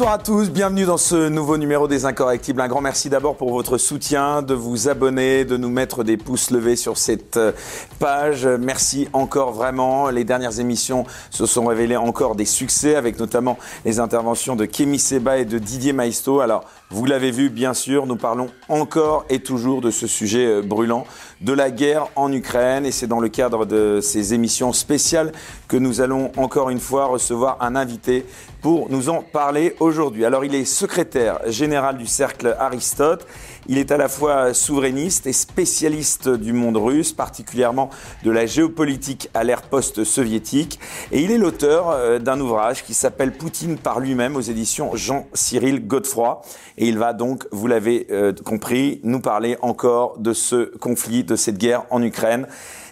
[0.00, 2.62] Bonsoir à tous, bienvenue dans ce nouveau numéro des Incorrectibles.
[2.62, 6.50] Un grand merci d'abord pour votre soutien, de vous abonner, de nous mettre des pouces
[6.50, 7.52] levés sur cette euh,
[7.98, 8.46] page.
[8.46, 10.08] Merci encore vraiment.
[10.08, 14.98] Les dernières émissions se sont révélées encore des succès avec notamment les interventions de Kémy
[14.98, 16.40] Seba et de Didier Maisto.
[16.40, 20.62] Alors, vous l'avez vu, bien sûr, nous parlons encore et toujours de ce sujet euh,
[20.62, 21.04] brûlant,
[21.42, 22.86] de la guerre en Ukraine.
[22.86, 25.30] Et c'est dans le cadre de ces émissions spéciales
[25.68, 28.24] que nous allons encore une fois recevoir un invité
[28.60, 30.24] pour nous en parler aujourd'hui.
[30.24, 33.26] Alors, il est secrétaire général du Cercle Aristote.
[33.68, 37.90] Il est à la fois souverainiste et spécialiste du monde russe, particulièrement
[38.24, 40.78] de la géopolitique à l'ère post-soviétique.
[41.12, 45.86] Et il est l'auteur euh, d'un ouvrage qui s'appelle Poutine par lui-même aux éditions Jean-Cyril
[45.86, 46.42] Godefroy.
[46.78, 51.36] Et il va donc, vous l'avez euh, compris, nous parler encore de ce conflit, de
[51.36, 52.46] cette guerre en Ukraine.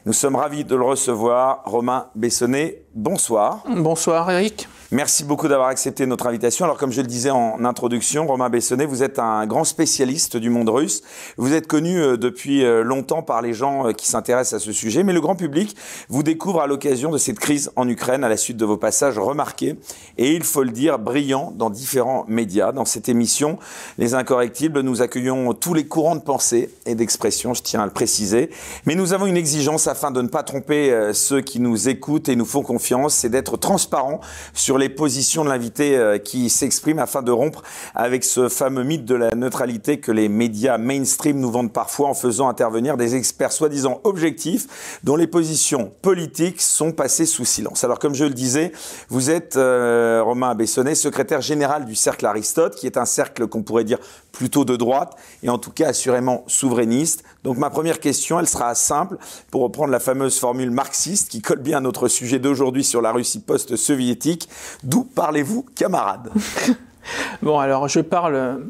[0.07, 1.63] Nous sommes ravis de le recevoir.
[1.67, 3.63] Romain Bessonnet, bonsoir.
[3.69, 4.69] Bonsoir Eric.
[4.91, 6.65] Merci beaucoup d'avoir accepté notre invitation.
[6.65, 10.49] Alors, comme je le disais en introduction, Romain Bessonnet, vous êtes un grand spécialiste du
[10.49, 11.03] monde russe.
[11.37, 14.73] Vous êtes connu euh, depuis euh, longtemps par les gens euh, qui s'intéressent à ce
[14.73, 15.77] sujet, mais le grand public
[16.09, 19.19] vous découvre à l'occasion de cette crise en Ukraine à la suite de vos passages
[19.19, 19.77] remarqués
[20.17, 22.73] et, il faut le dire, brillants dans différents médias.
[22.73, 23.59] Dans cette émission,
[23.99, 27.93] Les Incorrectibles, nous accueillons tous les courants de pensée et d'expression, je tiens à le
[27.93, 28.49] préciser.
[28.87, 32.37] Mais nous avons une exigence afin de ne pas tromper ceux qui nous écoutent et
[32.37, 34.21] nous font confiance, c'est d'être transparent
[34.55, 37.63] sur les positions de l'invité euh, qui s'exprime afin de rompre
[37.95, 42.15] avec ce fameux mythe de la neutralité que les médias mainstream nous vendent parfois en
[42.15, 47.85] faisant intervenir des experts soi-disant objectifs dont les positions politiques sont passées sous silence.
[47.85, 48.73] Alors comme je le disais,
[49.09, 53.63] vous êtes euh, Romain Bessonnet, secrétaire général du Cercle Aristote, qui est un cercle qu'on
[53.63, 53.99] pourrait dire
[54.33, 57.25] plutôt de droite et en tout cas assurément souverainiste.
[57.45, 59.17] Donc ma première question, elle sera simple
[59.51, 63.13] pour reprendre la fameuse formule marxiste qui colle bien à notre sujet d'aujourd'hui sur la
[63.13, 64.49] Russie post-soviétique.
[64.83, 66.31] D'où parlez-vous, camarade
[67.43, 68.61] Bon, alors je parle.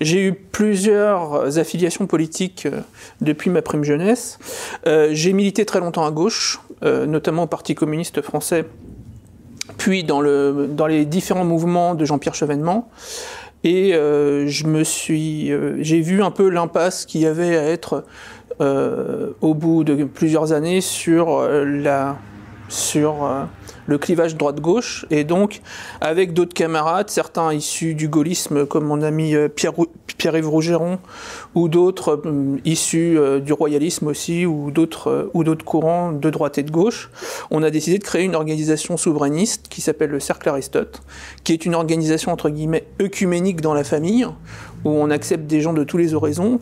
[0.00, 2.80] J'ai eu plusieurs affiliations politiques euh,
[3.20, 4.38] depuis ma prime jeunesse.
[4.86, 8.64] Euh, j'ai milité très longtemps à gauche, euh, notamment au Parti communiste français,
[9.78, 12.88] puis dans, dans les différents mouvements de Jean-Pierre Chevènement.
[13.64, 18.04] Et je me suis, j'ai vu un peu l'impasse qu'il y avait à être
[18.60, 22.16] au bout de plusieurs années sur la,
[22.68, 23.46] sur
[23.86, 25.60] le clivage droite-gauche, et donc
[26.00, 30.98] avec d'autres camarades, certains issus du gaullisme comme mon ami euh, Pierre-Yves Rougeron,
[31.54, 36.58] ou d'autres euh, issus euh, du royalisme aussi, ou d'autres ou d'autres courants de droite
[36.58, 37.10] et de gauche,
[37.50, 41.02] on a décidé de créer une organisation souverainiste qui s'appelle le Cercle Aristote,
[41.44, 44.26] qui est une organisation entre guillemets œcuménique dans la famille,
[44.84, 46.60] où on accepte des gens de tous les horizons,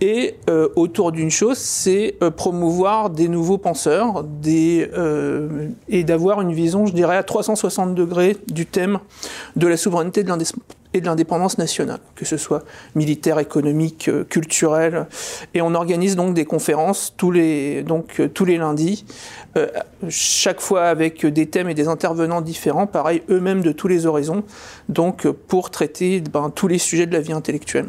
[0.00, 6.52] et euh, autour d'une chose, c'est euh, promouvoir des nouveaux penseurs, euh, et d'avoir une
[6.52, 8.98] vision, je dirais, à 360 degrés du thème
[9.56, 10.28] de la souveraineté de
[10.94, 15.06] et de l'indépendance nationale, que ce soit militaire, économique, culturel.
[15.52, 17.84] Et on organise donc des conférences tous les,
[18.46, 19.04] les lundis,
[20.08, 24.44] chaque fois avec des thèmes et des intervenants différents, pareil, eux-mêmes de tous les horizons,
[25.48, 27.86] pour traiter ben, tous les sujets de la vie intellectuelle.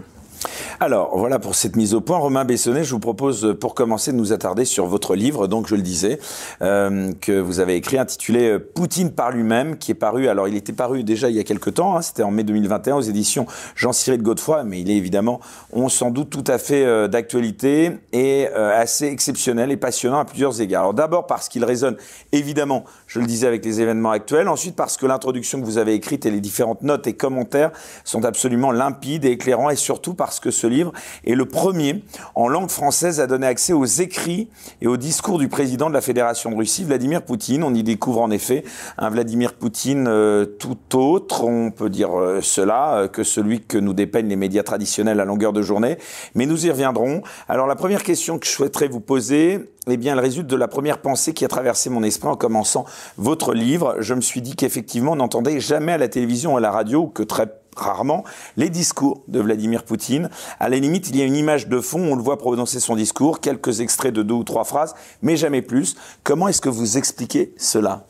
[0.79, 2.17] Alors, voilà pour cette mise au point.
[2.17, 5.75] Romain Bessonnet, je vous propose pour commencer de nous attarder sur votre livre, donc je
[5.75, 6.19] le disais,
[6.61, 10.55] euh, que vous avez écrit, intitulé euh, Poutine par lui-même, qui est paru, alors il
[10.55, 13.45] était paru déjà il y a quelques temps, hein, c'était en mai 2021 aux éditions
[13.75, 15.39] Jean-Cyril Godefroy, mais il est évidemment,
[15.71, 20.61] on sans doute tout à fait euh, d'actualité et assez exceptionnel et passionnant à plusieurs
[20.61, 20.83] égards.
[20.83, 21.97] Alors d'abord parce qu'il résonne
[22.31, 25.93] évidemment, je le disais, avec les événements actuels, ensuite parce que l'introduction que vous avez
[25.93, 27.71] écrite et les différentes notes et commentaires
[28.03, 30.91] sont absolument limpides et éclairants, et surtout parce parce que ce livre
[31.25, 32.03] est le premier
[32.35, 34.49] en langue française à donner accès aux écrits
[34.81, 37.63] et aux discours du président de la Fédération de Russie, Vladimir Poutine.
[37.63, 38.65] On y découvre en effet
[38.97, 43.77] un Vladimir Poutine euh, tout autre, on peut dire euh, cela, euh, que celui que
[43.77, 45.97] nous dépeignent les médias traditionnels à longueur de journée.
[46.33, 47.21] Mais nous y reviendrons.
[47.47, 50.67] Alors la première question que je souhaiterais vous poser, eh bien, elle résulte de la
[50.67, 52.85] première pensée qui a traversé mon esprit en commençant
[53.17, 53.95] votre livre.
[53.99, 57.07] Je me suis dit qu'effectivement, on n'entendait jamais à la télévision ou à la radio,
[57.07, 58.23] que très rarement,
[58.57, 60.29] les discours de Vladimir Poutine.
[60.59, 62.95] À la limite, il y a une image de fond, on le voit prononcer son
[62.95, 65.95] discours, quelques extraits de deux ou trois phrases, mais jamais plus.
[66.23, 68.05] Comment est-ce que vous expliquez cela?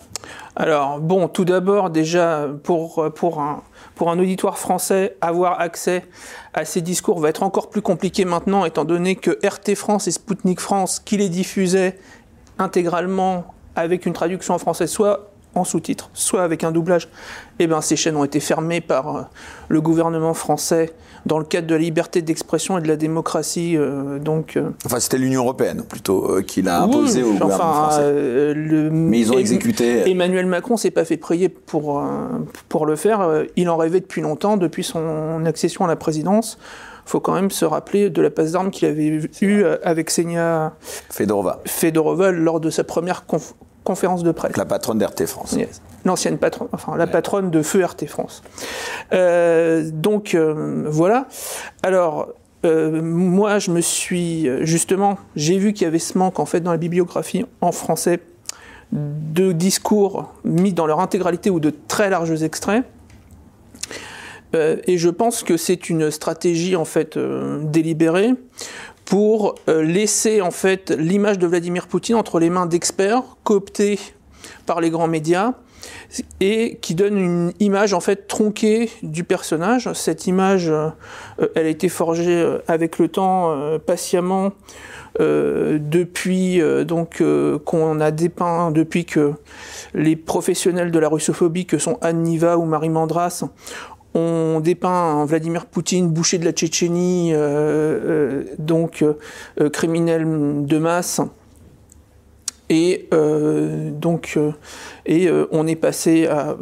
[0.55, 3.61] Alors, bon, tout d'abord, déjà, pour, pour, un,
[3.95, 6.05] pour un auditoire français, avoir accès
[6.53, 10.11] à ces discours va être encore plus compliqué maintenant, étant donné que RT France et
[10.11, 11.97] Sputnik France, qui les diffusaient
[12.57, 13.45] intégralement
[13.75, 17.07] avec une traduction en français, soit en sous-titres, soit avec un doublage.
[17.59, 19.21] Eh ben, ces chaînes ont été fermées par euh,
[19.69, 20.93] le gouvernement français
[21.25, 23.77] dans le cadre de la liberté d'expression et de la démocratie.
[23.77, 28.53] Euh, donc, euh, enfin, c'était l'Union européenne plutôt qui l'a imposé au gouvernement français.
[28.53, 30.09] Le, Mais ils ont exécuté.
[30.09, 32.03] Emmanuel Macron s'est pas fait prier pour,
[32.69, 33.45] pour le faire.
[33.55, 36.57] Il en rêvait depuis longtemps, depuis son accession à la présidence
[37.07, 40.73] faut quand même se rappeler de la passe d'armes qu'il avait eue avec Senia
[41.11, 41.61] Fedorova.
[41.65, 43.27] Fedorova lors de sa première
[43.85, 44.57] conférence de presse.
[44.57, 45.55] La patronne d'RT France.
[46.03, 48.43] L'ancienne patronne, enfin la patronne de Feu RT France.
[49.13, 51.27] Euh, donc euh, voilà.
[51.83, 52.27] Alors
[52.65, 56.59] euh, moi je me suis justement, j'ai vu qu'il y avait ce manque en fait
[56.59, 58.19] dans la bibliographie en français
[58.91, 62.83] de discours mis dans leur intégralité ou de très larges extraits.
[64.53, 68.35] et je pense que c'est une stratégie en fait délibérée
[69.05, 73.99] pour euh, laisser en fait l'image de Vladimir Poutine entre les mains d'experts cooptés
[74.65, 75.53] par les grands médias
[76.39, 79.91] et qui donne une image en fait tronquée du personnage.
[79.93, 80.89] Cette image, euh,
[81.53, 83.55] elle a été forgée euh, avec le temps
[83.85, 84.51] patiemment
[85.17, 87.23] depuis donc
[87.63, 89.31] qu'on a dépeint depuis que
[89.93, 93.45] les professionnels de la russophobie que sont Anne Niva ou Marie Mandras
[94.15, 100.25] on dépeint Vladimir Poutine, boucher de la Tchétchénie, euh, euh, donc euh, criminel
[100.65, 101.21] de masse.
[102.69, 104.39] Et donc,
[105.05, 106.57] et on est passé à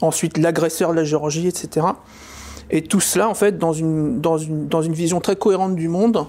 [0.00, 1.84] ensuite l'agresseur de la Géorgie, etc.
[2.70, 6.26] Et tout cela, en fait, dans une vision très cohérente du monde,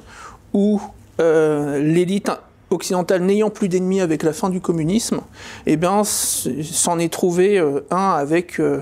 [0.52, 0.82] où
[1.20, 2.32] l'élite
[2.70, 5.22] occidentale n'ayant plus d'ennemis avec la fin du communisme,
[5.66, 8.82] eh bien, s'en est trouvé euh, un avec, euh,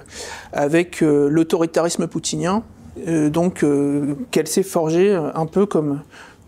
[0.56, 2.64] euh, l'autoritarisme poutinien,
[3.28, 3.66] donc
[4.32, 6.00] qu'elle s'est forgée un peu comme,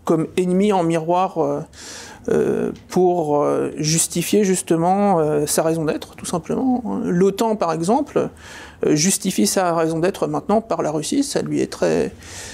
[0.06, 1.66] comme ennemi en miroir
[2.88, 3.46] pour
[3.76, 6.82] justifier justement sa raison d'être, tout simplement.
[7.04, 8.30] L'OTAN, par exemple,
[8.86, 11.22] justifie sa raison d'être maintenant par la Russie.
[11.22, 12.12] Ça lui est très,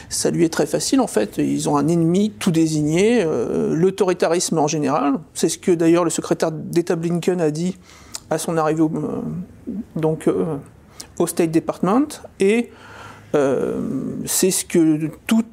[0.09, 1.39] ça lui est très facile en fait.
[1.39, 5.15] Ils ont un ennemi tout désigné, euh, l'autoritarisme en général.
[5.35, 7.77] C'est ce que d'ailleurs le secrétaire d'État Blinken a dit
[8.31, 9.21] à son arrivée au, euh,
[9.97, 10.29] donc
[11.19, 12.71] au State Department et
[14.27, 15.47] c'est ce que toute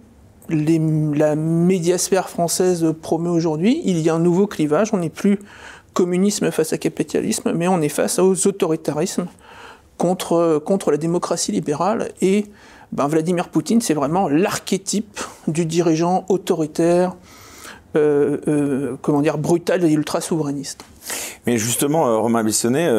[0.49, 3.81] la médiasphère française promeut aujourd'hui.
[3.85, 4.93] Il y a un nouveau clivage.
[4.93, 5.39] On n'est plus
[5.93, 9.27] communisme face à capitalisme, mais on est face aux autoritarismes
[10.01, 12.09] contre, la démocratie libérale.
[12.21, 12.45] Et
[12.91, 17.15] ben, Vladimir Poutine, c'est vraiment l'archétype du dirigeant autoritaire,
[17.95, 20.83] euh, euh, comment dire, brutal et ultra-souverainiste.
[21.45, 22.89] Mais justement, euh, Romain Bessonnet,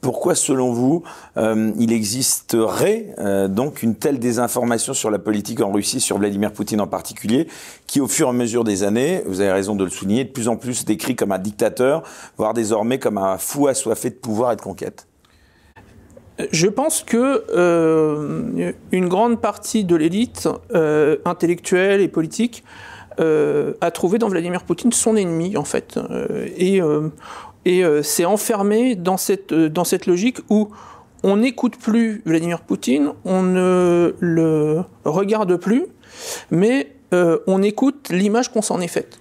[0.00, 1.02] pourquoi, selon vous,
[1.36, 3.14] il existerait
[3.48, 7.48] donc une telle désinformation sur la politique en Russie, sur Vladimir Poutine en particulier,
[7.86, 10.30] qui, au fur et à mesure des années, vous avez raison de le souligner, de
[10.30, 12.02] plus en plus décrit comme un dictateur,
[12.36, 15.06] voire désormais comme un fou assoiffé de pouvoir et de conquête?
[16.50, 22.64] Je pense que euh, une grande partie de l'élite euh, intellectuelle et politique
[23.20, 25.98] euh, a trouvé dans Vladimir Poutine son ennemi en fait
[26.56, 26.80] et,
[27.64, 30.70] et s'est enfermé dans cette, dans cette logique où
[31.22, 35.86] on n'écoute plus Vladimir Poutine, on ne le regarde plus,
[36.50, 39.20] mais on écoute l'image qu'on s'en est faite.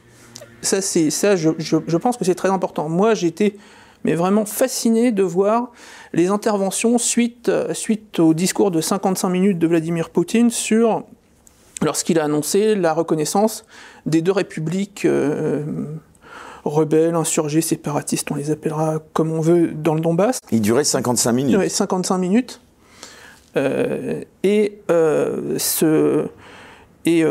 [0.62, 2.90] Ça, c'est ça, je, pense que c'est très important.
[2.90, 3.56] Moi, été
[4.04, 5.72] mais vraiment fasciné de voir
[6.14, 11.04] les interventions suite, suite au discours de 55 minutes de Vladimir Poutine sur
[11.82, 13.66] lorsqu'il a annoncé la reconnaissance
[14.06, 15.64] des deux républiques euh,
[16.64, 20.40] rebelles, insurgées, séparatistes, on les appellera comme on veut dans le Donbass.
[20.52, 21.58] Il durait 55 minutes.
[21.60, 22.62] Oui, 55 minutes.
[23.56, 26.28] Euh, et euh, ce,
[27.06, 27.24] et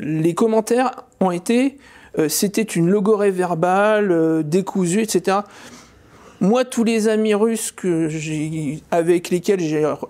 [0.00, 1.76] les commentaires ont été
[2.18, 5.38] euh, c'était une logorée verbale, euh, décousue, etc.
[6.40, 7.74] Moi, tous les amis russes
[8.90, 9.60] avec lesquels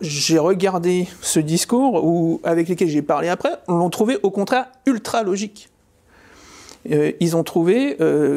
[0.01, 5.23] j'ai regardé ce discours ou avec lesquels j'ai parlé après, l'ont trouvé au contraire ultra
[5.23, 5.69] logique.
[6.91, 7.97] Euh, ils ont trouvé,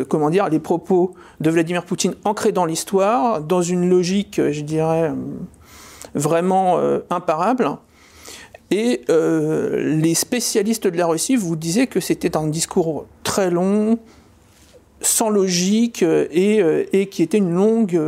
[0.10, 5.12] comment dire, les propos de Vladimir Poutine ancrés dans l'histoire, dans une logique, je dirais,
[6.16, 7.78] vraiment imparable.
[8.74, 14.00] Et euh, les spécialistes de la Russie vous disaient que c'était un discours très long,
[15.06, 18.00] sans logique, euh, euh, et, qui était une longue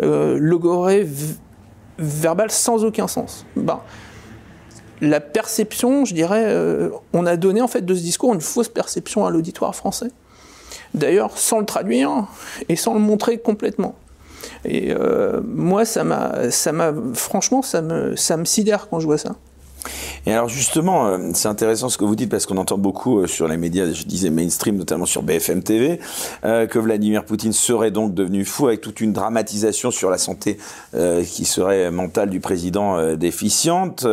[0.00, 1.06] logorée
[1.98, 3.46] verbale sans aucun sens.
[3.56, 3.80] Ben,
[5.00, 9.26] la perception, je dirais, on a donné en fait de ce discours une fausse perception
[9.26, 10.10] à l'auditoire français.
[10.94, 12.26] D'ailleurs, sans le traduire
[12.68, 13.94] et sans le montrer complètement.
[14.64, 14.94] Et
[15.44, 19.34] moi, ça m'a, ça m'a, franchement, ça me, ça me sidère quand je vois ça.
[20.26, 23.26] Et alors justement, euh, c'est intéressant ce que vous dites parce qu'on entend beaucoup euh,
[23.26, 26.00] sur les médias, je disais mainstream, notamment sur BFM TV,
[26.44, 30.58] euh, que Vladimir Poutine serait donc devenu fou avec toute une dramatisation sur la santé
[31.24, 34.06] qui serait mentale du président déficiente.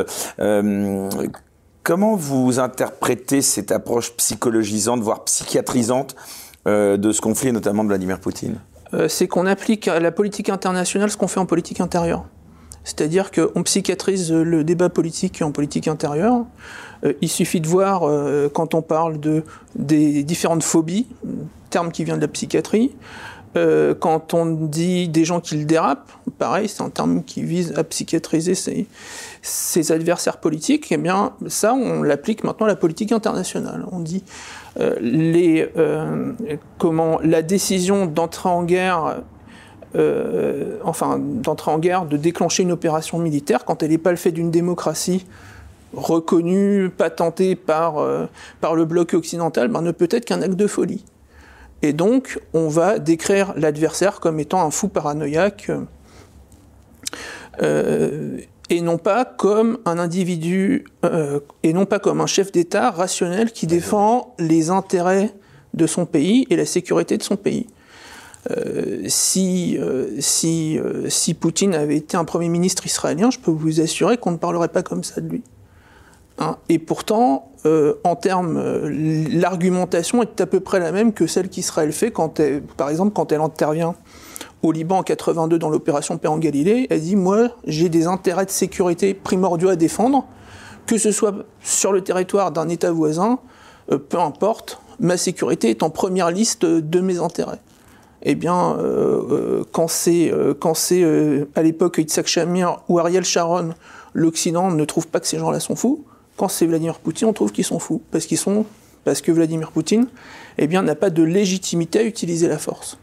[1.84, 6.16] comment vous interprétez cette approche psychologisante, voire psychiatrisante
[6.66, 8.60] de ce conflit, notamment de Vladimir Poutine?
[9.08, 12.26] C'est qu'on applique à la politique internationale ce qu'on fait en politique intérieure.
[12.83, 16.45] C'est-à-dire qu'on psychiatrise le débat politique en politique intérieure.
[17.03, 19.43] Euh, il suffit de voir, euh, quand on parle de,
[19.75, 21.07] des différentes phobies,
[21.69, 22.95] terme qui vient de la psychiatrie,
[23.57, 27.74] euh, quand on dit des gens qui le dérapent, pareil, c'est un terme qui vise
[27.77, 33.86] à psychiatriser ses, adversaires politiques, eh bien ça, on l'applique maintenant à la politique internationale.
[33.91, 34.24] On dit
[35.01, 35.67] les,
[36.77, 39.24] comment la décision d'entrer en guerre
[39.96, 44.17] euh, enfin, d'entrer en guerre, de déclencher une opération militaire quand elle n'est pas le
[44.17, 45.25] fait d'une démocratie
[45.96, 48.27] reconnue, patentée par, euh,
[48.62, 51.03] par le bloc occidental, ben, ne peut être qu'un acte de folie.
[51.81, 55.72] Et donc, on va décrire l'adversaire comme étant un fou paranoïaque,
[57.62, 58.38] euh,
[58.69, 60.86] et non pas comme un individu,
[61.63, 65.34] et non pas comme un chef d'État rationnel qui défend les intérêts
[65.74, 67.65] de son pays et la sécurité de son pays.
[68.50, 73.51] Euh, si, euh, si, euh, si Poutine avait été un Premier ministre israélien, je peux
[73.51, 75.43] vous assurer qu'on ne parlerait pas comme ça de lui.
[76.38, 76.55] Hein.
[76.69, 77.51] Et pourtant,
[78.05, 78.88] en termes,
[79.34, 82.39] l'argumentation est à peu près la même que celle qu'Israël fait, quand
[82.77, 83.96] par exemple, quand elle intervient
[84.63, 88.46] au Liban en 82 dans l'opération Paix en Galilée, elle dit Moi, j'ai des intérêts
[88.46, 90.25] de sécurité primordiaux à défendre,
[90.86, 93.39] que ce soit sur le territoire d'un État voisin,
[93.89, 97.60] peu importe, ma sécurité est en première liste de mes intérêts
[98.24, 103.70] eh bien, euh, euh, quand c'est euh, à l'époque Yitzhak Shamir ou Ariel Sharon,
[104.14, 106.04] l'Occident ne trouve pas que ces gens-là sont fous.
[106.36, 108.66] Quand c'est Vladimir Poutine, on trouve qu'ils sont fous parce qu'ils sont
[109.06, 110.08] parce que Vladimir Poutine,
[110.58, 112.98] eh bien, n'a pas de légitimité à utiliser la force.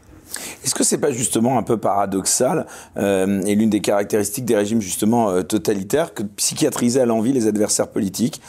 [0.63, 5.41] Est-ce que c'est pas justement un peu paradoxal et l'une des caractéristiques des régimes justement
[5.41, 8.41] totalitaires que de psychiatriser à l'envie les adversaires politiques?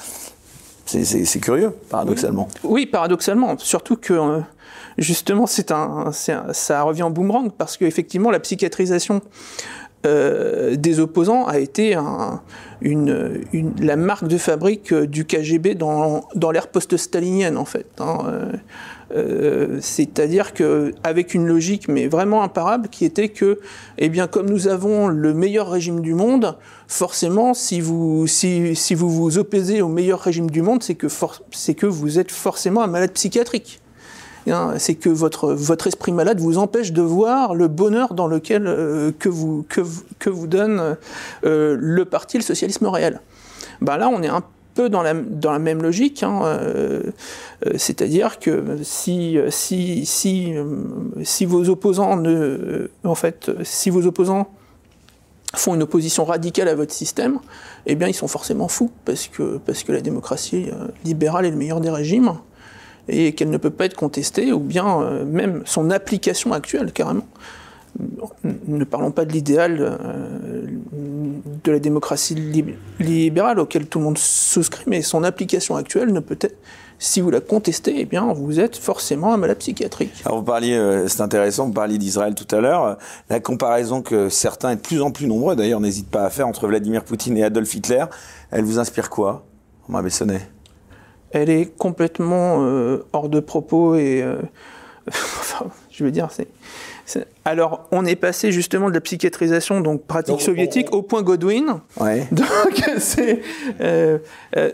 [0.84, 2.48] C'est curieux, paradoxalement.
[2.64, 3.56] Oui, paradoxalement.
[3.58, 4.42] Surtout que
[4.98, 9.22] justement, c'est un, ça revient en boomerang parce qu'effectivement, la psychiatrisation
[10.06, 11.96] euh, des opposants a été
[12.82, 16.22] la marque de fabrique du KGB dans,
[16.52, 17.86] l'ère post-stalinienne, en fait.
[17.98, 18.18] Hein.
[18.26, 18.52] Euh,
[19.16, 23.58] euh, c'est-à-dire qu'avec une logique, mais vraiment imparable, qui était que,
[23.96, 26.56] eh bien, comme nous avons le meilleur régime du monde,
[26.86, 32.30] forcément, si vous, vous vous opposez au meilleur régime du monde, c'est que vous êtes
[32.30, 33.80] forcément un malade psychiatrique.
[34.50, 39.12] Hein, c'est que votre, esprit malade vous empêche de voir le bonheur dans lequel euh,
[39.18, 39.64] que, vous,
[40.46, 40.96] donne
[41.44, 43.20] euh, le parti, le socialisme réel.
[43.80, 44.42] Ben là, on est un
[44.74, 45.14] peu dans la,
[45.58, 47.02] même logique, hein, euh,
[47.76, 49.36] c'est-à-dire que si,
[51.46, 52.16] vos opposants
[55.56, 57.40] font une opposition radicale à votre système,
[57.86, 60.66] eh bien ils sont forcément fous, parce que la démocratie
[61.04, 62.34] libérale est le meilleur des régimes,
[63.08, 67.26] et qu'elle ne peut pas être contestée, ou bien euh, même son application actuelle, carrément.
[68.68, 70.66] Ne parlons pas de l'idéal euh,
[71.64, 72.36] de la démocratie
[73.00, 76.56] libérale auquel tout le monde souscrit, mais son application actuelle ne peut être,
[76.98, 80.22] si vous la contestez, eh bien, vous êtes forcément un malade psychiatrique.
[80.24, 82.98] Alors vous parliez, euh, c'est intéressant, vous parliez d'Israël tout à l'heure.
[83.30, 86.46] La comparaison que certains, et de plus en plus nombreux d'ailleurs, n'hésitent pas à faire
[86.46, 88.04] entre Vladimir Poutine et Adolf Hitler,
[88.50, 89.46] elle vous inspire quoi,
[89.86, 90.42] Romain Bessonnet
[91.32, 94.36] elle est complètement euh, hors de propos et euh,
[95.08, 96.48] enfin, je veux dire, c'est.
[97.46, 101.80] Alors, on est passé justement de la psychiatrisation, donc pratique soviétique, au point Godwin.
[101.98, 102.28] Ouais.
[102.32, 103.40] Donc, c'est.
[103.80, 104.18] Euh,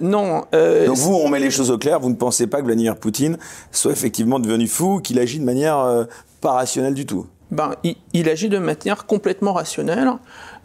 [0.01, 0.43] non.
[0.53, 2.01] donc, vous, on met les choses au clair.
[2.01, 3.39] Vous ne pensez pas que Vladimir Poutine
[3.71, 6.07] soit effectivement devenu fou, qu'il agit de manière
[6.41, 7.73] pas rationnelle du tout ben,
[8.13, 10.11] il, agit de manière complètement rationnelle,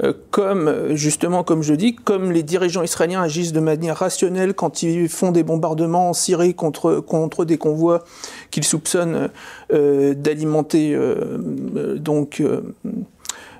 [0.02, 4.82] euh, comme justement, comme je dis, comme les dirigeants israéliens agissent de manière rationnelle quand
[4.82, 8.04] ils font des bombardements en Syrie contre, contre des convois
[8.50, 9.30] qu'ils soupçonnent
[9.74, 12.42] euh, d'alimenter euh, donc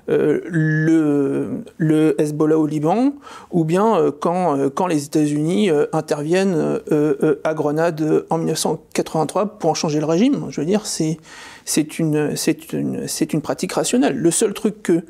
[0.08, 3.12] le, le, Hezbollah au Liban,
[3.52, 6.80] ou bien quand, quand les États-Unis interviennent
[7.44, 10.46] à Grenade en 1983 pour en changer le régime.
[10.48, 11.18] Je veux dire, c'est
[11.70, 12.34] c'est une,
[12.72, 14.16] une, une pratique rationnelle.
[14.16, 15.04] Le seul truc que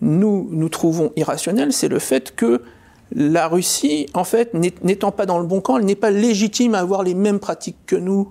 [0.00, 2.62] nous, nous trouvons irrationnel, c'est le fait que
[3.12, 6.78] la Russie, en fait, n'étant pas dans le bon camp, elle n'est pas légitime à
[6.78, 8.30] avoir les mêmes pratiques que nous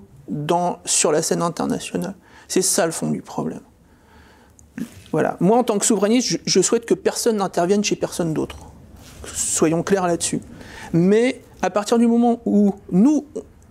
[0.86, 2.16] sur la scène internationale.
[2.48, 3.62] C'est ça le fond du problème.
[5.12, 5.36] Voilà.
[5.42, 8.56] Moi, en tant que souverainiste, je, souhaite que personne n'intervienne chez personne d'autre.
[9.26, 10.42] Soyons clairs là-dessus.
[10.94, 13.26] Mais à partir du moment où nous,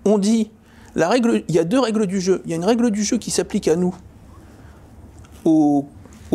[0.05, 0.51] on dit,
[0.95, 2.43] la règle, il y a deux règles du jeu.
[2.45, 3.95] Il y a une règle du jeu qui s'applique à nous,
[5.45, 5.87] au,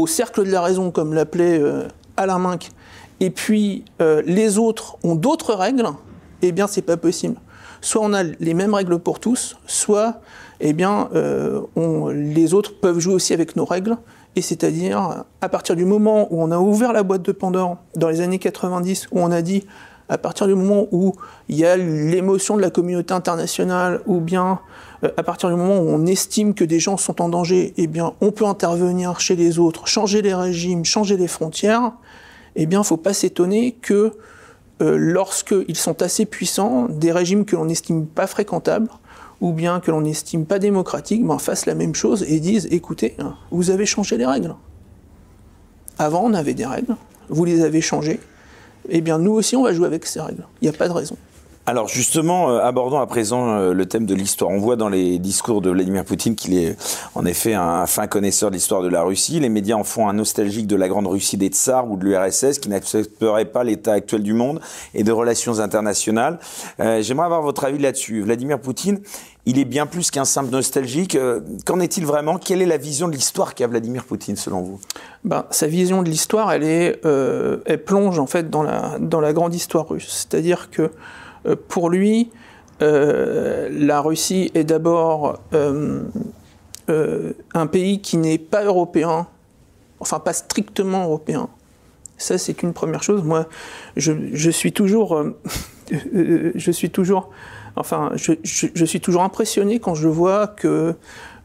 [0.07, 1.87] cercle de la raison, comme l'appelait euh,
[2.17, 2.71] Alain Minck,
[3.19, 5.87] et puis euh, les autres ont d'autres règles,
[6.41, 7.35] eh bien, c'est pas possible.
[7.81, 10.21] Soit on a les mêmes règles pour tous, soit,
[10.59, 11.61] eh bien, euh,
[12.13, 13.97] les autres peuvent jouer aussi avec nos règles.
[14.35, 18.09] Et c'est-à-dire, à partir du moment où on a ouvert la boîte de Pandore, dans
[18.09, 19.65] les années 90, où on a dit,
[20.09, 21.15] à partir du moment où
[21.49, 24.59] il y a l'émotion de la communauté internationale, ou bien
[25.03, 27.89] euh, à partir du moment où on estime que des gens sont en danger, eh
[28.21, 31.91] on peut intervenir chez les autres, changer les régimes, changer les frontières,
[32.55, 34.13] eh bien, il ne faut pas s'étonner que
[34.81, 38.89] euh, lorsqu'ils sont assez puissants, des régimes que l'on n'estime pas fréquentables,
[39.41, 43.15] ou bien que l'on n'estime pas démocratiques, ben, fassent la même chose et disent, écoutez,
[43.19, 44.55] hein, vous avez changé les règles.
[45.99, 46.95] Avant, on avait des règles,
[47.29, 48.19] vous les avez changées,
[48.89, 50.45] eh bien nous aussi on va jouer avec ces règles.
[50.61, 51.17] Il n'y a pas de raison.
[51.69, 54.49] Alors justement, euh, abordons à présent euh, le thème de l'histoire.
[54.49, 56.77] On voit dans les discours de Vladimir Poutine qu'il est
[57.13, 59.41] en effet un fin connaisseur de l'histoire de la Russie.
[59.41, 62.59] Les médias en font un nostalgique de la grande Russie des tsars ou de l'URSS
[62.59, 64.61] qui n'accepterait pas l'état actuel du monde
[64.93, 66.39] et de relations internationales.
[66.79, 68.21] Euh, j'aimerais avoir votre avis là-dessus.
[68.21, 69.01] Vladimir Poutine,
[69.45, 71.17] il est bien plus qu'un simple nostalgique.
[71.65, 72.37] Qu'en est-il vraiment?
[72.37, 74.79] Quelle est la vision de l'histoire qu'a Vladimir Poutine selon vous?
[75.25, 79.33] Ben, Sa vision de l'histoire, elle, est, elle plonge en fait dans la, dans la
[79.33, 80.25] grande histoire russe.
[80.29, 80.89] C'est-à-dire que euh,
[81.55, 82.29] pour lui,
[82.81, 86.03] euh, la Russie est d'abord euh,
[87.53, 89.27] un pays qui n'est pas européen,
[89.99, 91.49] enfin pas strictement européen.
[92.17, 93.23] Ça, c'est une première chose.
[93.23, 93.47] Moi,
[93.95, 95.23] je, suis toujours,
[95.91, 97.29] je suis toujours,
[97.75, 100.95] enfin, je, suis toujours impressionné quand je vois que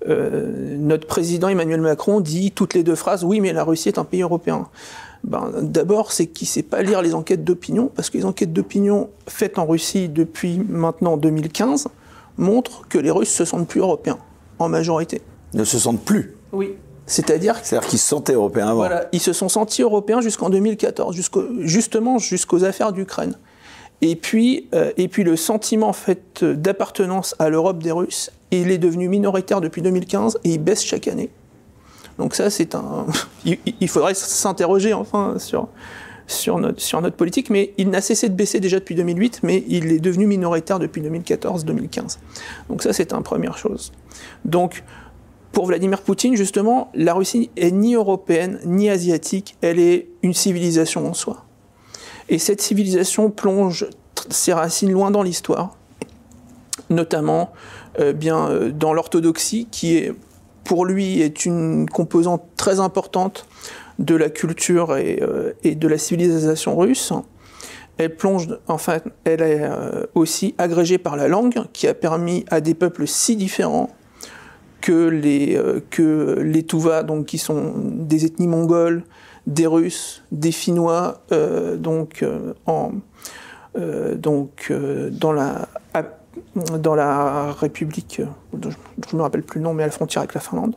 [0.07, 4.05] notre président Emmanuel Macron dit toutes les deux phrases "Oui, mais la Russie est un
[4.05, 4.69] pays européen."
[5.25, 8.53] Ben, D'abord, c'est qu'il ne sait pas lire les enquêtes d'opinion, parce que les enquêtes
[8.53, 11.89] d'opinion faites en Russie depuis maintenant 2015
[12.39, 14.19] montrent que les Russes se sentent plus européens,
[14.59, 15.23] en majorité.
[15.55, 16.75] Ne se sentent plus Oui.
[17.07, 18.77] C'est-à-dire C'est-à-dire qu'ils se sentaient européens avant.
[18.77, 21.17] Voilà, ils se sont sentis européens jusqu'en 2014,
[21.61, 23.35] justement jusqu'aux affaires d'Ukraine.
[24.01, 28.71] Et puis, euh, et puis le sentiment en fait, d'appartenance à l'Europe des Russes, il
[28.71, 31.31] est devenu minoritaire depuis 2015 et il baisse chaque année.
[32.19, 33.07] Donc ça, c'est un...
[33.45, 35.69] Il faudrait s'interroger enfin sur,
[36.27, 39.65] sur, notre, sur notre politique, mais il n'a cessé de baisser déjà depuis 2008, mais
[39.69, 42.19] il est devenu minoritaire depuis 2014-2015.
[42.69, 43.93] Donc ça, c'est une première chose.
[44.45, 44.85] Donc,
[45.53, 51.07] pour Vladimir Poutine, justement, la Russie est ni européenne, ni asiatique, elle est une civilisation
[51.07, 51.45] en soi.
[52.29, 53.87] Et cette civilisation plonge
[54.31, 55.77] ses racines loin dans l'histoire,
[56.89, 57.53] notamment
[58.01, 60.15] euh, bien euh, dans l'orthodoxie, qui est
[60.65, 63.47] pour lui est une composante très importante
[63.99, 67.13] de la culture et, euh, de la civilisation russe.
[67.99, 72.61] Elle plonge, enfin, elle est euh, aussi agrégée par la langue, qui a permis à
[72.61, 73.91] des peuples si différents
[74.81, 79.05] que les, euh, les Tuvas, donc qui sont des ethnies mongoles,
[79.47, 81.21] des Russes, des Finnois,
[81.77, 82.25] donc,
[82.67, 82.93] en,
[84.15, 84.73] donc
[85.11, 85.69] dans la
[86.79, 88.21] dans la République,
[88.53, 90.75] je ne me rappelle plus le nom, mais à la frontière avec la Finlande,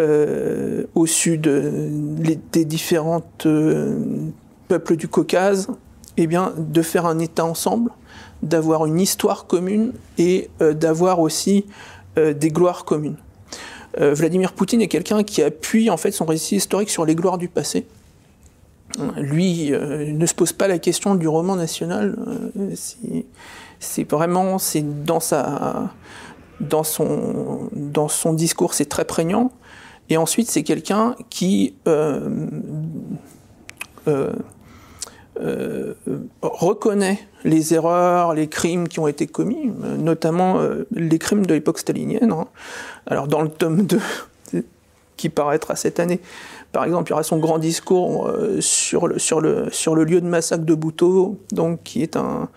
[0.00, 4.30] euh, au sud des différents euh,
[4.68, 5.68] peuples du Caucase,
[6.16, 7.90] eh bien, de faire un État ensemble,
[8.42, 11.66] d'avoir une histoire commune et euh, d'avoir aussi
[12.16, 13.16] des gloires communes.
[13.98, 17.48] Vladimir Poutine est quelqu'un qui appuie en fait son récit historique sur les gloires du
[17.48, 17.86] passé.
[19.16, 22.18] Lui ne se pose pas la question du roman national.
[23.82, 25.90] C'est vraiment, c'est dans sa,
[26.60, 29.50] dans son, dans son discours, c'est très prégnant.
[30.08, 32.28] Et ensuite, c'est quelqu'un qui euh,
[34.08, 34.32] euh,
[35.40, 35.94] euh,
[36.42, 40.60] reconnaît les erreurs, les crimes qui ont été commis, notamment
[40.92, 42.32] les crimes de l'époque stalinienne.
[42.32, 42.46] Hein.
[43.06, 44.00] Alors, dans le tome 2,
[45.16, 46.20] qui paraîtra cette année,
[46.70, 50.20] par exemple, il y aura son grand discours sur, le, sur, le, sur le lieu
[50.20, 52.48] de massacre de Bouto, donc, qui est un,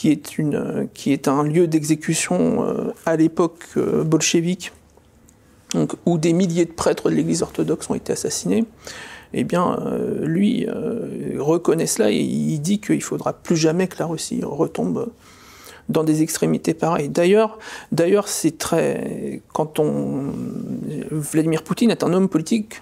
[0.00, 4.72] qui est, une, qui est un lieu d'exécution euh, à l'époque euh, bolchevique,
[6.06, 8.64] où des milliers de prêtres de l'Église orthodoxe ont été assassinés,
[9.34, 10.66] eh bien, euh, lui
[11.38, 15.10] reconnaît cela et il dit qu'il ne faudra plus jamais que la Russie retombe
[15.90, 17.10] dans des extrémités pareilles.
[17.10, 17.58] D'ailleurs,
[17.92, 19.42] d'ailleurs, c'est très.
[19.52, 20.32] Quand on.
[21.10, 22.80] Vladimir Poutine est un homme politique,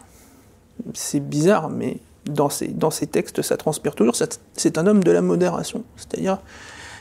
[0.95, 4.15] c'est bizarre, mais dans ses, dans ses textes, ça transpire toujours.
[4.55, 5.83] C'est un homme de la modération.
[5.97, 6.39] C'est-à-dire,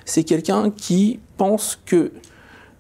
[0.08, 2.12] c'est quelqu'un qui pense que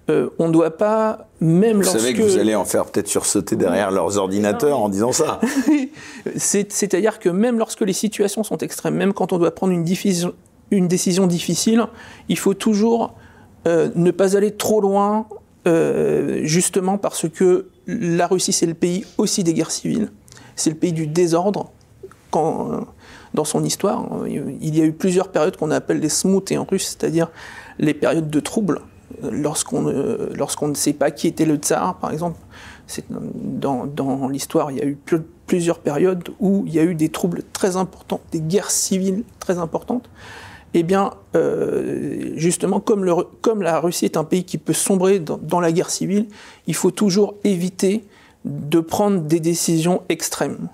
[0.09, 1.97] euh, on ne doit pas, même lorsque...
[1.97, 5.41] Vous savez que vous allez en faire peut-être sursauter derrière leurs ordinateurs en disant ça.
[6.37, 9.85] C'est-à-dire que même lorsque les situations sont extrêmes, même quand on doit prendre une,
[10.71, 11.85] une décision difficile,
[12.29, 13.13] il faut toujours
[13.65, 15.27] ne pas aller trop loin,
[16.43, 20.09] justement parce que la Russie, c'est le pays aussi des guerres civiles,
[20.55, 21.71] c'est le pays du désordre.
[22.31, 22.87] Quand,
[23.37, 26.97] dans son histoire, il y a eu plusieurs périodes qu'on appelle les smoutés en russe,
[26.97, 27.29] c'est-à-dire
[27.77, 28.81] les périodes de troubles,
[29.21, 32.39] lorsqu'on ne sait pas qui était le tsar, par exemple.
[33.11, 34.97] Dans, l'histoire, il y a eu
[35.45, 39.59] plusieurs périodes où il y a eu des troubles très importants, des guerres civiles très
[39.59, 40.09] importantes.
[40.73, 45.71] Eh bien, euh, justement, comme, la Russie est un pays qui peut sombrer dans, la
[45.71, 46.25] guerre civile,
[46.65, 48.03] il faut toujours éviter
[48.45, 50.69] de prendre des décisions extrêmes.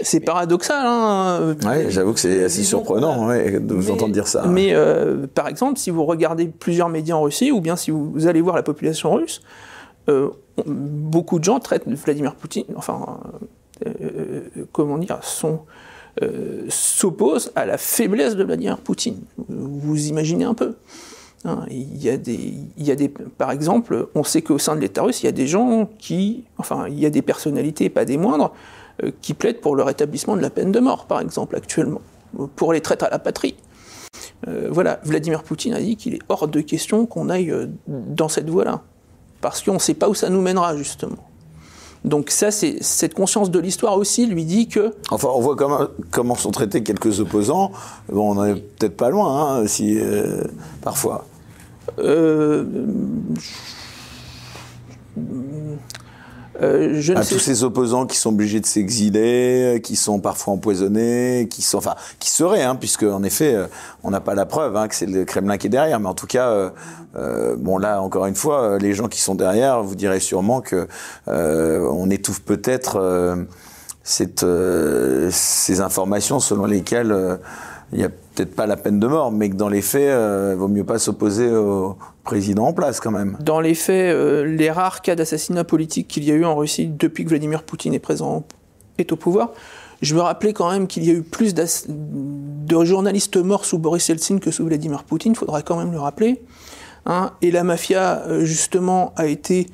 [0.00, 0.84] C'est paradoxal.
[0.84, 4.46] Hein ouais, j'avoue que c'est assez surprenant de vous entendre dire ça.
[4.46, 8.26] Mais euh, par exemple, si vous regardez plusieurs médias en Russie, ou bien si vous
[8.26, 9.42] allez voir la population russe,
[10.08, 10.30] euh,
[10.66, 13.20] beaucoup de gens traitent Vladimir Poutine, enfin,
[13.86, 14.40] euh,
[14.72, 15.60] comment dire, sont
[16.68, 19.18] s'opposent à la faiblesse de Vladimir Poutine.
[19.48, 20.76] Vous imaginez un peu.
[21.44, 24.76] Hein, il, y a des, il y a des, par exemple, on sait qu'au sein
[24.76, 27.90] de l'État russe, il y a des gens qui, enfin, il y a des personnalités,
[27.90, 28.54] pas des moindres,
[29.20, 32.00] qui plaident pour le rétablissement de la peine de mort, par exemple, actuellement,
[32.56, 33.56] pour les traîtres à la patrie.
[34.48, 38.28] Euh, voilà, Vladimir Poutine a dit qu'il est hors de question qu'on aille euh, dans
[38.28, 38.82] cette voie-là,
[39.40, 41.16] parce qu'on ne sait pas où ça nous mènera, justement.
[42.04, 44.94] Donc ça, c'est cette conscience de l'histoire aussi lui dit que.
[45.10, 47.72] Enfin, on voit comment, comment sont traités quelques opposants.
[48.12, 49.98] Bon, on n'est peut-être pas loin, hein, si
[50.82, 51.24] parfois.
[51.98, 52.64] Euh,
[56.62, 61.48] euh, je à tous ces opposants qui sont obligés de s'exiler, qui sont parfois empoisonnés,
[61.50, 63.66] qui sont, enfin, qui seraient, hein, puisque en effet, euh,
[64.04, 66.14] on n'a pas la preuve hein, que c'est le Kremlin qui est derrière, mais en
[66.14, 66.70] tout cas, euh,
[67.16, 70.86] euh bon là, encore une fois, les gens qui sont derrière, vous direz sûrement que
[71.26, 73.36] on étouffe peut-être
[74.02, 74.46] cette,
[75.30, 77.38] ces informations selon lesquelles
[77.94, 80.56] il n'y a peut-être pas la peine de mort, mais que dans les faits, il
[80.56, 83.36] vaut mieux pas s'opposer au président en place quand même.
[83.40, 86.88] Dans les faits, euh, les rares cas d'assassinat politique qu'il y a eu en Russie
[86.88, 89.52] depuis que Vladimir Poutine est au pouvoir,
[90.02, 94.08] je me rappelais quand même qu'il y a eu plus de journalistes morts sous Boris
[94.08, 96.42] Yeltsin que sous Vladimir Poutine, il faudrait quand même le rappeler.
[97.06, 97.32] Hein.
[97.42, 99.66] Et la mafia, euh, justement, a été,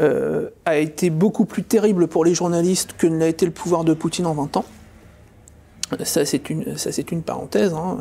[0.00, 3.84] euh, a été beaucoup plus terrible pour les journalistes que ne l'a été le pouvoir
[3.84, 4.64] de Poutine en 20 ans.
[6.04, 7.72] Ça, c'est une, parenthèse.
[7.72, 7.98] Hein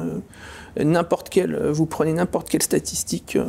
[0.83, 3.45] n'importe quelle, vous prenez n'importe quelle statistique euh,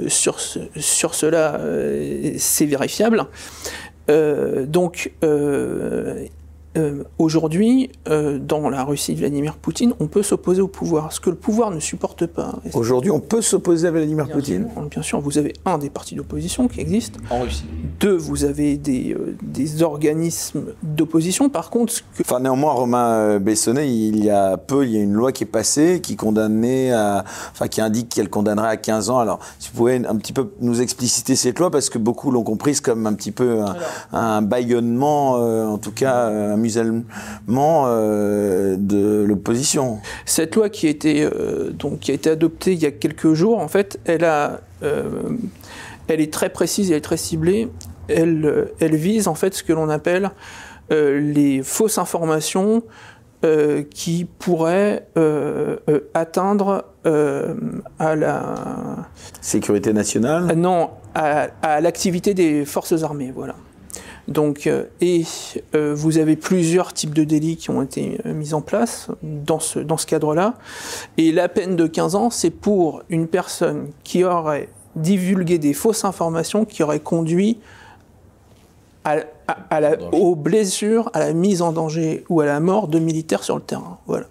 [0.00, 3.26] euh, sur, sur cela, euh, c'est vérifiable.
[4.08, 5.12] donc,
[6.76, 11.20] euh, aujourd'hui, euh, dans la Russie de Vladimir Poutine, on peut s'opposer au pouvoir, ce
[11.20, 12.56] que le pouvoir ne supporte pas.
[12.72, 16.66] Aujourd'hui, on peut s'opposer à Vladimir Poutine Bien sûr, vous avez un des partis d'opposition
[16.66, 17.20] qui existent.
[17.30, 17.64] En Russie.
[18.00, 21.48] Deux, vous avez des, euh, des organismes d'opposition.
[21.48, 21.94] Par contre...
[22.16, 22.22] Que...
[22.22, 25.48] Enfin, néanmoins, Romain Bessonnet, il y a peu, il y a une loi qui est
[25.48, 27.24] passée qui condamnait à...
[27.52, 29.18] Enfin, qui indique qu'elle condamnerait à 15 ans.
[29.20, 32.42] Alors, si vous pouvez un petit peu nous expliciter cette loi, parce que beaucoup l'ont
[32.42, 33.76] comprise comme un petit peu un,
[34.12, 36.63] un baillonnement, en tout cas, un
[37.86, 39.98] euh, de l'opposition.
[40.24, 43.32] Cette loi qui a, été, euh, donc, qui a été adoptée il y a quelques
[43.34, 45.04] jours, en fait, elle, a, euh,
[46.08, 47.68] elle est très précise, elle est très ciblée.
[48.08, 50.30] Elle, elle vise en fait ce que l'on appelle
[50.90, 52.82] les fausses informations
[53.90, 55.08] qui pourraient
[56.12, 58.54] atteindre à la
[59.40, 60.54] sécurité nationale.
[60.54, 63.54] non, à, à l'activité des forces armées, voilà.
[64.26, 65.24] Donc, euh, et
[65.74, 69.60] euh, vous avez plusieurs types de délits qui ont été euh, mis en place dans
[69.60, 70.54] ce, dans ce cadre-là.
[71.18, 76.04] Et la peine de 15 ans, c'est pour une personne qui aurait divulgué des fausses
[76.04, 77.58] informations qui auraient conduit
[79.04, 79.16] à,
[79.68, 83.44] à, la, aux blessures, à la mise en danger ou à la mort de militaires
[83.44, 83.98] sur le terrain.
[84.06, 84.26] Voilà.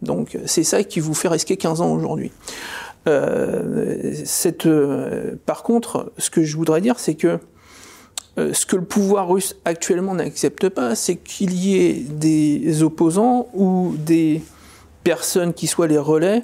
[0.00, 2.32] Donc c'est ça qui vous fait risquer 15 ans aujourd'hui.
[3.08, 4.68] Euh, cette,
[5.44, 7.40] par contre, ce que je voudrais dire, c'est que
[8.38, 13.48] euh, ce que le pouvoir russe actuellement n'accepte pas, c'est qu'il y ait des opposants
[13.54, 14.42] ou des
[15.04, 16.42] personnes qui soient les relais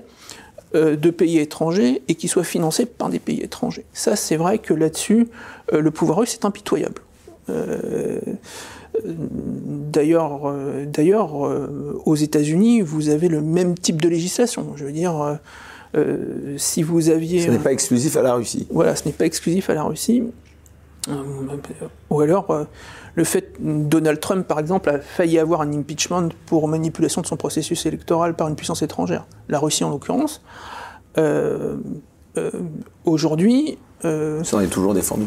[0.75, 3.85] euh, de pays étrangers et qui soient financés par des pays étrangers.
[3.93, 5.29] Ça, c'est vrai que là-dessus,
[5.75, 7.03] euh, le pouvoir russe est impitoyable.
[9.05, 10.55] D'ailleurs,
[10.87, 11.35] d'ailleurs,
[12.07, 14.75] aux États-Unis, vous avez le même type de législation.
[14.77, 15.39] Je veux dire,
[16.57, 17.43] si vous aviez.
[17.43, 18.69] Ce n'est pas exclusif à la Russie.
[18.71, 20.23] Voilà, ce n'est pas exclusif à la Russie.
[22.11, 22.65] Ou alors, euh,
[23.15, 27.37] le fait Donald Trump, par exemple, a failli avoir un impeachment pour manipulation de son
[27.37, 30.43] processus électoral par une puissance étrangère, la Russie en l'occurrence.
[31.19, 31.77] Euh,
[32.37, 32.51] euh,
[33.05, 33.79] aujourd'hui.
[34.05, 35.27] il s'en est toujours défendu.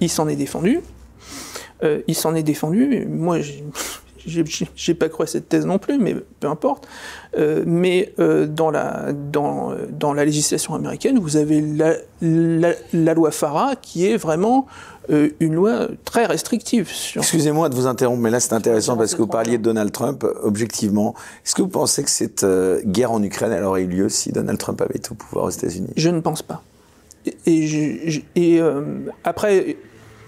[0.00, 0.80] Il s'en est défendu.
[1.82, 3.06] il s'en est défendu.
[3.08, 3.38] Moi,
[4.26, 6.86] j'ai pas cru à cette thèse non plus, mais peu importe.
[7.36, 13.30] Euh, mais euh, dans, la, dans, dans la législation américaine, vous avez la, la, loi
[13.30, 14.66] FARA qui est vraiment
[15.10, 16.90] euh, une loi très restrictive.
[17.16, 20.26] Excusez-moi de vous interrompre, mais là c'est intéressant parce que vous parliez de Donald Trump.
[20.42, 22.46] Objectivement, est-ce que vous pensez que cette
[22.84, 25.90] guerre en Ukraine aurait eu lieu si Donald Trump avait été au pouvoir aux États-Unis?
[25.96, 26.62] Je ne pense pas.
[27.46, 28.60] Et, et
[29.24, 29.76] après,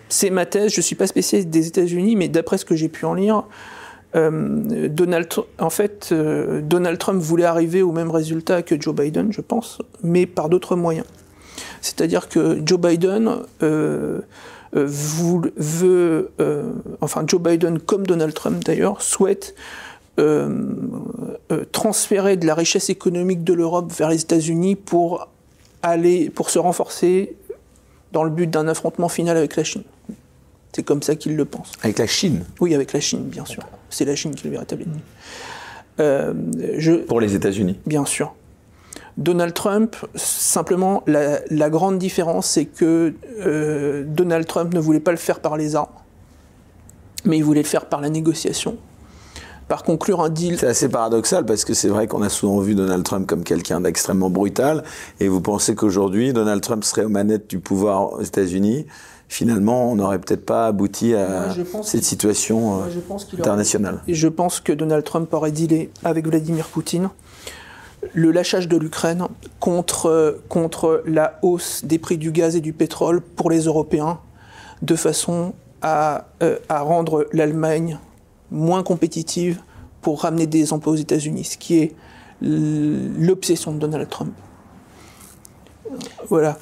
[0.09, 2.89] c'est ma thèse, je ne suis pas spécialiste des États-Unis, mais d'après ce que j'ai
[2.89, 3.45] pu en lire,
[4.17, 9.33] euh, Donald, en fait, euh, Donald Trump voulait arriver au même résultat que Joe Biden,
[9.33, 11.07] je pense, mais par d'autres moyens.
[11.81, 14.21] C'est-à-dire que Joe Biden euh,
[14.73, 16.33] veut,
[17.01, 19.55] enfin Joe Biden comme Donald Trump d'ailleurs, souhaite
[21.73, 25.29] transférer de la richesse économique de l'Europe vers les États-Unis pour
[25.83, 27.37] aller, pour se renforcer
[28.13, 29.83] dans le but d'un affrontement final avec la Chine.
[30.73, 31.73] C'est comme ça qu'il le pense.
[31.83, 32.45] Avec la Chine?
[32.61, 33.63] Oui, avec la Chine, bien sûr.
[33.95, 35.01] C'est la Chine qui est le véritable ennemi.
[36.01, 36.35] Euh,
[37.07, 38.35] Pour les États-Unis Bien sûr.
[39.17, 45.17] Donald Trump, simplement, la, grande différence, c'est que euh, Donald Trump ne voulait pas le
[45.17, 45.87] faire par les armes,
[47.25, 48.77] mais il voulait le faire par la négociation,
[49.69, 50.59] par conclure un deal.
[50.59, 53.81] C'est assez paradoxal parce que c'est vrai qu'on a souvent vu Donald Trump comme quelqu'un
[53.81, 54.83] d'extrêmement brutal,
[55.21, 58.87] et vous pensez qu'aujourd'hui, Donald Trump serait aux manettes du pouvoir aux États-Unis
[59.29, 61.49] finalement, on n'aurait peut-être pas abouti à
[61.83, 62.87] cette situation euh,
[63.39, 64.01] internationale.
[64.07, 67.11] Je pense que Donald Trump aurait dealé avec Vladimir Poutine
[68.13, 69.27] le lâchage de l'Ukraine
[69.61, 74.21] contre, contre la hausse des prix du gaz et du pétrole pour les Européens,
[74.83, 77.99] de façon à, euh, à rendre l'Allemagne
[78.51, 79.61] moins compétitive
[80.03, 81.95] pour ramener des emplois aux États-Unis, ce qui est
[82.43, 84.35] l'obsession de Donald Trump.
[86.29, 86.59] Voilà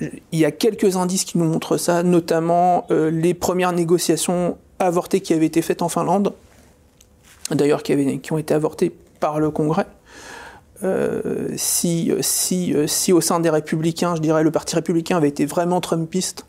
[0.00, 5.20] il y a quelques indices qui nous montrent ça, notamment euh, les premières négociations avortées
[5.20, 6.32] qui avaient été faites en Finlande,
[7.50, 9.86] d'ailleurs qui, qui, ont été avortées par le Congrès.
[10.82, 15.44] Euh, si, si, si, au sein des républicains, je dirais, le Parti républicain avait été
[15.44, 16.46] vraiment trumpiste,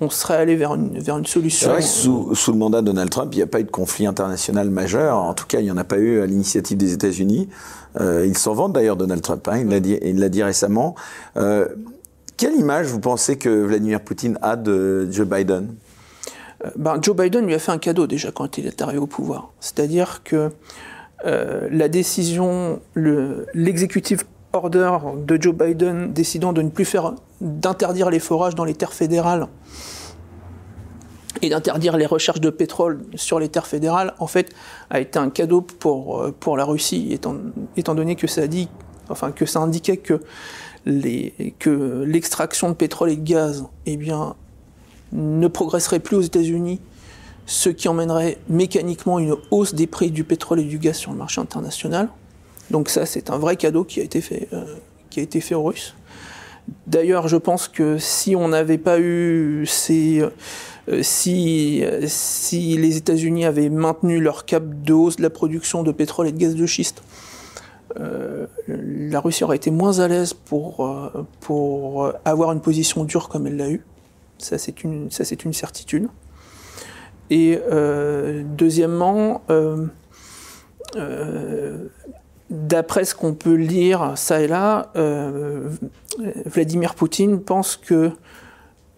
[0.00, 1.70] on serait allé vers une, vers une solution.
[1.70, 4.06] Vrai, sous, sous, le mandat de Donald Trump, il n'y a pas eu de conflit
[4.06, 5.18] international majeur.
[5.18, 7.48] En tout cas, il n'y en a pas eu à l'initiative des États-Unis.
[8.00, 9.46] Euh, il s'en vante d'ailleurs, Donald Trump.
[9.48, 9.98] Hein, il l'a dit,
[10.30, 10.94] dit, récemment.
[11.36, 11.66] Euh,
[12.40, 15.74] quelle image vous pensez que Vladimir Poutine a de Joe Biden?
[16.64, 19.06] Euh, ben, Joe Biden lui a fait un cadeau déjà quand il est arrivé au
[19.06, 19.50] pouvoir.
[19.60, 20.50] C'est-à-dire que
[21.26, 24.20] euh, la décision, l'exécutif
[24.54, 28.94] order de Joe Biden décidant de ne plus faire, d'interdire les forages dans les terres
[28.94, 29.46] fédérales
[31.42, 34.50] et d'interdire les recherches de pétrole sur les terres fédérales, en fait,
[34.88, 37.36] a été un cadeau pour, euh, pour la Russie, étant,
[37.76, 38.70] étant donné que ça, dit,
[39.10, 40.22] enfin, que ça indiquait que
[40.84, 44.34] que l'extraction de pétrole et de gaz eh bien,
[45.12, 46.80] ne progresserait plus aux États-Unis,
[47.46, 51.18] ce qui emmènerait mécaniquement une hausse des prix du pétrole et du gaz sur le
[51.18, 52.08] marché international.
[52.70, 54.64] Donc ça, c'est un vrai cadeau qui a été fait, euh,
[55.10, 55.94] qui a été fait aux Russes.
[56.86, 60.20] D'ailleurs, je pense que si on n'avait pas eu ces...
[60.20, 65.92] Euh, si, si les États-Unis avaient maintenu leur cap de hausse de la production de
[65.92, 67.02] pétrole et de gaz de schiste,
[67.98, 73.28] euh, la Russie aurait été moins à l'aise pour, euh, pour avoir une position dure
[73.28, 73.84] comme elle l'a eu.
[74.38, 75.08] Ça, c'est une,
[75.44, 76.08] une certitude.
[77.30, 79.42] Et euh, deuxièmement,
[82.50, 84.90] d'après ce qu'on peut lire ça et là,
[86.46, 88.10] Vladimir Poutine pense que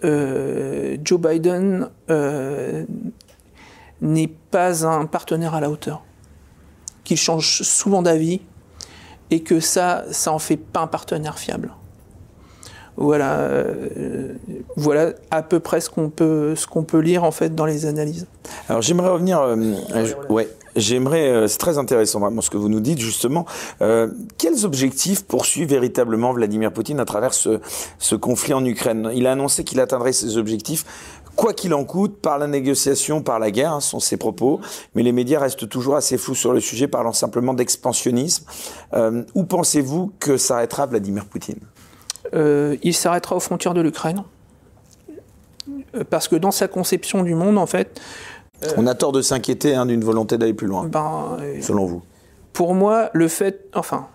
[0.02, 1.90] Joe Biden
[4.00, 6.02] n'est pas un partenaire à la hauteur,
[7.04, 8.40] qu'il change souvent d'avis,
[9.32, 11.72] et que ça, ça en fait pas un partenaire fiable.
[12.98, 14.34] Voilà, euh,
[14.76, 18.26] voilà à peu près ce qu'on peut, ce peut lire en fait dans les analyses.
[18.68, 19.56] Alors j'aimerais revenir, euh,
[20.28, 23.46] ouais, j'aimerais, euh, c'est très intéressant vraiment ce que vous nous dites justement.
[23.78, 27.60] quels objectifs poursuit véritablement Vladimir Poutine à travers ce,
[27.98, 29.10] ce conflit en Ukraine?
[29.14, 30.84] Il a annoncé qu'il atteindrait ses objectifs
[31.36, 34.60] quoi qu'il en coûte, par la négociation, par la guerre, hein, sont ses propos,
[34.94, 38.44] mais les médias restent toujours assez flous sur le sujet, parlant simplement d'expansionnisme.
[38.94, 41.60] Euh, où pensez-vous que s'arrêtera Vladimir Poutine?
[42.34, 44.24] Euh, Il s'arrêtera aux frontières de l'Ukraine,
[45.94, 48.00] euh, parce que dans sa conception du monde, en fait...
[48.76, 52.02] On a tort de s'inquiéter hein, d'une volonté d'aller plus loin, ben, selon vous.
[52.52, 53.66] Pour moi, le fait...
[53.74, 54.06] Enfin,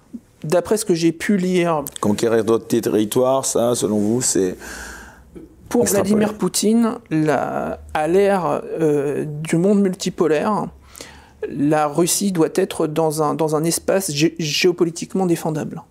[0.44, 1.84] d'après ce que j'ai pu lire...
[2.00, 4.56] Conquérir d'autres territoires, ça, selon vous, c'est...
[5.70, 6.98] Pour Vladimir Poutine,
[7.94, 10.68] à l'ère euh, du monde multipolaire,
[11.50, 15.82] la Russie doit être dans un, dans un espace géopolitiquement défendable.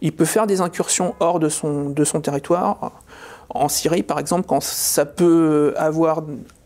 [0.00, 2.92] il peut faire des incursions hors de son, de son territoire,
[3.48, 6.22] en Syrie par exemple, quand ça peut avoir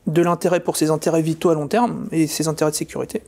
[0.08, 3.22] de l'intérêt pour ses intérêts vitaux à long terme et ses intérêts de sécurité.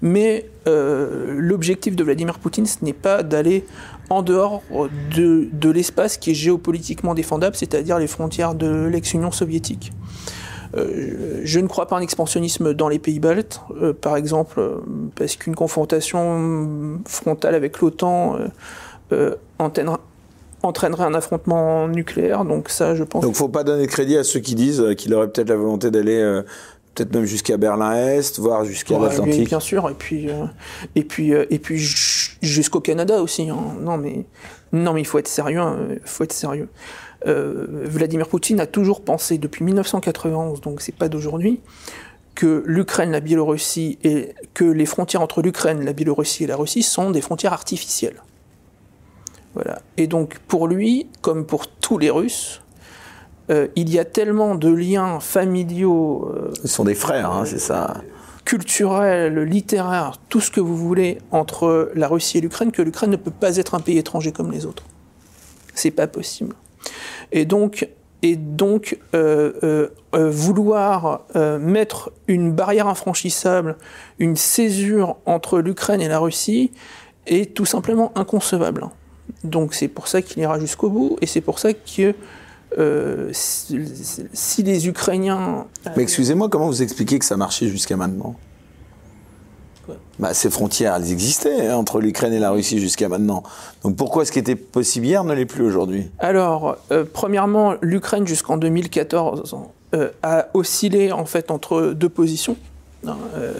[0.00, 3.66] Mais euh, l'objectif de Vladimir Poutine, ce n'est pas d'aller
[4.10, 4.62] en dehors
[5.14, 9.92] de, de l'espace qui est géopolitiquement défendable, c'est-à-dire les frontières de l'ex-Union soviétique.
[10.76, 14.76] Euh, je ne crois pas un expansionnisme dans les pays baltes, euh, par exemple, euh,
[15.14, 18.38] parce qu'une confrontation frontale avec l'OTAN
[20.62, 22.44] entraînerait un affrontement nucléaire.
[22.44, 23.22] Donc ça, je pense.
[23.22, 26.42] Donc, faut pas donner crédit à ceux qui disent qu'il aurait peut-être la volonté d'aller
[26.94, 29.48] peut-être même jusqu'à Berlin-Est, voire jusqu'à l'Atlantique.
[29.48, 30.28] Bien sûr, et puis,
[30.96, 31.78] et puis, et puis
[32.44, 33.48] jusqu'au Canada aussi.
[33.48, 33.76] Hein.
[33.80, 34.26] Non, mais
[34.72, 35.60] non, mais il faut être sérieux.
[35.60, 35.88] Hein.
[36.04, 36.68] Faut être sérieux.
[37.26, 41.60] Euh, Vladimir Poutine a toujours pensé depuis 1991, donc c'est pas d'aujourd'hui,
[42.34, 46.82] que l'Ukraine, la Biélorussie et que les frontières entre l'Ukraine, la Biélorussie et la Russie
[46.82, 48.22] sont des frontières artificielles.
[49.54, 49.80] Voilà.
[49.96, 52.60] Et donc pour lui, comme pour tous les Russes,
[53.50, 56.30] euh, il y a tellement de liens familiaux.
[56.34, 58.02] Euh, Ils sont des frères, hein, c'est ça.
[58.44, 63.16] Culturels, littéraires, tout ce que vous voulez entre la Russie et l'Ukraine, que l'Ukraine ne
[63.16, 64.84] peut pas être un pays étranger comme les autres.
[65.74, 66.54] C'est pas possible.
[67.32, 67.88] Et donc,
[68.24, 71.26] et donc euh, euh, euh, vouloir
[71.60, 73.76] mettre une barrière infranchissable,
[74.18, 76.72] une césure entre l'Ukraine et la Russie
[77.26, 78.86] est tout simplement inconcevable.
[79.42, 82.14] Donc c'est pour ça qu'il ira jusqu'au bout, et c'est pour ça que
[83.32, 85.66] si, les Ukrainiens...
[85.96, 88.36] Mais excusez-moi, comment vous expliquez que ça marchait jusqu'à maintenant?
[90.18, 93.42] Bah, ces frontières, elles existaient hein, entre l'Ukraine et la Russie jusqu'à maintenant.
[93.82, 96.08] Donc pourquoi ce qui était possible hier ne l'est plus aujourd'hui?
[96.20, 99.56] Alors, euh, premièrement, l'Ukraine jusqu'en 2014
[99.94, 102.56] euh, a oscillé en fait entre deux positions.
[103.06, 103.52] Euh,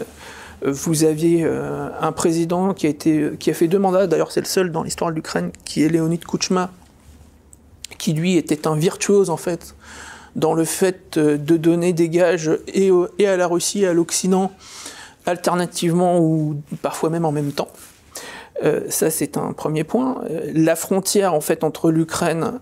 [0.65, 4.47] vous aviez un président qui a, été, qui a fait deux mandats, d'ailleurs c'est le
[4.47, 6.71] seul dans l'histoire de l'Ukraine, qui est Leonid Kouchma,
[7.97, 9.75] qui lui était un virtuose en fait
[10.35, 14.51] dans le fait de donner des gages et, et à la Russie et à l'Occident
[15.25, 17.69] alternativement ou parfois même en même temps.
[18.63, 20.23] Euh, ça, c'est un premier point.
[20.29, 22.59] Euh, la frontière, en fait, entre l'Ukraine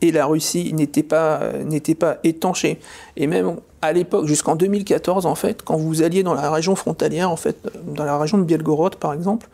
[0.00, 2.80] et la Russie n'était pas, n'était pas étanchée.
[3.16, 7.30] Et même à l'époque, jusqu'en 2014, en fait, quand vous alliez dans la région frontalière,
[7.30, 9.48] en fait, dans la région de Bielgorod, par exemple,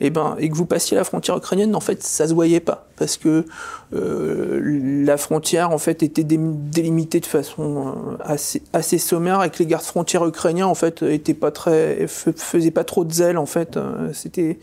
[0.00, 2.60] et, eh ben, et que vous passiez la frontière ukrainienne, en fait, ça se voyait
[2.60, 2.86] pas.
[2.96, 3.46] Parce que
[3.94, 4.60] euh,
[5.04, 9.66] la frontière, en fait, était délimitée de façon euh, assez, assez sommaire et que les
[9.66, 13.76] gardes frontières ukrainiens, en fait, étaient pas très, faisaient pas trop de zèle, en fait.
[13.76, 14.58] Euh, c'était,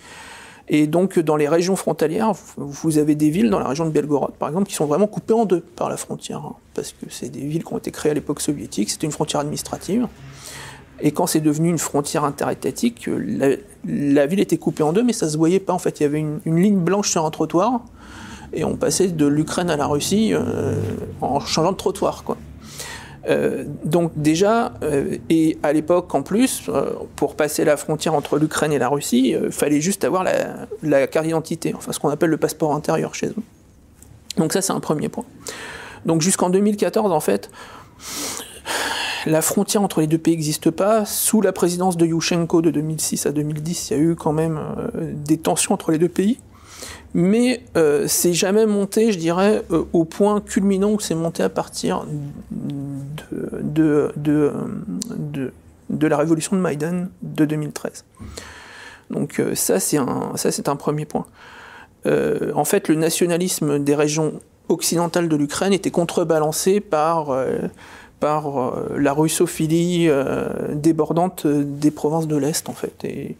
[0.67, 4.33] et donc, dans les régions frontalières, vous avez des villes, dans la région de Belgorod,
[4.33, 6.39] par exemple, qui sont vraiment coupées en deux par la frontière.
[6.39, 9.11] Hein, parce que c'est des villes qui ont été créées à l'époque soviétique, c'était une
[9.11, 10.07] frontière administrative.
[11.01, 13.09] Et quand c'est devenu une frontière interétatique,
[13.85, 15.73] la, ville était coupée en deux, mais ça se voyait pas.
[15.73, 17.81] En fait, il y avait une, ligne blanche sur un trottoir,
[18.53, 20.75] et on passait de l'Ukraine à la Russie euh,
[21.21, 22.37] en changeant de trottoir, quoi.
[23.29, 28.37] Euh, donc déjà, euh, et à l'époque en plus, euh, pour passer la frontière entre
[28.37, 30.25] l'Ukraine et la Russie, il fallait juste avoir
[30.83, 33.35] la, carte d'identité, enfin ce qu'on appelle le passeport intérieur chez eux.
[34.37, 35.25] Donc ça c'est un premier point.
[36.05, 37.51] Donc jusqu'en 2014 en fait,
[39.27, 41.05] la frontière entre les deux pays n'existe pas.
[41.05, 44.59] Sous la présidence de Yushchenko de 2006 à 2010, il y a eu quand même
[45.13, 46.39] des tensions entre les deux pays
[47.13, 51.49] mais euh, c'est jamais monté, je dirais, euh, au point culminant où c'est monté à
[51.49, 52.05] partir
[52.51, 54.53] de, de,
[55.09, 55.53] de,
[55.89, 58.05] de, la révolution de Maïdan de 2013.
[59.09, 61.25] Donc euh, ça, c'est un, ça, c'est un premier point.
[62.55, 67.29] En fait, le nationalisme des régions occidentales de l'Ukraine était contrebalancé par
[68.21, 70.09] par la russophilie
[70.71, 73.03] débordante des provinces de l'Est, en fait.
[73.03, 73.35] Et,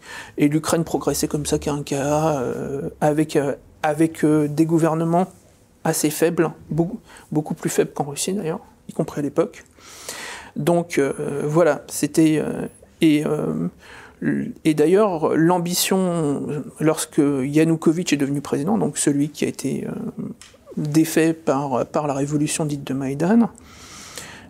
[0.48, 2.42] l'Ukraine progressait comme ça qu'un cas,
[3.00, 3.38] avec,
[3.82, 5.26] avec euh, des gouvernements
[5.84, 7.00] assez faibles, beaucoup,
[7.32, 9.64] beaucoup plus faibles qu'en Russie d'ailleurs, y compris à l'époque.
[10.56, 12.38] Donc euh, voilà, c'était...
[12.38, 12.66] Euh,
[13.00, 13.24] et,
[14.64, 19.88] et d'ailleurs, l'ambition, lorsque Yanukovych est devenu président, donc celui qui a été
[20.76, 23.50] défait par, par la révolution dite de Maïdan,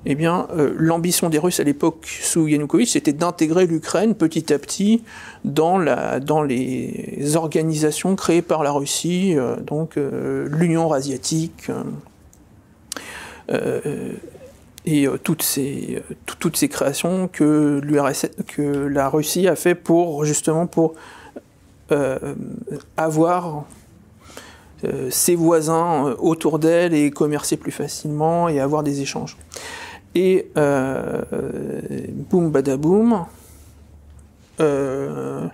[0.04, 4.58] eh bien, euh, l'ambition des Russes à l'époque sous Yanukovych, c'était d'intégrer l'Ukraine petit à
[4.58, 5.04] petit
[5.44, 11.70] dans, les organisations créées par la Russie, euh, donc euh, l'Union eurasiatique
[14.84, 16.02] et toutes ces,
[16.38, 17.80] toutes ces créations que,
[18.48, 20.94] que la Russie a fait pour justement pour
[22.96, 23.66] avoir
[25.10, 29.36] ses voisins autour d'elle et commercer plus facilement et avoir des échanges.
[30.14, 31.22] Et euh,
[32.30, 33.24] boum badaboum,
[34.60, 35.46] euh,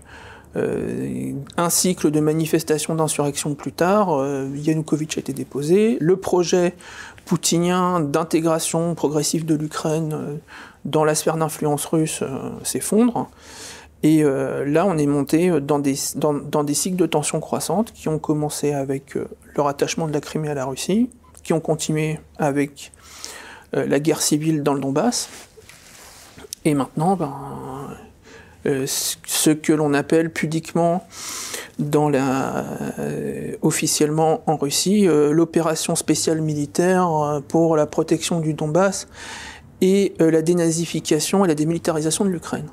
[1.56, 4.08] un cycle de manifestations d'insurrection plus tard,
[4.54, 5.98] Yanukovych a été déposé.
[6.00, 6.74] Le projet
[7.26, 10.40] poutinien d'intégration progressive de l'Ukraine
[10.84, 12.24] dans la sphère d'influence russe
[12.64, 13.30] s'effondre.
[14.02, 18.08] Et là, on est monté dans des, dans, dans, des cycles de tensions croissantes qui
[18.08, 21.08] ont commencé avec le rattachement de la Crimée à la Russie,
[21.44, 22.90] qui ont continué avec
[23.72, 25.28] la guerre civile dans le Donbass,
[26.64, 27.32] et maintenant, ben,
[28.66, 31.06] euh, ce que l'on appelle pudiquement
[31.78, 32.64] dans la,
[32.98, 39.06] euh, officiellement en Russie euh, l'opération spéciale militaire pour la protection du Donbass
[39.80, 42.66] et la dénazification et la démilitarisation de l'Ukraine.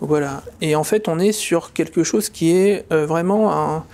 [0.00, 0.42] Voilà.
[0.62, 3.84] Et en fait, on est sur quelque chose qui est vraiment un,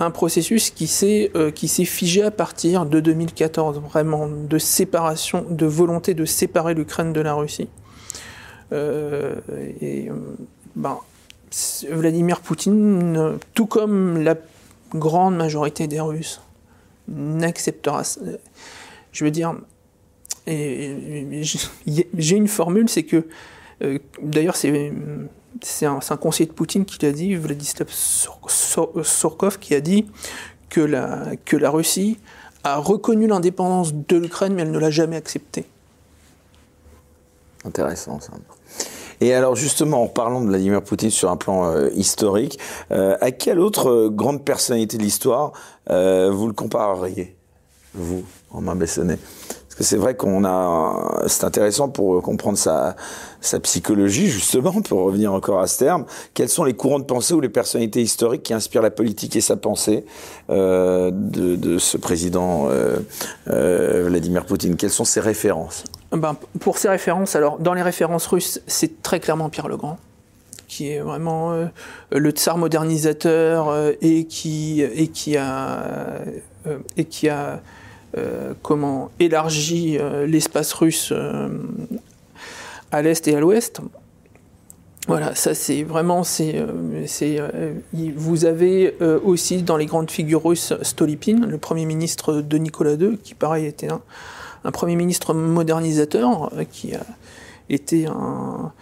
[0.00, 5.66] un processus qui s'est qui s'est figé à partir de 2014, vraiment de séparation, de
[5.66, 7.68] volonté de séparer l'Ukraine de la Russie.
[8.72, 9.36] Euh,
[9.80, 10.08] et
[10.74, 10.98] ben,
[11.90, 14.36] Vladimir Poutine, tout comme la
[14.94, 16.40] grande majorité des Russes,
[17.08, 18.02] n'acceptera.
[19.12, 19.54] Je veux dire,
[20.46, 23.26] j'ai une formule, c'est que,
[23.82, 24.92] euh, d'ailleurs, c'est
[25.62, 30.06] c'est un, conseiller de Poutine qui l'a dit, Vladislav Surkov, qui a dit
[30.68, 32.18] que la, que la Russie
[32.64, 35.66] a reconnu l'indépendance de l'Ukraine, mais elle ne l'a jamais acceptée.
[37.64, 38.32] Intéressant ça.
[39.20, 42.58] Et alors justement, en parlant de Vladimir Poutine sur un plan euh, historique,
[42.90, 45.52] euh, à quelle autre euh, grande personnalité de l'histoire
[45.88, 47.36] vous le compareriez,
[47.94, 49.18] vous, Romain Bessonnet?
[49.78, 52.96] C'est vrai qu'on a, c'est intéressant pour comprendre sa,
[53.62, 56.04] psychologie justement, pour revenir encore à ce terme.
[56.34, 59.40] Quels sont les courants de pensée ou les personnalités historiques qui inspirent la politique et
[59.40, 60.04] sa pensée
[60.48, 62.68] de, de, ce président
[63.46, 64.76] Vladimir Poutine?
[64.76, 65.84] Quelles sont ses références?
[66.12, 69.98] Ben, pour ces références, alors dans les références russes, c'est très clairement Pierre le Grand,
[70.68, 71.66] qui est vraiment euh,
[72.10, 74.24] le tsar modernisateur euh, euh, et
[77.04, 77.60] qui a
[78.62, 81.12] comment, élargi l'espace russe
[82.92, 83.80] à l'est et à l'ouest.
[85.08, 86.22] Voilà, ça c'est vraiment,
[88.16, 88.94] vous avez
[89.24, 93.66] aussi dans les grandes figures russes Stolypine, le premier ministre de Nicolas II, qui pareil
[93.66, 94.00] était un,
[94.66, 97.06] un Premier ministre modernisateur euh, qui a
[97.70, 98.72] été un.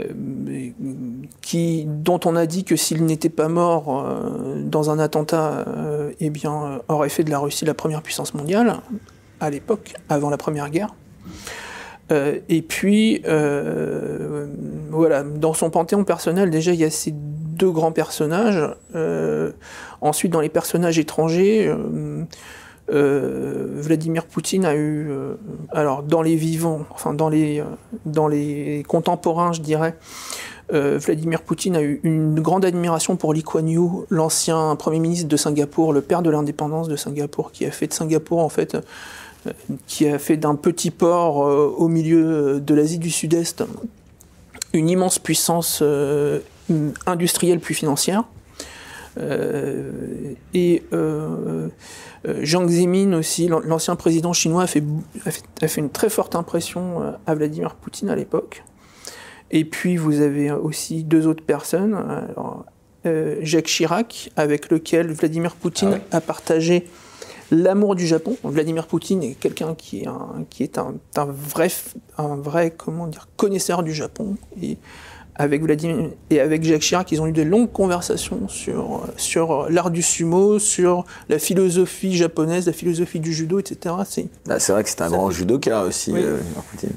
[0.00, 0.72] Euh,
[1.86, 5.64] dont on a dit que s'il n'était pas mort euh, dans un attentat,
[6.20, 8.76] eh bien, aurait fait de la Russie la première puissance mondiale,
[9.40, 10.94] à l'époque, avant la Première Guerre.
[12.10, 13.22] et puis,
[14.90, 18.62] voilà, dans son panthéon personnel, déjà, il y a ces deux grands personnages.
[20.00, 21.72] ensuite, dans les personnages étrangers,
[22.88, 25.34] euh, Vladimir Poutine a eu, euh,
[25.72, 27.64] alors dans les vivants, enfin dans les, euh,
[28.04, 29.96] dans les contemporains, je dirais,
[30.68, 35.36] Vladimir Poutine a eu une grande admiration pour Lee Kuan Yew, l'ancien Premier ministre de
[35.36, 38.76] Singapour, le père de l'indépendance de Singapour, qui a fait de Singapour en fait,
[39.86, 43.62] qui a fait d'un petit port au milieu de l'Asie du Sud-Est
[44.72, 45.84] une immense puissance
[47.06, 48.24] industrielle puis financière.
[50.52, 50.82] et
[52.42, 54.82] Jiang Zemin aussi, l'ancien président chinois, a fait,
[55.24, 58.64] a, fait, une très forte impression euh, à Vladimir Poutine à l'époque.
[59.50, 61.96] Et puis vous avez aussi deux autres personnes.
[63.06, 66.88] Euh, Jacques Chirac, avec lequel Vladimir Poutine ah a partagé
[67.52, 68.36] l'amour du Japon.
[68.42, 71.68] Vladimir Poutine est quelqu'un qui est un, qui est un, un, vrai,
[72.18, 74.36] un vrai comment dire, connaisseur du Japon.
[74.60, 74.78] Et
[75.38, 79.90] avec Vladimir et avec Jacques Chirac, ils ont eu de longues conversations sur, sur l'art
[79.90, 83.94] du sumo, sur la philosophie japonaise, la philosophie du judo, etc.
[84.06, 86.38] C'est bah, vrai que c'est un grand judoka aussi, euh,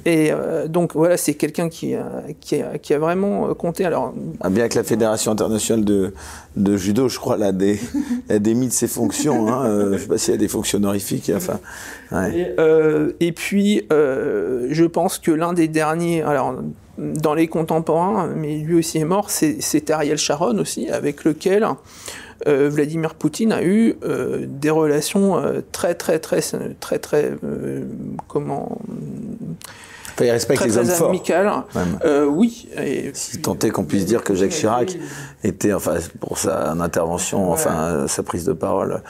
[0.05, 3.85] Et euh, donc voilà, c'est quelqu'un qui a, qui, a, qui a, vraiment euh, compté.
[3.85, 6.13] Alors, ah, bien que la Fédération internationale de,
[6.55, 7.79] de judo, je crois, des,
[8.39, 9.47] démis de ses fonctions.
[9.49, 11.31] Hein, je ne sais pas s'il y a des fonctions honorifiques.
[11.35, 11.59] Enfin,
[12.33, 12.55] et,
[13.19, 16.21] et, puis, je pense que l'un des derniers.
[16.21, 16.55] Alors,
[16.99, 21.67] dans les contemporains, mais lui aussi est mort, c'est Ariel Sharon aussi, avec lequel
[22.47, 26.41] euh, Vladimir Poutine a eu euh, des relations euh, très très très
[26.79, 27.33] très très
[28.27, 28.79] comment
[30.25, 31.13] il respecte les hommes forts.
[32.05, 32.67] Euh, oui.
[33.13, 34.97] si tant est qu'on puisse dire que Jacques Chirac
[35.43, 39.01] était, enfin, pour sa intervention, enfin, sa prise de parole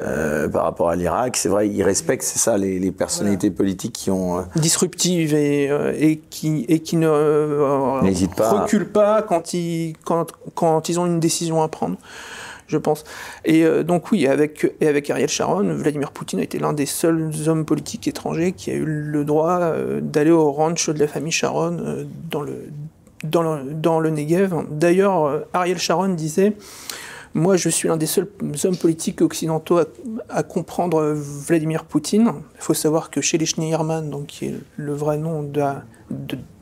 [0.00, 4.10] euh, par rapport à l'Irak, c'est vrai, il respecte, c'est ça, les, personnalités politiques qui
[4.10, 4.38] ont.
[4.38, 10.98] Euh, Disruptives et, et, qui, et qui ne reculent pas quand ils, quand, quand ils
[10.98, 11.96] ont une décision à prendre
[12.66, 13.04] je pense.
[13.44, 16.86] Et euh, donc oui, avec, et avec Ariel Sharon, Vladimir Poutine a été l'un des
[16.86, 21.08] seuls hommes politiques étrangers qui a eu le droit euh, d'aller au ranch de la
[21.08, 22.54] famille Sharon euh, dans le
[23.24, 24.54] dans le, dans le Negev.
[24.70, 26.52] D'ailleurs, Ariel Sharon disait
[27.34, 28.28] moi, je suis l'un des seuls
[28.64, 29.78] hommes politiques occidentaux
[30.30, 32.32] à, comprendre Vladimir Poutine.
[32.54, 35.42] Il faut savoir que chez les Schneerman, donc qui est le vrai nom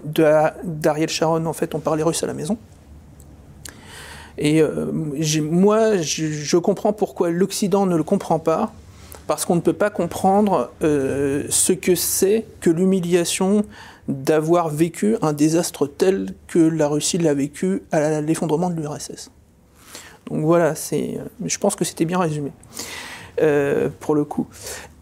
[0.04, 2.58] d'Ariel Sharon, en fait, on parlait russe à la maison.
[4.38, 8.72] Et euh, moi, je, comprends pourquoi l'Occident ne le comprend pas,
[9.26, 13.64] parce qu'on ne peut pas comprendre euh, ce que c'est que l'humiliation
[14.08, 19.30] d'avoir vécu un désastre tel que la Russie l'a vécu à l'effondrement de l'URSS.
[20.26, 22.52] Donc voilà, c'est, je pense que c'était bien résumé.
[23.42, 24.46] Euh, pour le coup.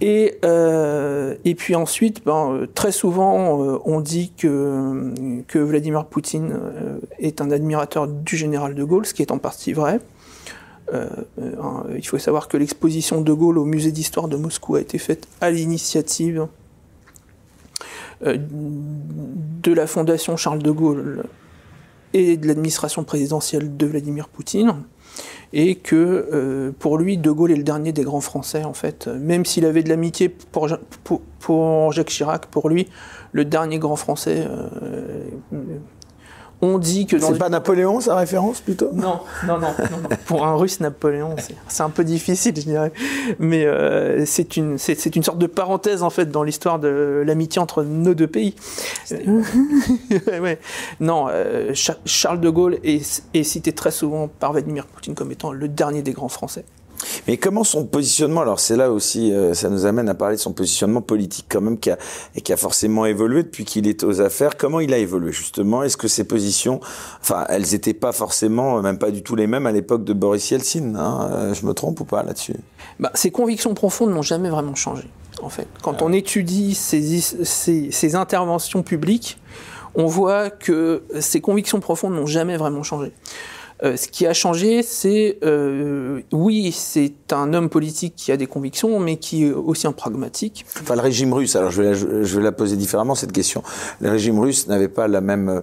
[0.01, 5.13] Et, euh, et puis ensuite, ben, très souvent, euh, on dit que,
[5.49, 6.59] que Vladimir Poutine
[7.19, 10.01] est un admirateur du général de Gaulle, ce qui est en partie vrai.
[10.95, 15.29] il faut savoir que l'exposition de Gaulle au musée d'histoire de Moscou a été faite
[15.43, 16.47] à l'initiative
[18.23, 21.25] de la fondation Charles de Gaulle
[22.15, 24.75] et de l'administration présidentielle de Vladimir Poutine
[25.53, 25.97] et que
[26.33, 29.07] euh, pour lui, De Gaulle est le dernier des grands Français, en fait.
[29.07, 30.69] Même s'il avait de l'amitié pour,
[31.93, 32.89] Jacques Chirac, pour lui,
[33.33, 35.25] le dernier grand Français euh,
[36.63, 38.91] on dit que C'est pas Napoléon, sa référence, plutôt?
[38.93, 39.75] Non, non, non,
[40.27, 41.35] Pour un russe, Napoléon,
[41.67, 42.93] c'est un peu difficile, je dirais.
[43.41, 44.79] Mais euh, c'est une,
[45.15, 48.55] une sorte de parenthèse, en fait, dans l'histoire de l'amitié entre nos deux pays.
[51.01, 51.73] Non, euh,
[52.05, 56.03] Charles de Gaulle est, est cité très souvent par Vladimir Poutine comme étant le dernier
[56.03, 56.65] des grands Français.
[57.27, 60.41] Mais comment son positionnement, alors c'est là aussi, euh, ça nous amène à parler de
[60.41, 61.99] son positionnement politique quand même, qui a,
[62.35, 64.57] et qui a forcément évolué depuis qu'il est aux affaires.
[64.57, 65.83] Comment il a évolué justement?
[65.83, 66.81] Est-ce que ses positions,
[67.21, 70.51] enfin, elles n'étaient pas forcément, même pas du tout les mêmes à l'époque de Boris
[70.51, 71.31] Yeltsin hein?
[71.33, 72.57] Euh, Je me trompe ou pas là-dessus?
[73.01, 75.05] Bah, Ses convictions profondes n'ont jamais vraiment changé.
[75.43, 76.05] En fait, quand ah.
[76.05, 79.39] on étudie ses, ses interventions publiques,
[79.95, 83.13] on voit que ses convictions profondes n'ont jamais vraiment changé.
[83.85, 88.47] Euh, ce qui a changé, c'est euh, oui, c'est un homme politique qui a des
[88.47, 90.65] convictions, mais qui est aussi un pragmatique.
[90.81, 91.57] Enfin, le régime russe.
[91.57, 93.65] Alors, je vais, je vais la poser différemment cette question.
[94.01, 95.63] Le régime russe n'avait pas la même,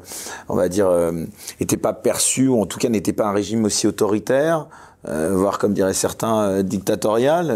[0.49, 0.91] on va dire,
[1.61, 4.67] n'était euh, pas perçu, ou en tout cas n'était pas un régime aussi autoritaire,
[5.05, 7.55] voire comme diraient certains, dictatorial.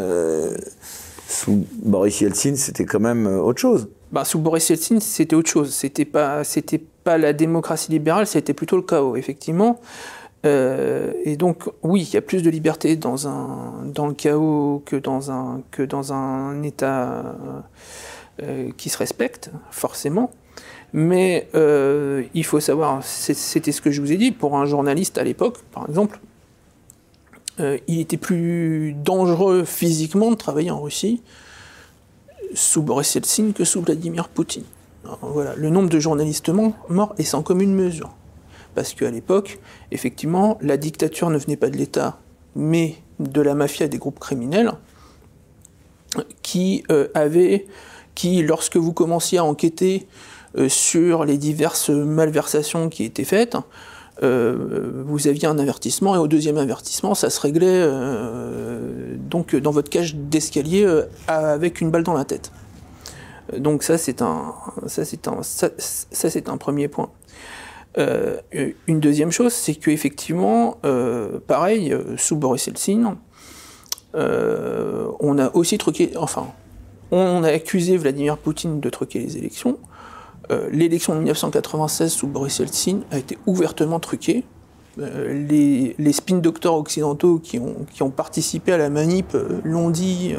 [1.28, 3.90] sous Boris Yeltsin, c'était quand même autre chose.
[4.14, 5.74] Bah, sous Boris Yeltsin, c'était autre chose.
[5.74, 9.82] C'était pas, c'était pas la démocratie libérale, c'était plutôt le chaos, effectivement.
[10.46, 14.96] Euh, et donc, oui, il y a plus de liberté dans, un, le chaos que
[14.96, 17.36] dans un, que dans un État
[18.42, 20.32] euh, qui se respecte, forcément.
[20.92, 25.18] Mais euh, il faut savoir, c'était ce que je vous ai dit, pour un journaliste
[25.18, 26.20] à l'époque, par exemple,
[27.60, 31.22] il était plus dangereux physiquement de travailler en Russie
[32.56, 34.64] sous Boris Yeltsin que sous Vladimir Poutine.
[35.22, 38.10] voilà, le nombre de journalistes morts est sans commune mesure
[38.76, 39.60] parce qu'à l'époque,
[39.92, 42.20] effectivement, la dictature ne venait pas de l'État,
[42.56, 44.72] mais de la mafia des groupes criminels,
[46.42, 47.08] qui euh,
[48.16, 50.08] qui, lorsque vous commenciez à enquêter
[50.58, 53.58] euh, sur les diverses malversations qui étaient faites,
[54.22, 57.88] euh, vous aviez un avertissement, et au deuxième avertissement, ça se réglait
[59.18, 60.88] donc dans votre cage d'escalier
[61.28, 62.52] avec une balle dans la tête.
[63.58, 64.54] Donc ça, c'est un,
[64.88, 65.70] ça, c'est un, ça
[66.12, 67.10] c'est un premier point.
[67.98, 68.38] Euh,
[68.88, 73.18] une deuxième chose, c'est qu'effectivement, euh, pareil, euh, sous Boris Yeltsin,
[74.16, 76.48] on a aussi truqué, enfin,
[77.12, 79.78] on a accusé Vladimir Poutine de truquer les élections.
[80.72, 84.44] L'élection de 1996 sous Boris Yeltsin a été ouvertement truquée.
[84.98, 90.36] Les, spin doctors occidentaux qui ont, qui ont participé à la manip l'ont dit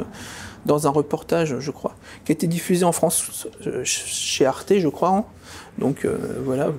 [0.67, 3.49] dans un reportage, je crois, qui a été diffusé en France
[3.83, 5.11] chez Arte, je crois.
[5.11, 5.25] Hein.
[5.79, 6.07] Donc
[6.45, 6.71] voilà,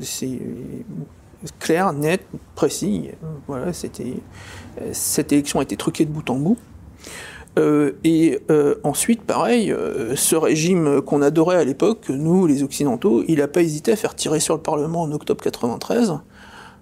[0.00, 0.38] c'est
[1.58, 3.10] clair, net, précis.
[3.46, 4.14] Voilà, c'était
[4.92, 6.58] cette élection a été truquée de bout en bout.
[7.58, 13.22] Euh, et euh, ensuite, pareil, euh, ce régime qu'on adorait à l'époque, nous, les Occidentaux,
[13.28, 16.14] il n'a pas hésité à faire tirer sur le Parlement en octobre 93,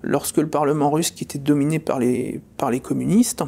[0.02, 2.40] lorsque le Parlement russe, qui était dominé par les,
[2.82, 3.44] communistes,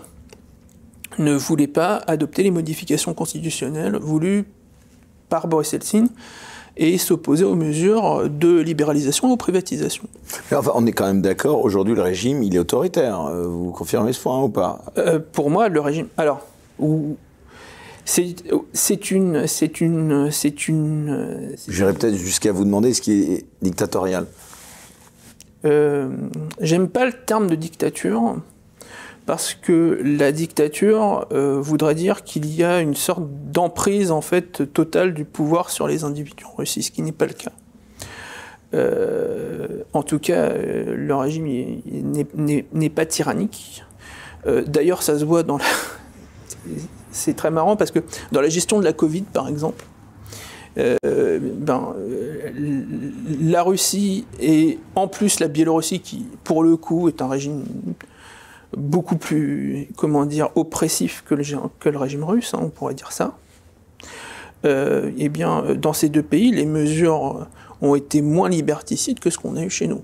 [1.18, 4.44] ne voulait pas adopter les modifications constitutionnelles voulues
[5.28, 6.06] par Boris Yeltsin
[6.76, 10.08] et s'opposer aux mesures de libéralisation et aux privatisations.
[10.52, 13.20] enfin, on est quand même d'accord, aujourd'hui le régime il est autoritaire.
[13.26, 14.84] Euh, vous confirmez ce point ou pas?
[14.98, 16.08] Euh, Pour moi, le régime.
[16.16, 16.40] Alors,
[18.04, 19.46] c'est une.
[19.46, 20.30] C'est une.
[20.30, 21.54] C'est une.
[21.68, 24.26] J'irais peut-être jusqu'à vous demander ce qui est dictatorial.
[25.64, 26.08] Euh,
[26.60, 28.36] J'aime pas le terme de dictature
[29.26, 34.72] parce que la dictature euh, voudrait dire qu'il y a une sorte d'emprise en fait
[34.72, 37.52] totale du pouvoir sur les individus en Russie, ce qui n'est pas le cas.
[38.74, 41.46] Euh, en tout cas, le régime
[41.86, 43.84] n'est pas tyrannique.
[44.66, 45.64] D'ailleurs, ça se voit dans la...
[47.12, 48.00] C'est très marrant parce que
[48.32, 49.84] dans la gestion de la Covid, par exemple,
[50.76, 51.94] ben,
[53.40, 57.64] la Russie et en plus la Biélorussie, qui pour le coup est un régime
[58.76, 63.36] beaucoup plus, comment dire, oppressif que le, régime russe, hein, on pourrait dire ça.
[64.64, 67.46] Euh, eh bien, dans ces deux pays, les mesures
[67.82, 70.02] ont été moins liberticides que ce qu'on a eu chez nous.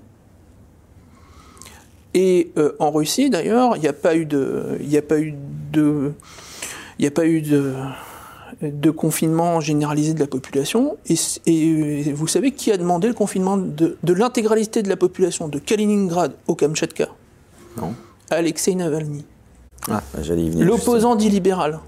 [2.13, 4.77] Et euh, en Russie, d'ailleurs, il n'y a pas eu de,
[8.61, 10.97] de, confinement généralisé de la population.
[11.07, 15.57] Et, vous savez qui a demandé le confinement de, de l'intégralité de la population de
[15.57, 17.07] Kaliningrad au Kamchatka?
[17.77, 17.95] Non.
[18.31, 19.25] Alexei Navalny.
[19.89, 20.01] Ah.
[20.59, 21.79] L'opposant dit libéral.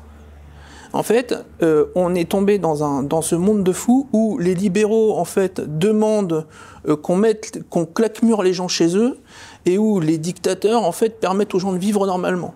[0.94, 1.34] En fait,
[1.64, 5.26] euh, on est tombé dans, un, dans ce monde de fous où les libéraux, en
[5.26, 6.46] fait, demandent
[6.88, 9.18] euh, qu'on mette, qu'on claque-mure les gens chez eux
[9.66, 12.54] et où les dictateurs, en fait, permettent aux gens de vivre normalement.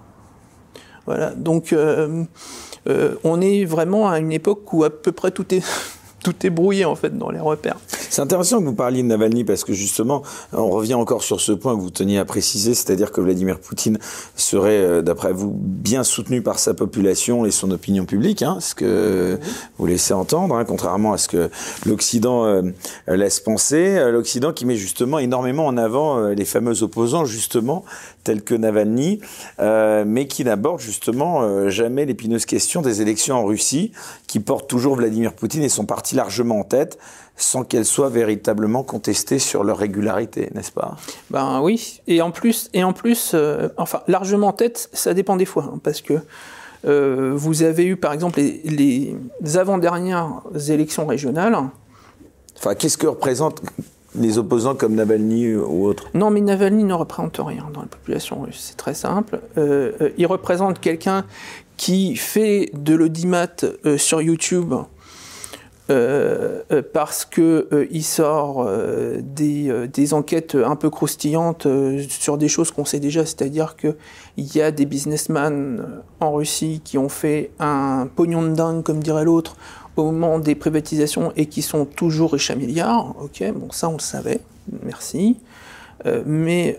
[1.08, 1.32] Voilà.
[1.32, 2.26] Donc, euh,
[3.24, 5.64] on est vraiment à une époque où à peu près tout est,
[6.24, 7.78] tout est brouillé, en fait, dans les repères.
[8.09, 11.51] C'est intéressant que vous parliez de Navalny parce que justement, on revient encore sur ce
[11.51, 13.99] point que vous teniez à préciser, c'est-à-dire que Vladimir Poutine
[14.36, 18.76] serait, euh, d'après vous, bien soutenu par sa population et son opinion publique, hein, ce
[18.76, 19.39] que
[19.78, 21.49] vous laissez entendre, hein, contrairement à ce que
[21.86, 22.61] l'Occident euh,
[23.07, 23.97] laisse penser.
[23.97, 27.84] Euh, L'Occident qui met justement énormément en avant les fameux opposants, justement,
[28.28, 29.21] tels que Navalny,
[29.59, 33.91] mais qui n'aborde justement jamais l'épineuse question des élections en Russie,
[34.28, 36.97] qui porte toujours Vladimir Poutine et son parti largement en tête
[37.38, 40.97] sans qu'elles soient véritablement contestées sur leur régularité, n'est-ce pas?
[41.30, 45.36] Ben oui, et en plus, et en plus euh, enfin, largement en tête, ça dépend
[45.36, 46.15] des fois, hein, parce que
[46.86, 49.15] euh, vous avez eu par exemple les,
[49.55, 51.55] avant-dernières élections régionales.
[52.57, 53.61] Enfin, qu'est-ce que représentent
[54.18, 58.41] les opposants comme Navalny ou autres Non, mais Navalny ne représente rien dans la population
[58.41, 59.39] russe, c'est très simple.
[59.57, 61.26] Euh, il représente quelqu'un
[61.78, 63.47] qui fait de l'audimat
[63.97, 64.74] sur YouTube
[65.89, 68.70] euh, euh, parce que euh, il sort
[69.22, 71.65] des, des, enquêtes un peu croustillantes
[72.09, 73.95] sur des choses qu'on sait déjà, c'est-à-dire qu'il
[74.38, 79.24] y a des businessmen en Russie qui ont fait un pognon de dingue, comme dirait
[79.24, 79.55] l'autre,
[80.02, 83.16] au moment des privatisations et qui sont toujours riches à milliards.
[83.22, 84.39] Ok, bon, ça on le savait,
[84.84, 85.38] merci.
[86.26, 86.78] mais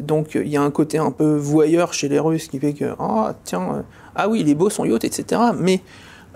[0.00, 2.94] donc il y a un côté un peu voyeur chez les Russes qui fait que
[2.98, 3.84] ah tiens
[4.16, 5.40] ah oui les beaux sont yachts etc.
[5.58, 5.80] Mais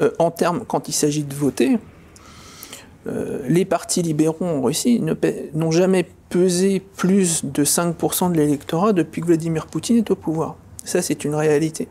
[0.01, 1.79] euh, en termes, quand il s'agit de voter,
[3.07, 5.03] euh, les partis libéraux en Russie
[5.55, 10.57] n'ont jamais pesé plus de 5% de l'électorat depuis que Vladimir Poutine est au pouvoir.
[10.85, 11.89] Ça, c'est une réalité.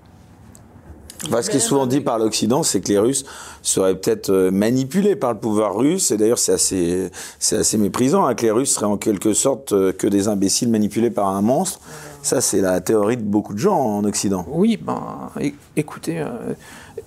[1.24, 3.26] Ce qui est souvent dit par l'Occident, c'est que les Russes
[3.61, 6.11] seraient peut-être euh, manipulés par le pouvoir russe.
[6.11, 9.69] Et d'ailleurs, c'est assez, c'est assez méprisant hein, que les Russes seraient en quelque sorte
[9.93, 11.80] que des imbéciles manipulés par un monstre.
[12.24, 14.45] Ça, c'est la théorie de beaucoup de gens en Occident.
[14.47, 15.32] Oui, ben,
[15.76, 16.53] écoutez, euh,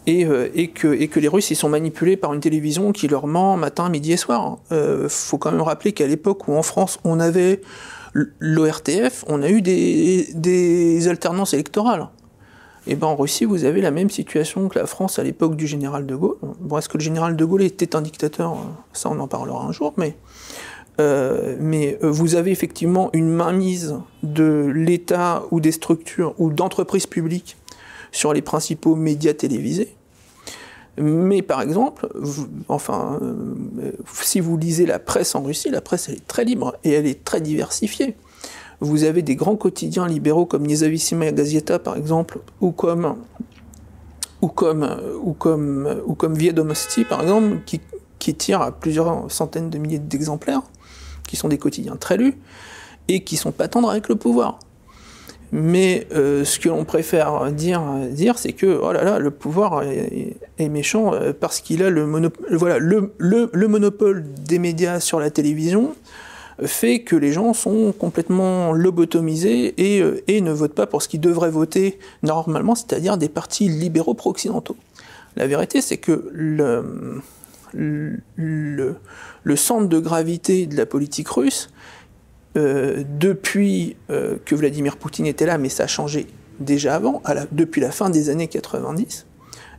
[0.06, 3.56] et, que, et, que, les Russes ils sont manipulés par une télévision qui leur ment
[3.56, 4.58] matin, midi et soir.
[4.70, 7.62] Il euh, faut quand même rappeler qu'à l'époque où en France on avait
[8.12, 12.08] l'ORTF, on a eu des, des alternances électorales.
[12.87, 15.66] Et ben en Russie, vous avez la même situation que la France à l'époque du
[15.66, 16.37] général de Gaulle.
[16.61, 18.57] Bon, est-ce que le général de Gaulle était un dictateur?
[18.93, 20.16] Ça, on en parlera un jour, mais,
[21.01, 27.57] euh, mais vous avez effectivement une mainmise de l'État ou des structures ou d'entreprises publiques
[28.12, 29.97] sur les principaux médias télévisés.
[30.97, 32.07] Mais par exemple,
[32.68, 36.76] enfin, euh, si vous lisez la presse en Russie, la presse elle est très libre
[36.85, 38.14] et elle est très diversifiée.
[38.85, 43.16] Vous avez des grands quotidiens libéraux comme Nezavisima Gazeta par exemple, ou comme
[44.43, 44.89] ou comme
[45.22, 46.37] ou comme ou comme
[47.09, 47.80] par exemple, qui,
[48.18, 50.62] qui tirent à plusieurs centaines de milliers d'exemplaires,
[51.26, 52.37] qui sont des quotidiens très lus
[53.09, 54.59] et qui sont pas tendres avec le pouvoir.
[55.53, 57.80] Mais euh, ce que l'on préfère dire,
[58.11, 62.07] dire c'est que oh le pouvoir est, méchant euh, parce qu'il a le,
[63.68, 65.95] monopole des médias sur la télévision
[66.62, 71.09] fait que les gens sont complètement lobotomisés et, euh, et ne votent pas pour ce
[71.09, 74.76] qu'ils devraient voter normalement, c'est-à-dire des partis libéraux pro-occidentaux.
[75.36, 76.92] La vérité, c'est que le
[79.57, 81.70] centre de gravité de la politique russe,
[82.57, 86.28] euh, depuis euh, que Vladimir Poutine était là, mais ça a changé
[86.61, 89.26] déjà avant, depuis la fin des années 90.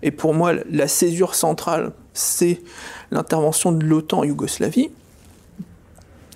[0.04, 2.60] Et pour moi, la césure centrale, c'est
[3.12, 4.92] l'intervention de l'OTAN en Yougoslavie,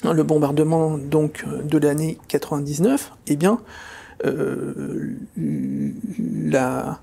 [0.03, 3.11] le bombardement donc de l'année 99.
[3.27, 3.59] Eh bien,
[4.25, 6.99] euh, la,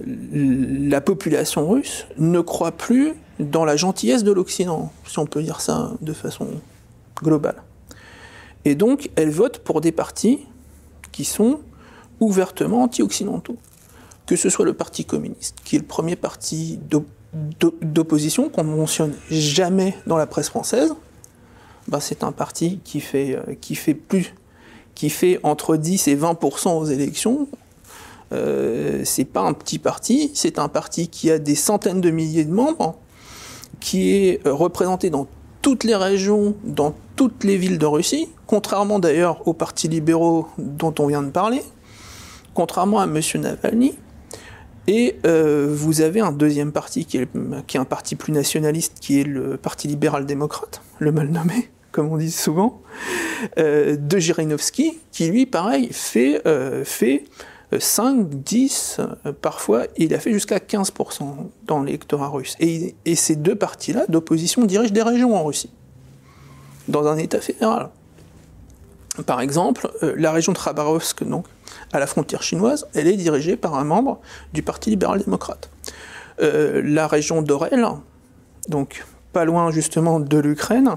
[0.00, 5.60] la population russe ne croit plus dans la gentillesse de l'Occident, si on peut dire
[5.60, 6.48] ça de façon
[7.22, 7.62] globale.
[8.64, 10.40] Et donc, elle vote pour des partis
[11.12, 11.60] qui sont
[12.20, 13.56] ouvertement anti-occidentaux.
[14.26, 16.80] Que ce soit le Parti communiste, qui est le premier parti
[17.60, 20.94] d'opposition qu'on ne mentionne jamais dans la presse française,
[21.88, 24.34] ben c'est un parti qui fait, euh, qui fait plus,
[24.94, 27.48] qui fait entre 10 et 20% aux élections.
[28.32, 32.44] Euh, c'est pas un petit parti, c'est un parti qui a des centaines de milliers
[32.44, 32.96] de membres,
[33.80, 35.26] qui est euh, représenté dans
[35.62, 40.94] toutes les régions, dans toutes les villes de Russie, contrairement d'ailleurs aux partis libéraux dont
[40.98, 41.62] on vient de parler,
[42.54, 43.20] contrairement à M.
[43.36, 43.94] Navalny.
[44.86, 47.28] Et euh, vous avez un deuxième parti qui est,
[47.76, 52.30] un parti plus nationaliste, qui est le Parti libéral-démocrate, le mal nommé, comme on dit
[52.30, 52.82] souvent,
[53.58, 57.24] euh, de Jirinovski, qui lui, pareil, fait, euh, fait
[57.76, 59.00] 5, 10,
[59.40, 61.24] parfois, il a fait jusqu'à 15%
[61.66, 62.56] dans l'électorat russe.
[62.60, 65.70] Et ces deux partis-là d'opposition dirigent des régions en Russie,
[66.88, 67.88] dans un État fédéral.
[69.26, 71.22] Par exemple, la région de Khabarovsk,
[71.92, 74.20] à la frontière chinoise, elle est dirigée par un membre
[74.52, 75.70] du Parti libéral-démocrate.
[76.40, 77.86] Euh, la région d'Orel,
[78.68, 80.96] donc pas loin justement de l'Ukraine,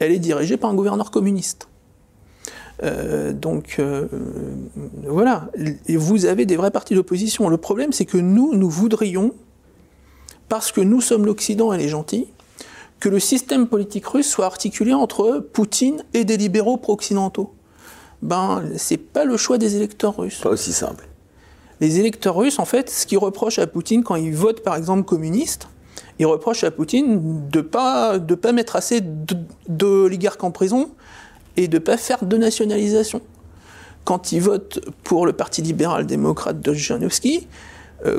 [0.00, 1.68] elle est dirigée par un gouverneur communiste.
[2.82, 4.08] Euh, donc euh,
[5.06, 5.48] voilà,
[5.86, 7.48] et vous avez des vrais partis d'opposition.
[7.48, 9.32] Le problème, c'est que nous, nous voudrions,
[10.48, 12.26] parce que nous sommes l'Occident et les gentils,
[13.00, 17.54] que le système politique russe soit articulé entre Poutine et des libéraux pro-occidentaux
[18.24, 20.40] ben, c'est pas le choix des électeurs russes.
[20.40, 21.06] Pas aussi simple.
[21.80, 25.04] Les électeurs russes, en fait, ce qu'ils reprochent à Poutine quand ils votent, par exemple,
[25.04, 25.68] communiste,
[26.18, 29.02] ils reprochent à Poutine de pas de pas mettre assez
[29.68, 30.90] d'oligarques en prison
[31.56, 33.20] et de pas faire de nationalisation.
[34.04, 37.46] Quand ils votent pour le Parti libéral-démocrate de Janovski, euh,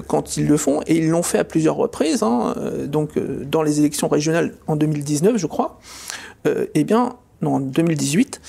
[0.07, 3.43] quand ils le font, et ils l'ont fait à plusieurs reprises, hein, euh, donc euh,
[3.45, 5.79] dans les élections régionales en 2019, je crois,
[6.75, 8.39] eh bien, non, en 2018,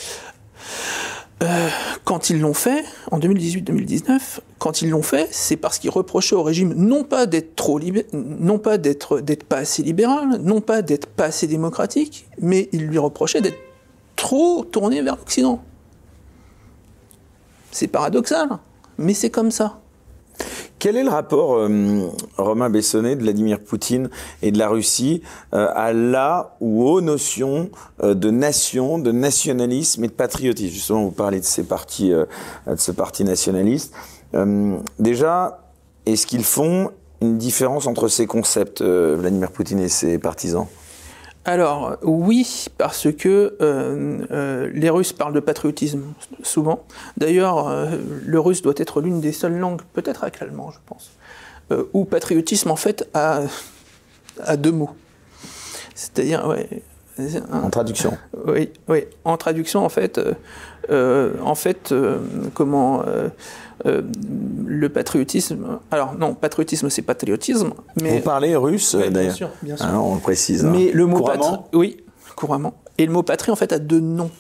[1.43, 1.69] euh,
[2.05, 6.43] quand ils l'ont fait, en 2018-2019, quand ils l'ont fait, c'est parce qu'ils reprochaient au
[6.43, 7.79] régime non pas d'être trop
[8.13, 12.99] non pas d'être pas assez libéral, non pas d'être pas assez démocratique, mais ils lui
[12.99, 13.59] reprochaient d'être
[14.15, 15.63] trop tourné vers l'Occident.
[17.71, 18.49] C'est paradoxal,
[18.97, 19.81] mais c'est comme ça.
[20.79, 24.11] Quel est le rapport, euh, Romain Bessonnet, de Vladimir Poutine
[24.43, 25.23] et de la Russie
[25.55, 27.71] euh, à la ou aux notions
[28.03, 30.75] euh, de nation, de nationalisme et de patriotisme?
[30.75, 32.27] Justement, vous parlez de ces partis, de
[32.77, 33.95] ce parti nationaliste.
[34.99, 35.61] déjà,
[36.05, 36.91] est-ce qu'ils font
[37.23, 40.67] une différence entre ces concepts, Vladimir Poutine et ses partisans?
[41.47, 46.03] Alors oui, parce que euh, euh, les Russes parlent de patriotisme
[46.43, 46.85] souvent.
[47.17, 47.87] D'ailleurs, euh,
[48.25, 51.13] le russe doit être l'une des seules langues, peut-être avec l'allemand, je pense,
[51.93, 53.43] où patriotisme en fait a,
[54.43, 54.91] a deux mots.
[55.95, 56.83] C'est-à-dire, ouais,
[57.53, 58.19] en traduction.
[58.47, 59.05] Oui, oui.
[59.25, 60.21] En traduction, en fait,
[60.91, 61.95] en fait,
[62.55, 63.05] comment
[63.85, 64.03] euh,
[64.67, 65.79] le patriotisme.
[65.91, 67.75] Alors non, patriotisme c'est patriotisme.
[68.01, 68.17] Mais...
[68.17, 69.13] Vous parlez russe d'ailleurs.
[69.13, 69.87] Bien sûr, bien sûr.
[69.89, 70.65] Ah, on le précise.
[70.65, 70.71] Hein.
[70.73, 71.69] Mais le mot couramment.
[71.75, 71.99] oui,
[72.37, 72.75] couramment.
[72.99, 74.31] Et le mot patrie en fait a deux noms.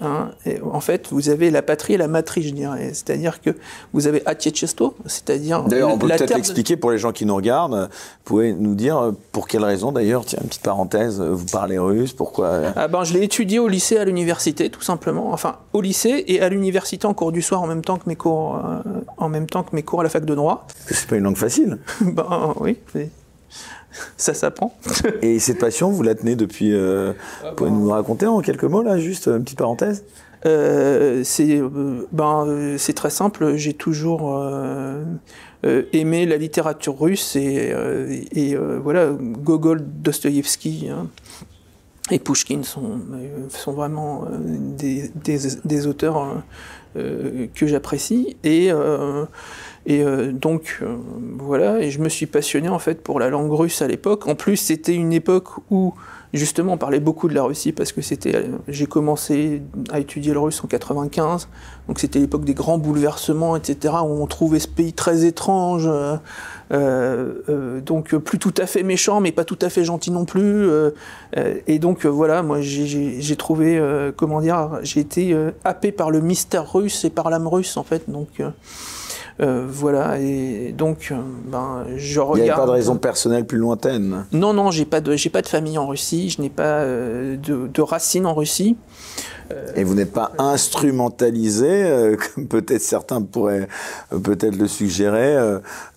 [0.00, 0.30] Hein,
[0.64, 2.90] en fait, vous avez la patrie et la matrice, je dirais.
[2.94, 3.50] C'est-à-dire que
[3.92, 5.62] vous avez Atiechesto, c'est-à-dire.
[5.64, 7.88] D'ailleurs, on peut peut-être l'expliquer pour les gens qui nous regardent.
[7.90, 11.46] Vous pouvez nous dire euh, pour quelle raison, d'ailleurs, tiens, une petite parenthèse, euh, vous
[11.46, 15.32] parlez russe, pourquoi euh ah ben, Je l'ai étudié au lycée, à l'université, tout simplement.
[15.32, 18.16] Enfin, au lycée et à l'université en cours du soir en même temps que mes
[18.16, 18.58] cours,
[19.18, 20.66] en même temps que mes cours à la fac de droit.
[20.86, 21.78] C'est pas une langue facile.
[22.00, 22.78] ben oui
[24.16, 24.74] ça s'apprend.
[25.22, 26.72] Et cette passion, vous la tenez depuis.
[26.72, 30.04] Euh, vous pouvez nous raconter en quelques mots, là, juste une petite parenthèse?
[30.46, 33.56] Euh, c'est euh, ben, c'est très simple.
[33.56, 34.40] J'ai toujours
[35.92, 37.74] aimé la littérature russe et,
[38.32, 41.08] et voilà, Gogol, Dostoïevski hein,
[42.10, 42.98] et Pushkin sont,
[43.50, 46.42] sont vraiment des, des, des auteurs
[46.94, 48.38] que j'apprécie.
[48.42, 48.70] Et
[49.86, 50.96] et euh, donc euh,
[51.38, 54.26] voilà, et je me suis passionné en fait pour la langue russe à l'époque.
[54.28, 55.94] En plus, c'était une époque où
[56.34, 60.38] justement on parlait beaucoup de la Russie parce que c'était, j'ai commencé à étudier le
[60.38, 61.48] russe en 95,
[61.88, 63.94] donc c'était l'époque des grands bouleversements, etc.
[64.04, 65.88] où on trouvait ce pays très étrange.
[66.72, 70.68] Euh, donc plus tout à fait méchant, mais pas tout à fait gentil non plus.
[71.66, 73.82] et donc voilà, moi j'ai trouvé,
[74.16, 78.08] comment dire, j'ai été happé par le mystère russe et par l'âme russe en fait.
[78.08, 78.40] Donc
[79.40, 81.16] euh, voilà, et donc, euh,
[81.46, 82.38] ben, je regarde.
[82.38, 85.30] Il n'y a pas de raison personnelle plus lointaine Non, non, j'ai pas de, j'ai
[85.30, 88.76] pas de famille en Russie, je n'ai pas euh, de, racines en Russie.
[89.74, 93.66] Et vous n'êtes pas instrumentalisé, comme peut-être certains pourraient
[94.22, 95.36] peut-être le suggérer,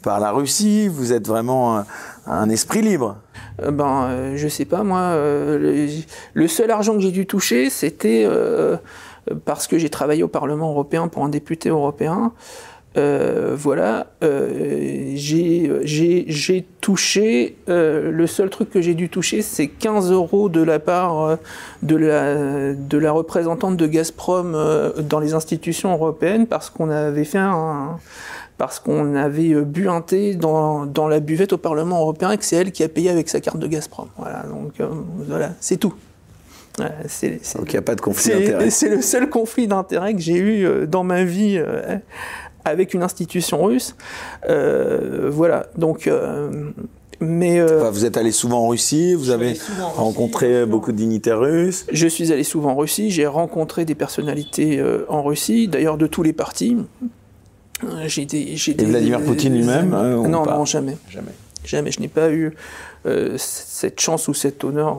[0.01, 0.87] par la Russie.
[0.87, 1.83] Vous êtes vraiment
[2.25, 3.17] un, esprit libre.
[3.61, 8.27] ben, je sais pas, moi, le, seul argent que j'ai dû toucher, c'était
[9.45, 12.31] parce que j'ai travaillé au Parlement européen pour un député européen.
[12.95, 20.11] Euh, voilà, euh, j'ai touché, euh, le seul truc que j'ai dû toucher, c'est 15
[20.11, 21.37] euros de la part
[21.81, 24.55] de la, de la représentante de Gazprom
[25.09, 27.97] dans les institutions européennes parce qu'on avait fait un,
[28.59, 32.45] parce qu'on avait bu un thé dans, dans, la buvette au Parlement européen et que
[32.45, 34.09] c'est elle qui a payé avec sa carte de Gazprom.
[34.17, 34.73] Voilà, donc
[35.27, 35.95] voilà, c'est tout.
[36.77, 36.87] donc
[37.17, 38.69] il n'y a pas de conflit d'intérêt.
[38.69, 41.59] C'est le seul conflit d'intérêt que j'ai eu dans ma vie
[42.65, 43.95] avec une institution russe.
[44.49, 46.07] Euh, voilà, donc.
[46.07, 46.71] Euh,
[47.19, 49.57] mais euh, vous êtes allé souvent en Russie, vous avez
[49.95, 51.85] rencontré beaucoup de dignitaires russes.
[51.91, 56.23] Je suis allé souvent en Russie, j'ai rencontré des personnalités en Russie, d'ailleurs de tous
[56.23, 56.75] les partis.
[58.07, 60.97] J'ai des, Et Vladimir Poutine lui-même Non, non, jamais.
[61.09, 61.31] Jamais.
[61.63, 61.91] Jamais.
[61.91, 62.53] Je n'ai pas eu
[63.05, 64.97] euh, cette chance ou cet honneur.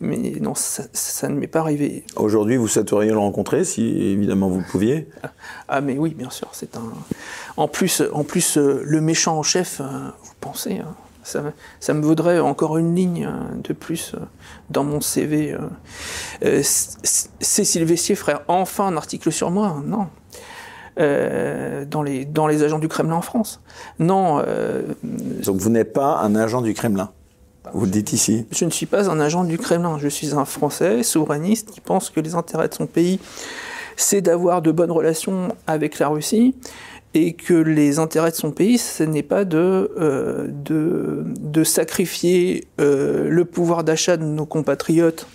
[0.00, 2.04] Mais non, ça, ne m'est pas arrivé.
[2.16, 5.08] Aujourd'hui, vous souhaiteriez le rencontrer si évidemment vous pouviez
[5.68, 6.48] Ah, mais oui, bien sûr.
[6.52, 6.92] C'est un.
[7.56, 9.84] En plus, en plus euh, le méchant en chef, euh,
[10.22, 11.42] vous pensez hein, ça,
[11.78, 13.30] ça, me vaudrait encore une ligne
[13.62, 14.16] de plus
[14.70, 15.54] dans mon CV.
[16.62, 20.08] Cécile Vessier ferait enfin un article sur moi Non.
[20.96, 23.60] Dans, les, dans les agents du Kremlin en France.
[23.98, 24.42] Non.
[25.44, 27.10] Donc vous n'êtes pas un agent du Kremlin
[27.74, 29.98] vous le dites ici Je ne suis pas un agent du Kremlin.
[29.98, 33.20] Je suis un Français souverainiste qui pense que les intérêts de son pays,
[33.96, 36.54] c'est d'avoir de bonnes relations avec la Russie
[37.12, 43.28] et que les intérêts de son pays, ce n'est pas de, euh, de, sacrifier euh,
[43.28, 45.26] le pouvoir d'achat de nos compatriotes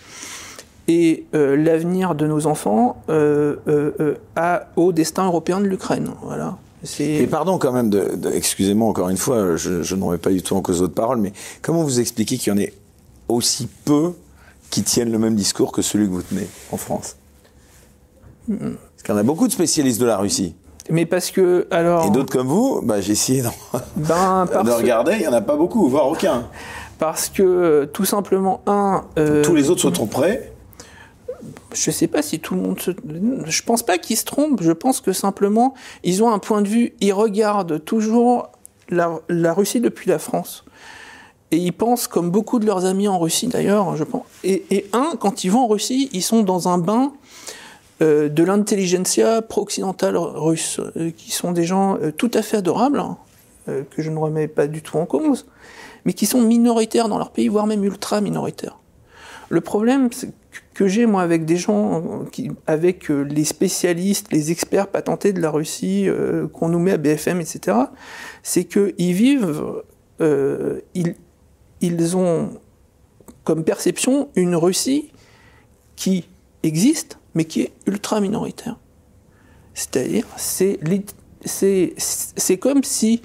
[0.87, 3.01] et euh, l'avenir de nos enfants
[4.35, 6.11] à, au destin européen de l'Ukraine.
[6.21, 6.57] Voilà.
[6.99, 10.55] Et pardon quand même, de, excusez-moi encore une fois, je, je n'aurais pas du tout
[10.55, 12.73] en cause votre parole, mais comment vous expliquez qu'il y en ait
[13.27, 14.13] aussi peu
[14.69, 17.15] qui tiennent le même discours que celui que vous tenez en France?
[18.47, 18.59] Parce
[19.03, 20.53] qu'il y en a beaucoup de spécialistes de la Russie.
[20.89, 22.05] Mais parce que alors.
[22.05, 23.41] Et d'autres comme vous, bah, j'ai essayé
[23.95, 26.47] ben, de regarder, il n'y en a pas beaucoup, voire aucun.
[26.99, 29.03] Parce que tout simplement un.
[29.17, 30.51] Euh, Tous les autres se tromperaient
[31.75, 32.91] je sais pas si tout le monde se.
[33.45, 34.61] Je pense pas qu'ils se trompent.
[34.61, 35.73] Je pense que simplement,
[36.03, 36.93] ils ont un point de vue.
[37.01, 38.49] Ils regardent toujours
[38.89, 40.65] la, Russie depuis la France.
[41.51, 44.23] Et ils pensent, comme beaucoup de leurs amis en Russie d'ailleurs, je pense.
[44.43, 47.13] Et, un, quand ils vont en Russie, ils sont dans un bain
[48.01, 52.99] euh, de l'intelligentsia pro-occidentale russe, euh, qui sont des gens euh, tout à fait adorables,
[52.99, 53.17] hein,
[53.67, 55.45] que je ne remets pas du tout en cause,
[56.03, 58.79] mais qui sont minoritaires dans leur pays, voire même ultra minoritaires.
[59.49, 60.31] Le problème, c'est
[60.75, 65.41] que j'ai moi avec des gens, qui, avec euh, les spécialistes, les experts patentés de
[65.41, 67.77] la Russie, euh, qu'on nous met à BFM, etc.,
[68.43, 69.63] c'est qu'ils vivent,
[70.19, 71.15] euh, ils,
[71.79, 72.49] ils ont
[73.45, 75.11] comme perception une Russie
[75.95, 76.27] qui
[76.61, 78.77] existe, mais qui est ultra minoritaire.
[79.73, 80.79] C'est-à-dire, c'est
[81.45, 83.21] c'est comme si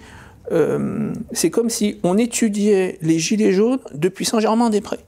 [1.32, 4.98] c'est comme si on étudiait les gilets jaunes depuis Saint-Germain-des-Prés.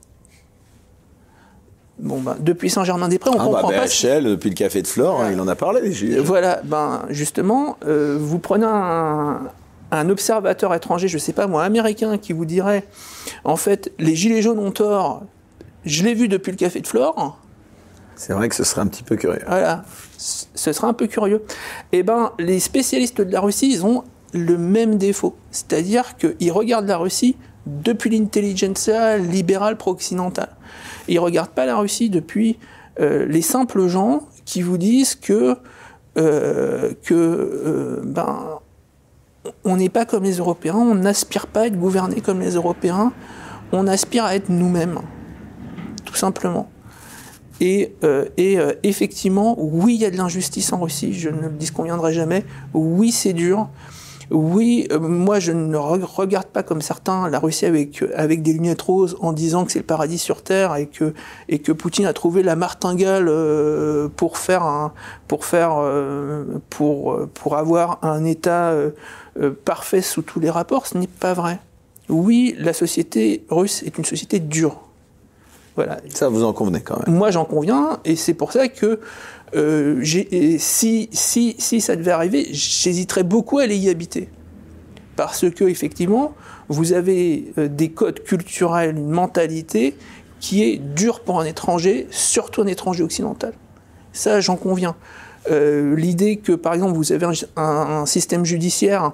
[2.03, 4.20] Bon, ben, depuis Saint-Germain-des-Prés, on ah comprend bah, pas.
[4.20, 5.80] depuis le café de Flore, hein, il en a parlé.
[5.88, 12.18] Les voilà, ben justement, euh, vous prenez un, observateur étranger, je sais pas moi, américain,
[12.18, 12.84] qui vous dirait,
[13.44, 15.22] en fait, les gilets jaunes ont tort.
[15.84, 17.38] Je l'ai vu depuis le café de Flore.
[18.16, 19.42] C'est vrai que ce serait un petit peu curieux.
[19.46, 19.84] Voilà,
[20.18, 21.44] ce serait un peu curieux.
[21.92, 24.03] Eh ben, les spécialistes de la Russie, ils ont
[24.34, 27.36] le même défaut, c'est-à-dire qu'ils regardent la Russie
[27.66, 30.50] depuis l'intelligentsia libérale pro-occidentale.
[31.09, 32.59] Ils ne regardent pas la Russie depuis
[33.00, 35.57] euh, les simples gens qui vous disent que,
[36.18, 38.59] euh, euh, ben,
[39.64, 43.12] on n'est pas comme les Européens, on n'aspire pas à être gouverné comme les Européens,
[43.72, 45.00] on aspire à être nous-mêmes,
[46.05, 46.68] tout simplement.
[47.61, 47.94] Et,
[48.36, 52.44] et effectivement, oui, il y a de l'injustice en Russie, je ne le disconviendrai jamais,
[52.74, 53.68] oui, c'est dur,
[54.33, 58.80] oui, euh, moi je ne regarde pas comme certains la Russie avec, avec des lunettes
[58.80, 62.57] roses en disant que c'est le paradis sur Terre et que, Poutine a trouvé la
[62.57, 68.74] martingale euh, pour faire euh, pour avoir un État
[69.64, 70.87] parfait sous tous les rapports.
[70.87, 71.59] Ce n'est pas vrai.
[72.09, 74.80] Oui, la société russe est une société dure.
[75.77, 75.99] Voilà.
[76.11, 77.16] Ça, vous en convenez quand même.
[77.16, 79.01] Moi, j'en conviens, et c'est pour ça que
[79.55, 80.03] euh,
[80.59, 84.29] si, si, si ça devait arriver, j'hésiterais beaucoup à aller y habiter.
[85.16, 86.35] Parce que, effectivement,
[86.68, 89.97] vous avez euh, des codes culturels, une mentalité
[90.41, 93.53] qui est dure pour un étranger, surtout un étranger occidental.
[94.12, 94.97] Ça, j'en conviens.
[95.51, 99.12] Euh, l'idée que, par exemple, vous avez un, système judiciaire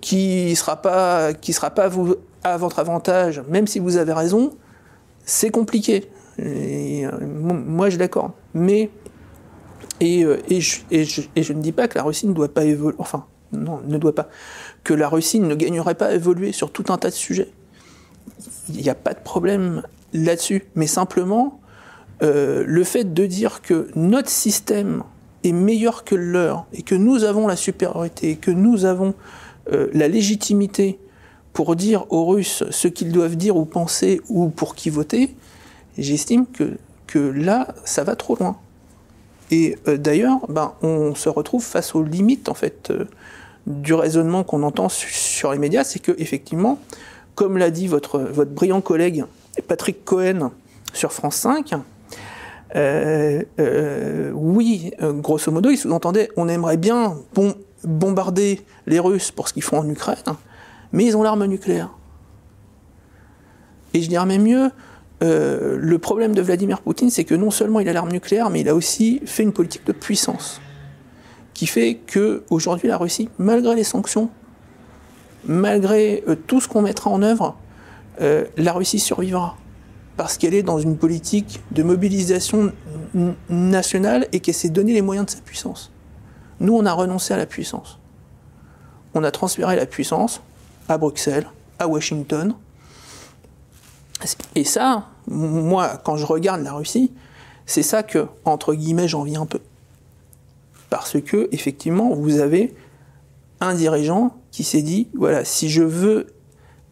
[0.00, 2.14] qui ne sera pas, qui sera pas vous,
[2.44, 4.52] à votre avantage, même si vous avez raison,
[5.24, 6.08] c'est compliqué.
[6.38, 8.32] moi, je l'accorde.
[8.54, 8.90] Mais
[10.00, 11.04] Et, et, je, et,
[11.54, 14.28] ne dis pas que la Russie ne doit pas évoluer, enfin, non, ne doit pas,
[14.84, 17.50] que la Russie ne gagnerait pas à évoluer sur tout un tas de sujets.
[18.68, 20.64] Il n'y a pas de problème là-dessus.
[20.74, 21.60] Mais simplement,
[22.22, 25.02] euh, le fait de dire que notre système
[25.42, 29.14] est meilleur que le leur et que nous avons la supériorité, que nous avons
[29.72, 30.98] euh, la légitimité
[31.52, 35.34] pour dire aux Russes ce qu'ils doivent dire ou penser ou pour qui voter,
[35.98, 38.56] j'estime que, que là, ça va trop loin.
[39.50, 42.92] Et euh, d'ailleurs, ben, on se retrouve face aux limites en fait
[43.66, 46.78] du raisonnement qu'on entend sur les médias, c'est que effectivement,
[47.34, 49.24] comme l'a dit votre, votre brillant collègue
[49.66, 50.50] Patrick Cohen
[50.92, 51.74] sur France 5,
[52.76, 57.16] euh, euh, oui, euh, grosso modo, il sous-entendait on aimerait bien
[57.84, 60.18] bombarder les Russes pour ce qu'ils font en Ukraine,
[60.92, 61.90] mais ils ont l'arme nucléaire.
[63.94, 64.70] Et je dirais même mieux,
[65.20, 68.68] le problème de Vladimir Poutine, c'est que non seulement il a l'arme nucléaire, mais il
[68.68, 70.60] a aussi fait une politique de puissance
[71.54, 74.30] qui fait que aujourd'hui la Russie, malgré les sanctions,
[75.44, 77.54] malgré euh, tout ce qu'on mettra en œuvre,
[78.22, 79.56] euh, la Russie survivra
[80.16, 82.72] parce qu'elle est dans une politique de mobilisation
[83.48, 85.92] nationale et qu'elle s'est donné les moyens de sa puissance.
[86.60, 87.98] Nous, on a renoncé à la puissance.
[89.14, 90.42] On a transféré la puissance
[90.90, 91.46] à Bruxelles,
[91.78, 92.54] à Washington.
[94.54, 97.12] Et ça, moi, quand je regarde la Russie,
[97.64, 99.60] c'est ça que, entre guillemets, j'envie un peu
[100.90, 102.74] parce que effectivement, vous avez
[103.60, 106.26] un dirigeant qui s'est dit voilà, si je veux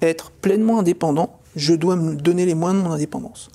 [0.00, 3.50] être pleinement indépendant, je dois me donner les moyens de mon indépendance.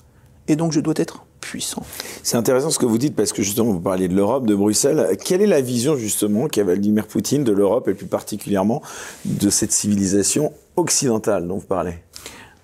[0.46, 1.82] Et donc, je dois être puissant.
[2.22, 5.18] C'est intéressant ce que vous dites parce que justement vous parliez de l'Europe, de Bruxelles.
[5.22, 8.80] Quelle est la vision justement qu'a Vladimir Poutine de l'Europe et plus particulièrement
[9.26, 11.96] de cette civilisation occidentale dont vous parlez?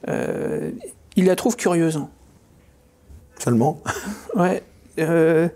[0.08, 0.70] Euh,
[1.16, 2.00] Il la trouve curieuse.
[3.38, 3.82] Seulement?
[4.34, 4.62] Ouais.
[4.98, 5.48] Euh,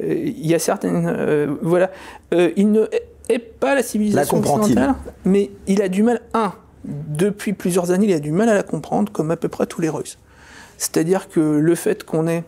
[0.00, 1.06] il y a certaines.
[1.06, 1.90] Euh, voilà.
[2.32, 2.84] Il ne
[3.28, 6.52] est pas la civilisation occidentale, mais il a du mal, un,
[6.84, 9.80] depuis plusieurs années, il a du mal à la comprendre, comme à peu près tous
[9.80, 10.18] les Russes.
[10.76, 12.44] C'est-à-dire que le fait qu'on ait,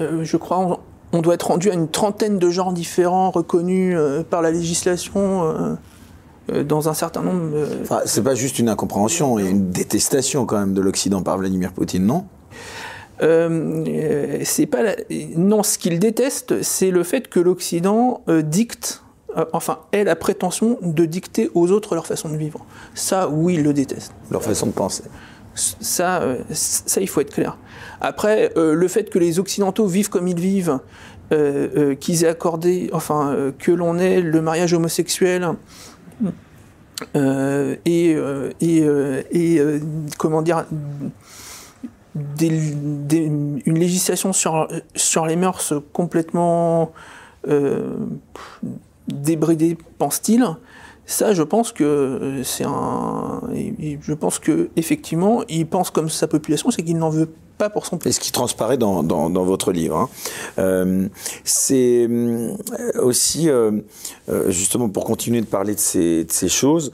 [0.00, 0.80] je crois,
[1.12, 3.96] on, doit être rendu à une trentaine de genres différents reconnus
[4.30, 5.76] par la législation
[6.48, 7.56] dans un certain nombre.
[7.82, 11.22] Enfin, c'est pas juste une incompréhension, il y a une détestation quand même de l'Occident
[11.22, 12.24] par Vladimir Poutine, non?
[13.22, 14.96] Euh, c'est pas
[15.36, 19.04] non ce qu'il déteste c'est le fait que l'Occident euh, dicte
[19.36, 22.66] euh, enfin ait la prétention de dicter aux autres leur façon de vivre.
[22.94, 24.12] Ça oui il le déteste.
[24.32, 25.04] Leur façon de penser
[25.54, 27.56] ça ça il faut être clair
[28.00, 30.78] après le fait que les occidentaux vivent comme ils vivent
[32.00, 35.50] qu'ils aient accordé enfin que l'on ait le mariage homosexuel
[37.14, 38.16] et,
[38.60, 38.78] et,
[39.32, 39.62] et
[40.18, 40.64] comment dire
[42.40, 46.92] une législation sur, sur les mœurs complètement
[47.48, 47.96] euh,
[49.08, 50.46] débridée, pense-t-il.
[51.06, 53.42] Ça, je pense que euh, c'est un.
[54.00, 57.28] Je pense que effectivement, il pense comme sa population, c'est qu'il n'en veut
[57.58, 58.10] pas pour son pays.
[58.10, 60.08] Et ce qui transparaît dans, dans, votre livre, hein.
[60.58, 61.08] euh,
[61.44, 62.56] c'est euh,
[63.00, 63.48] aussi
[64.48, 66.90] justement pour continuer de parler de ces, de ces choses,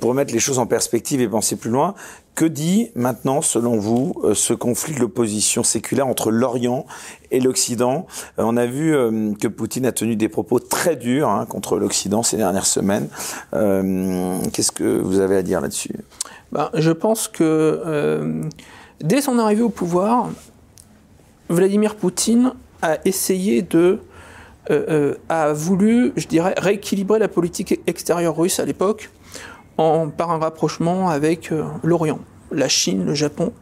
[0.00, 1.94] pour mettre les choses en perspective et penser plus loin.
[2.38, 6.86] Que dit maintenant, selon vous, euh, ce conflit de l'opposition séculaire entre l'Orient
[7.32, 8.06] et l'Occident?
[8.38, 11.78] Euh, On a vu euh, que Poutine a tenu des propos très durs hein, contre
[11.78, 13.08] l'Occident ces dernières semaines.
[13.50, 15.96] Qu'est-ce que vous avez à dire là-dessus?
[16.52, 18.30] Ben, Je pense que
[19.00, 20.28] dès son arrivée au pouvoir,
[21.48, 23.98] Vladimir Poutine a essayé de
[25.28, 29.10] a voulu, je dirais, rééquilibrer la politique extérieure russe à l'époque
[30.16, 32.18] par un rapprochement avec euh, l'Orient,
[32.50, 33.52] la Chine, le Japon,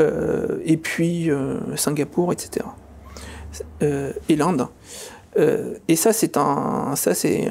[0.00, 2.66] euh, et puis euh, Singapour, etc.
[3.80, 4.68] et l'Inde.
[5.36, 7.50] et ça, c'est un, ça c'est,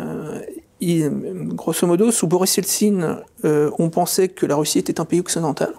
[0.82, 5.74] grosso modo, sous Boris Yeltsin, on pensait que la Russie était un pays occidental.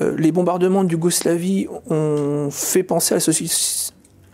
[0.00, 3.16] les bombardements de Yougoslavie ont fait penser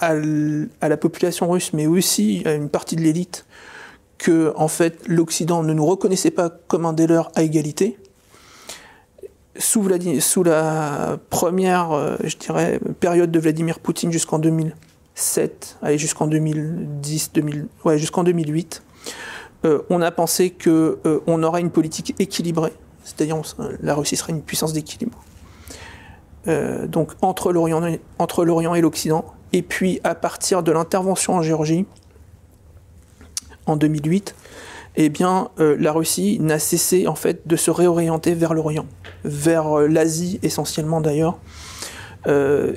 [0.01, 3.47] à la population russe, mais aussi à une partie de l'élite,
[4.18, 7.98] que en fait l'Occident ne nous reconnaissait pas comme un des leurs à égalité.
[9.56, 9.88] Sous,
[10.44, 17.66] la première, euh, je dirais, période de Vladimir Poutine jusqu'en 2007, allez jusqu'en 2010, 2000,
[17.84, 18.82] ouais, jusqu'en 2008,
[19.64, 23.42] euh, on a pensé que euh, on aurait une politique équilibrée, c'est-à-dire
[23.80, 25.18] la Russie serait une puissance d'équilibre.
[26.86, 31.84] donc entre l'Orient et l'Occident, et puis à partir de l'intervention en Géorgie,
[33.68, 34.34] en 2008,
[34.96, 38.86] eh bien, euh, la Russie n'a cessé en fait de se réorienter vers l'Orient,
[39.24, 41.38] vers euh, l'Asie essentiellement d'ailleurs,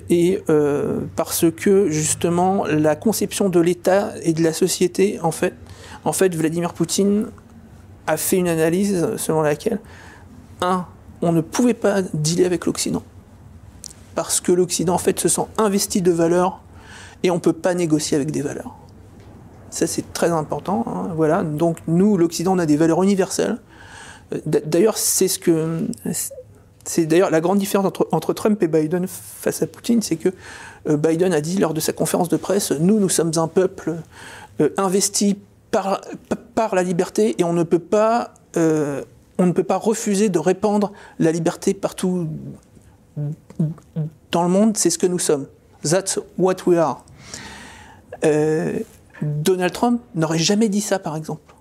[0.10, 0.42] et
[1.18, 5.54] parce que justement la conception de l'État et de la société, en fait,
[6.06, 7.26] en fait, Vladimir Poutine
[8.08, 9.80] a fait une analyse selon laquelle,
[10.62, 10.86] un,
[11.22, 13.04] on ne pouvait pas dealer avec l'Occident
[14.16, 16.62] parce que l'Occident en fait se sent investi de valeurs
[17.24, 18.76] et on ne peut pas négocier avec des valeurs.
[19.72, 20.86] Ça c'est très important.
[20.88, 21.44] Hein, voilà.
[21.44, 23.58] Donc nous, l'Occident, on a des valeurs universelles.
[24.34, 25.88] Euh, d'ailleurs, c'est ce que
[26.84, 30.30] c'est d'ailleurs la grande différence entre, Trump et Biden face à Poutine, c'est que
[30.90, 33.98] euh, Biden a dit lors de sa conférence de presse nous, nous sommes un peuple
[34.60, 35.38] euh, investi
[35.70, 36.02] par,
[36.56, 38.34] par la liberté et on ne peut pas
[39.38, 42.28] on ne peut pas refuser de répandre la liberté partout
[44.32, 45.48] dans le monde, c'est ce que nous sommes.
[45.84, 47.04] That's what we are.
[48.24, 48.80] Euh,
[49.22, 51.56] Donald Trump n'aurait jamais dit ça, par exemple.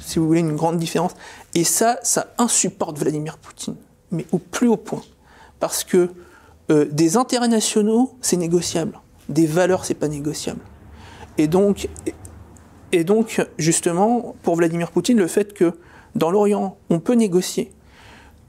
[0.00, 1.12] Si vous voulez une grande différence.
[1.54, 3.76] Et ça, ça insupporte Vladimir Poutine,
[4.10, 5.02] mais au plus haut point.
[5.58, 6.10] Parce que
[6.70, 9.00] euh, des intérêts nationaux, c'est négociable.
[9.28, 10.60] Des valeurs, c'est pas négociable.
[11.38, 11.88] Et donc,
[12.92, 15.72] et donc, justement, pour Vladimir Poutine, le fait que
[16.14, 17.72] dans l'Orient, on peut négocier,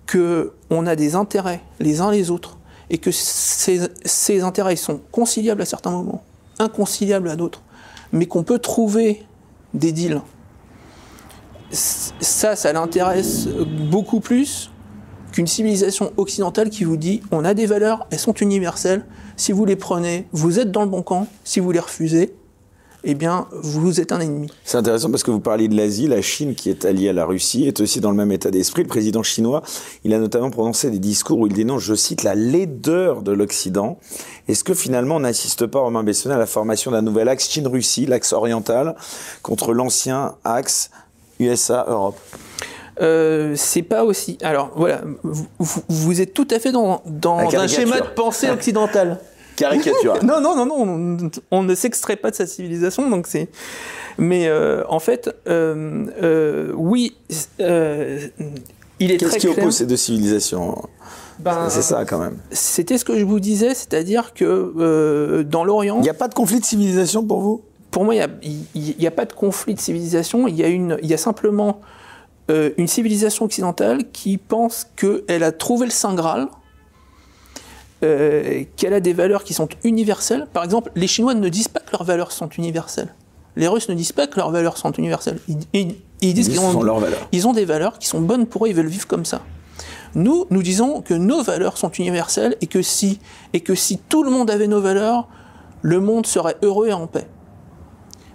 [0.09, 2.57] qu'on a des intérêts les uns les autres,
[2.89, 6.23] et que ces, intérêts sont conciliables à certains moments,
[6.59, 7.61] inconciliables à d'autres,
[8.11, 9.23] mais qu'on peut trouver
[9.73, 10.21] des deals.
[11.71, 14.71] Ça, ça l'intéresse beaucoup plus
[15.31, 19.05] qu'une civilisation occidentale qui vous dit on a des valeurs, elles sont universelles,
[19.35, 22.33] si vous les prenez, vous êtes dans le bon camp, si vous les refusez,
[23.03, 24.49] eh bien, vous êtes un ennemi.
[24.63, 27.25] C'est intéressant parce que vous parlez de l'Asie, la Chine qui est alliée à la
[27.25, 28.83] Russie est aussi dans le même état d'esprit.
[28.83, 29.61] Le président chinois,
[30.03, 33.99] il a notamment prononcé des discours où il dénonce, je cite, la laideur de l'Occident.
[34.47, 38.05] Est-ce que finalement on n'assiste pas, Romain Bessonnet, à la formation d'un nouvel axe Chine-Russie,
[38.05, 38.95] l'axe oriental,
[39.41, 40.89] contre l'ancien axe
[41.39, 42.17] USA-Europe
[42.99, 44.39] euh, c'est pas aussi.
[44.41, 45.01] Alors voilà,
[45.59, 49.19] vous, êtes tout à fait dans, dans un schéma de pensée occidental.
[49.57, 50.19] Caricature.
[50.23, 53.49] non, non, non, non, on, ne s'extrait pas de sa civilisation, donc c'est.
[54.17, 57.17] Mais euh, en fait, euh, euh, oui,
[57.59, 60.87] il est Qu'est-ce qui oppose ces deux civilisations?
[61.39, 62.37] Ben, c'est ça quand même.
[62.51, 65.97] C'était ce que je vous disais, c'est-à-dire que dans l'Orient.
[65.97, 67.61] Il n'y a pas de conflit de civilisation pour vous?
[67.91, 68.17] Pour moi, il
[68.75, 70.47] n'y a, a, pas de conflit de civilisation.
[70.47, 71.81] Il y a, une, il y a simplement
[72.49, 76.47] une civilisation occidentale qui pense qu'elle a trouvé le Saint Graal
[78.03, 80.47] euh, qu'elle a des valeurs qui sont universelles.
[80.53, 83.13] Par exemple, les Chinois ne disent pas que leurs valeurs sont universelles.
[83.55, 85.39] Les Russes ne disent pas que leurs valeurs sont universelles.
[85.73, 88.85] Ils, disent qu'ils ont, ils ont des valeurs qui sont bonnes pour eux, ils veulent
[88.85, 89.41] vivre comme ça.
[90.13, 93.19] Nous, nous disons que nos valeurs sont universelles et que si,
[93.53, 95.27] et que si tout le monde avait nos valeurs,
[95.81, 97.27] le monde serait heureux et en paix.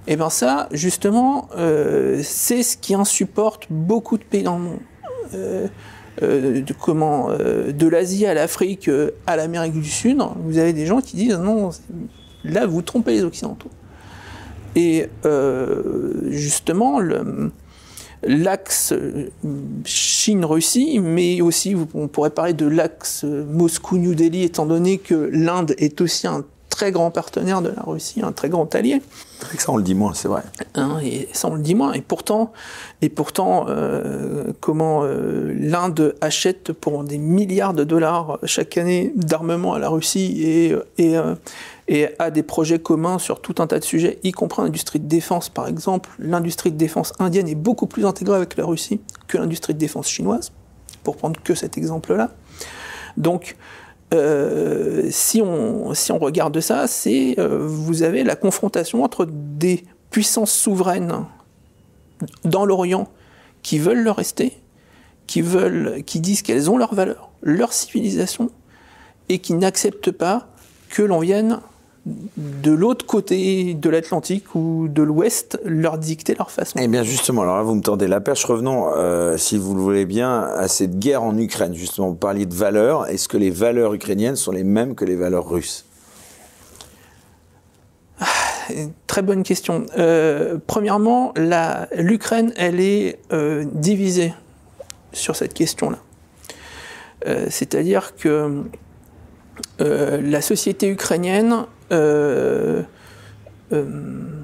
[0.06, 4.64] Et eh bien ça, justement, euh, c'est ce qui insupporte beaucoup de pays dans le
[4.64, 4.80] monde.
[5.34, 5.68] Euh,
[6.20, 10.86] de, comment, euh, de l'Asie à l'Afrique, euh, à l'Amérique du Sud, vous avez des
[10.86, 11.70] gens qui disent non,
[12.44, 13.70] là vous trompez les Occidentaux.
[14.74, 15.06] Et
[16.30, 16.98] justement,
[18.22, 18.94] l'axe
[19.84, 26.00] Chine-Russie, mais aussi on pourrait parler de l'axe Moscou-New Delhi, étant donné que l'Inde est
[26.00, 29.02] aussi un très grand partenaire de la Russie, un très grand allié.
[29.58, 30.42] Ça, on le dit moins, c'est vrai.
[30.74, 31.92] Hein, et ça, on le dit moins.
[31.92, 32.52] Et pourtant,
[33.00, 39.74] et pourtant euh, comment euh, l'Inde achète pour des milliards de dollars chaque année d'armement
[39.74, 40.74] à la Russie et,
[41.14, 41.34] euh,
[41.88, 45.08] et, a des projets communs sur tout un tas de sujets, y compris l'industrie de
[45.08, 46.10] défense, par exemple.
[46.18, 50.08] L'industrie de défense indienne est beaucoup plus intégrée avec la Russie que l'industrie de défense
[50.08, 50.52] chinoise,
[51.04, 52.30] pour prendre que cet exemple-là.
[53.16, 53.56] Donc,
[54.12, 61.24] euh, si, on, regarde ça, c'est euh, vous avez la confrontation entre des puissances souveraines
[62.44, 63.08] dans l'Orient
[63.62, 64.52] qui veulent le rester,
[65.26, 65.42] qui
[66.06, 68.50] qui disent qu'elles ont leurs valeurs, leur civilisation,
[69.28, 70.48] et qui n'acceptent pas
[70.90, 71.60] que l'on vienne
[72.04, 76.78] de l'autre côté de l'Atlantique ou de l'Ouest leur dicter leur façon.
[76.80, 78.44] Eh bien justement, alors là vous me tendez la perche.
[78.44, 81.74] Revenons, euh, si vous le voulez bien, à cette guerre en Ukraine.
[81.74, 83.06] Justement, vous parliez de valeurs.
[83.06, 85.84] Est-ce que les valeurs ukrainiennes sont les mêmes que les valeurs russes?
[88.18, 88.26] Ah,
[89.06, 89.86] Très bonne question.
[89.96, 91.32] Euh, premièrement,
[91.94, 94.34] l'Ukraine, elle est euh, divisée
[95.12, 95.98] sur cette question-là.
[97.50, 98.64] C'est-à-dire que
[99.78, 102.82] la société ukrainienne euh,
[103.72, 104.42] euh,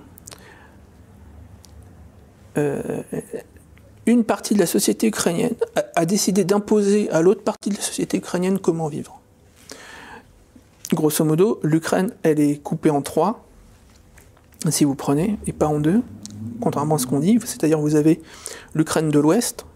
[2.56, 2.92] euh,
[4.06, 5.54] une partie de la société ukrainienne
[5.94, 9.20] a, décidé d'imposer à l'autre partie de la société ukrainienne comment vivre.
[10.92, 13.44] Grosso modo, l'Ukraine, elle est coupée en trois,
[14.70, 16.02] si vous prenez, et pas en deux,
[16.60, 17.38] contrairement à ce qu'on dit.
[17.44, 18.22] C'est-à-dire vous avez
[18.74, 19.66] l'Ukraine de l'Ouest,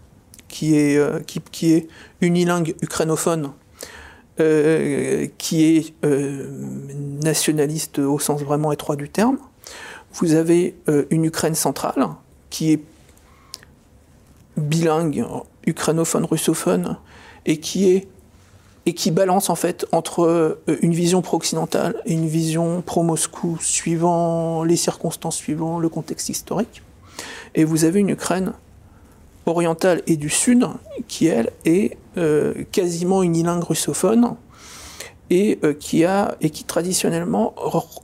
[0.47, 1.87] qui est, qui, qui est
[2.21, 3.51] unilingue ukrainophone,
[4.37, 5.93] qui est
[7.23, 9.37] nationaliste au sens vraiment étroit du terme.
[10.13, 10.75] Vous avez
[11.09, 12.07] une Ukraine centrale
[12.49, 12.79] qui est
[14.57, 15.25] bilingue,
[15.65, 16.97] ukrainophone, russophone,
[17.45, 18.07] et qui est
[18.85, 24.65] et qui balance en fait entre euh, une vision pro-occidentale et une vision pro-Moscou, suivant
[24.65, 26.81] les circonstances, suivant le contexte historique.
[27.55, 28.51] Et vous avez une Ukraine
[29.45, 30.67] orientale et du sud
[31.07, 34.35] qui, elle, est euh, quasiment unilingue russophone
[35.29, 37.53] et, euh, qui a, et qui traditionnellement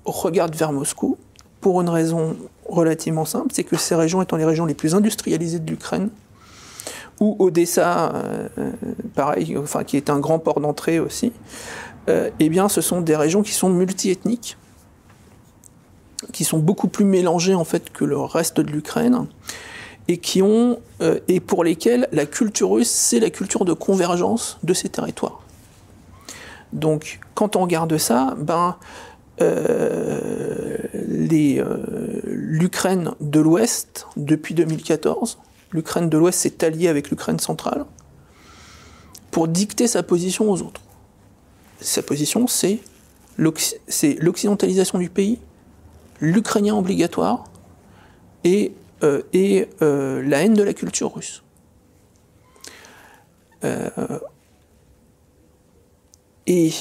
[0.05, 1.17] regarde vers Moscou
[1.61, 2.35] pour une raison
[2.67, 6.09] relativement simple, c'est que ces régions étant les régions les plus industrialisées de l'Ukraine,
[7.19, 8.71] ou Odessa, euh,
[9.13, 11.33] pareil, enfin, qui est un grand port d'entrée aussi,
[12.07, 14.57] eh bien, ce sont des régions qui sont multiethniques,
[16.33, 19.27] qui sont beaucoup plus mélangées en fait que le reste de l'Ukraine,
[20.09, 24.57] et qui ont euh, et pour lesquelles la culture russe, c'est la culture de convergence
[24.63, 25.41] de ces territoires.
[26.73, 28.75] Donc, quand on regarde ça, ben
[32.25, 35.37] l'Ukraine de l'Ouest, depuis 2014,
[35.71, 37.85] l'Ukraine de l'Ouest s'est alliée avec l'Ukraine centrale
[39.31, 40.81] pour dicter sa position aux autres.
[41.81, 42.79] Sa position, c'est
[43.37, 45.39] l'occidentalisation du pays,
[46.19, 47.45] l'ukrainien obligatoire
[48.43, 48.73] et,
[49.03, 51.43] euh, et euh, la haine de la culture russe.
[53.63, 53.89] Euh,
[56.47, 56.71] et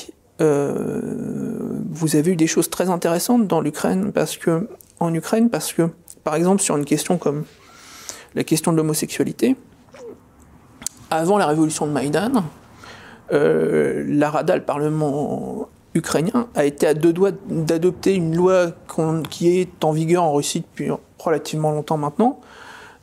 [0.41, 4.69] vous avez eu des choses très intéressantes dans l'Ukraine parce que
[5.01, 5.91] en Ukraine parce que
[6.23, 7.45] par exemple sur une question comme
[8.37, 9.57] la question de l'homosexualité.
[11.11, 12.45] Avant la révolution de Maïdan,
[13.31, 18.73] la Rada, le Parlement ukrainien, a été à deux doigts d'adopter une loi
[19.31, 22.41] qui est en vigueur en Russie depuis relativement longtemps maintenant,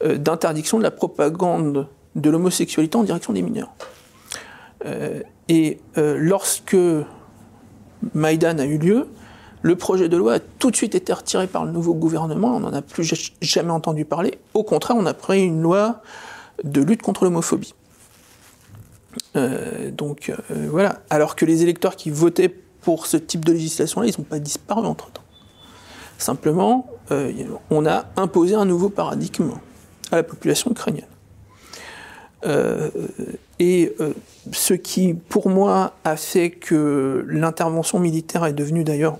[0.03, 3.73] euh, d'interdiction de la propagande de l'homosexualité en direction des mineurs.
[4.85, 6.77] Euh, et lorsque
[8.13, 9.07] Maïdan a eu lieu,
[9.61, 12.59] le projet de loi a tout de suite été retiré par le nouveau gouvernement, on
[12.59, 14.37] n'en a plus jamais entendu parler.
[14.53, 16.01] Au contraire, on a pris une loi
[16.63, 17.73] de lutte contre l'homophobie.
[19.35, 22.53] Euh, donc euh, voilà, alors que les électeurs qui votaient
[22.85, 25.23] pour ce type de législation-là, ils n'ont pas disparu entre-temps.
[26.17, 27.33] Simplement, euh,
[27.69, 29.51] on a imposé un nouveau paradigme
[30.11, 31.05] à la population ukrainienne.
[33.59, 33.95] et
[34.51, 39.17] ce qui, pour moi, a fait que l'intervention militaire est devenue d'ailleurs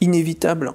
[0.00, 0.74] inévitable,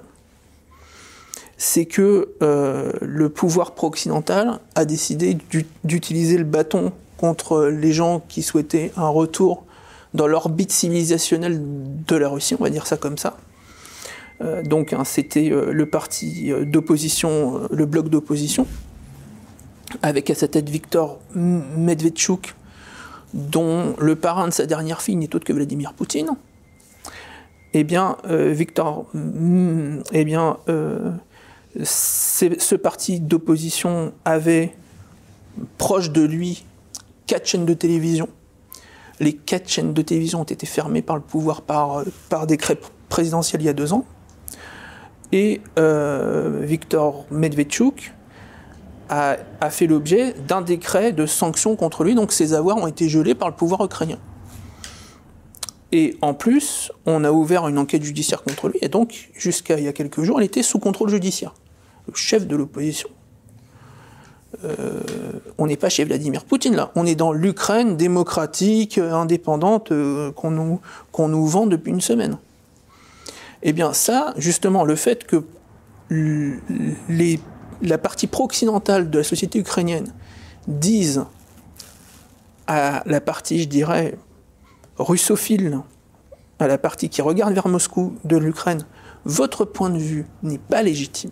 [1.60, 5.36] c'est que euh, le pouvoir pro-occidental a décidé
[5.84, 9.66] d'utiliser le bâton contre les gens qui souhaitaient un retour
[10.14, 11.60] dans l'orbite civilisationnelle
[12.06, 13.36] de la Russie, on va dire ça comme ça.
[14.40, 18.66] Euh, donc hein, c'était euh, le parti d'opposition, le bloc d'opposition,
[20.02, 22.54] avec à sa tête Viktor Medvedchuk,
[23.34, 26.36] dont le parrain de sa dernière fille n'est autre que Vladimir Poutine
[27.72, 29.06] eh bien, euh, Victor,
[30.12, 31.12] eh bien, euh,
[31.82, 34.74] ce parti d'opposition avait
[35.78, 36.64] proche de lui
[37.26, 38.28] quatre chaînes de télévision.
[39.20, 42.78] Les quatre chaînes de télévision ont été fermées par le pouvoir par, par décret
[43.08, 44.04] présidentiel il y a deux ans.
[45.32, 48.12] Et euh, Victor Medvedchuk
[49.08, 53.08] a, a fait l'objet d'un décret de sanctions contre lui, donc ses avoirs ont été
[53.08, 54.18] gelés par le pouvoir ukrainien.
[55.92, 59.84] Et en plus, on a ouvert une enquête judiciaire contre lui, et donc, jusqu'à il
[59.84, 61.54] y a quelques jours, il était sous contrôle judiciaire.
[62.06, 63.08] Le chef de l'opposition.
[64.64, 65.00] Euh,
[65.58, 66.90] on n'est pas chez Vladimir Poutine, là.
[66.94, 72.38] On est dans l'Ukraine démocratique, indépendante, euh, qu'on nous, vend depuis une semaine.
[73.62, 75.44] Eh bien, ça, justement, le fait que
[77.82, 80.12] la partie pro-occidentale de la société ukrainienne
[80.66, 81.24] dise
[82.66, 84.18] à la partie, je dirais,
[84.98, 85.80] russophile
[86.58, 88.84] à la partie qui regarde vers Moscou de l'Ukraine,
[89.24, 91.30] votre point de vue n'est pas légitime.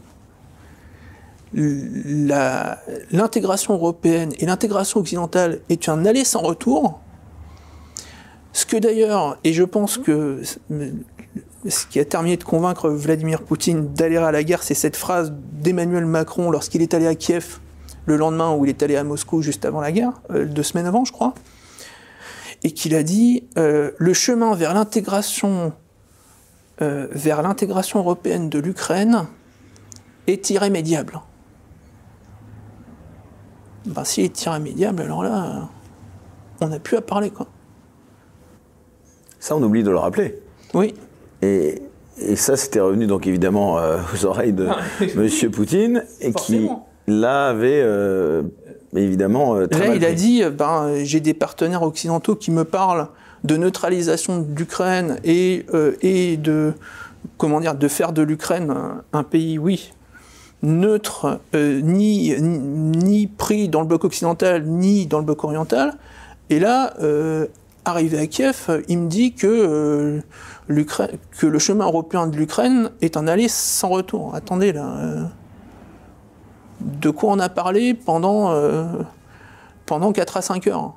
[1.52, 7.00] L'intégration européenne et l'intégration occidentale est un aller sans retour.
[8.52, 10.42] Ce que d'ailleurs, et je pense que
[11.68, 15.32] ce qui a terminé de convaincre Vladimir Poutine d'aller à la guerre, c'est cette phrase
[15.52, 17.58] d'Emmanuel Macron lorsqu'il est allé à Kiev
[18.06, 20.86] le lendemain où il est allé à Moscou juste avant la guerre, euh, deux semaines
[20.86, 21.34] avant je crois
[22.64, 25.72] et qu'il a dit euh, le chemin vers l'intégration
[26.80, 29.26] euh, vers l'intégration européenne de l'Ukraine
[30.26, 31.20] est irrémédiable.
[33.88, 35.68] Ben, s'il est irrémédiable, alors là,
[36.60, 37.30] on n'a plus à parler.
[37.30, 37.46] Quoi.
[39.40, 40.40] Ça, on oublie de le rappeler.
[40.74, 40.94] Oui.
[41.42, 41.82] Et,
[42.20, 44.68] et ça, c'était revenu donc évidemment euh, aux oreilles de
[45.00, 45.50] M.
[45.50, 46.68] Poutine, et qui,
[47.06, 47.84] là, avait
[48.94, 49.56] évidemment.
[49.56, 53.08] Euh, Là, il a dit euh, ben, j'ai des partenaires occidentaux qui me parlent
[53.44, 55.64] de neutralisation d'Ukraine et,
[56.02, 56.72] et de
[57.36, 58.74] comment dire de faire de l'Ukraine
[59.12, 59.92] un, pays, oui,
[60.62, 65.96] neutre, ni, ni, pris dans le bloc occidental, ni dans le bloc oriental.
[66.50, 66.94] Et là,
[67.84, 70.20] arrivé à Kiev, il me dit que,
[70.66, 74.34] que le chemin européen de l'Ukraine est un aller sans retour.
[74.34, 75.30] Attendez là
[76.80, 78.84] de quoi on a parlé pendant, euh,
[79.86, 80.94] pendant 4 à 5 heures.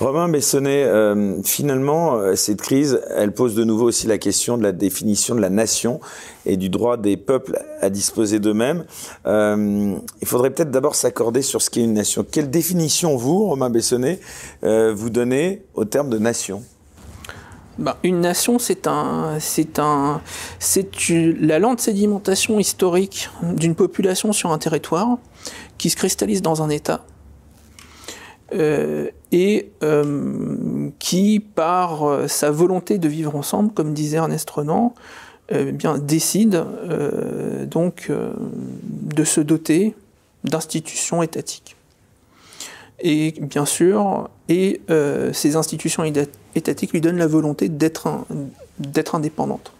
[0.00, 4.62] Romain Bessonnet, euh, finalement, euh, cette crise, elle pose de nouveau aussi la question de
[4.62, 6.00] la définition de la nation
[6.46, 8.86] et du droit des peuples à disposer d'eux-mêmes.
[9.26, 12.24] il faudrait peut-être d'abord s'accorder sur ce qu'est une nation.
[12.28, 14.20] Quelle définition, vous, Romain Bessonnet,
[14.62, 16.62] vous donnez au terme de nation?
[17.78, 20.22] Bah, une nation, c'est un, c'est un,
[20.58, 25.18] c'est la lente sédimentation historique d'une population sur un territoire
[25.76, 27.09] qui se cristallise dans un État euh,
[28.52, 34.94] et euh, qui, par euh, sa volonté de vivre ensemble, comme disait Ernest Renan,
[35.52, 36.64] eh bien décide
[37.68, 39.96] donc de se doter
[40.44, 41.74] d'institutions étatiques.
[43.00, 44.80] Et bien sûr, et
[45.32, 46.04] ces institutions
[46.54, 48.26] étatique lui donne la volonté d'être
[49.12, 49.72] indépendante.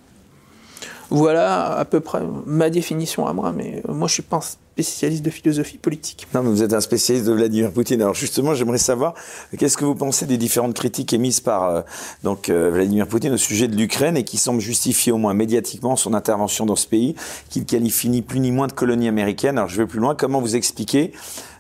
[1.11, 5.25] Voilà à peu près ma définition à moi, mais moi je suis pas un spécialiste
[5.25, 6.27] de philosophie politique.
[6.35, 8.01] Non, mais vous êtes un spécialiste de Vladimir Poutine.
[8.01, 9.15] Alors justement, j'aimerais savoir
[9.59, 11.83] qu'est-ce que vous pensez des différentes critiques émises par euh,
[12.23, 15.97] donc euh, Vladimir Poutine au sujet de l'Ukraine et qui semblent justifier au moins médiatiquement
[15.97, 17.15] son intervention dans ce pays,
[17.51, 19.59] qu'il qualifie ni plus ni moins de colonie américaine?
[19.59, 20.15] Alors je vais plus loin.
[20.15, 21.13] Comment vous expliquez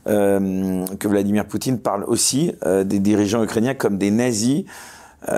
[0.07, 4.65] euh, que Vladimir Poutine parle aussi des dirigeants ukrainiens comme des nazis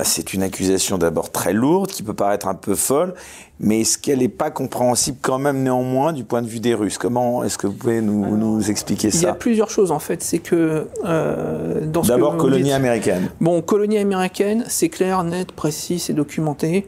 [0.04, 3.14] c'est une accusation d'abord très lourde, qui peut paraître un peu folle,
[3.62, 6.98] mais est-ce qu'elle n'est pas compréhensible quand même néanmoins du point de vue des Russes?
[6.98, 10.00] Comment est-ce que vous pouvez nous, nous, expliquer ça Il y a plusieurs choses en
[10.00, 10.22] fait.
[10.22, 13.30] C'est que euh, dans D'abord, colonie américaine.
[13.40, 16.86] Bon, colonie américaine, c'est clair, net, précis, c'est documenté.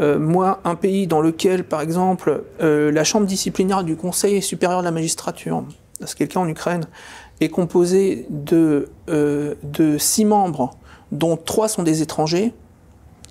[0.00, 4.84] Euh, moi, un pays dans lequel, par exemple, la chambre disciplinaire du Conseil supérieur de
[4.84, 5.64] la magistrature,
[6.04, 6.86] ce qui est le cas en Ukraine,
[7.40, 10.76] est composée de, de six membres
[11.12, 12.52] dont trois sont des étrangers,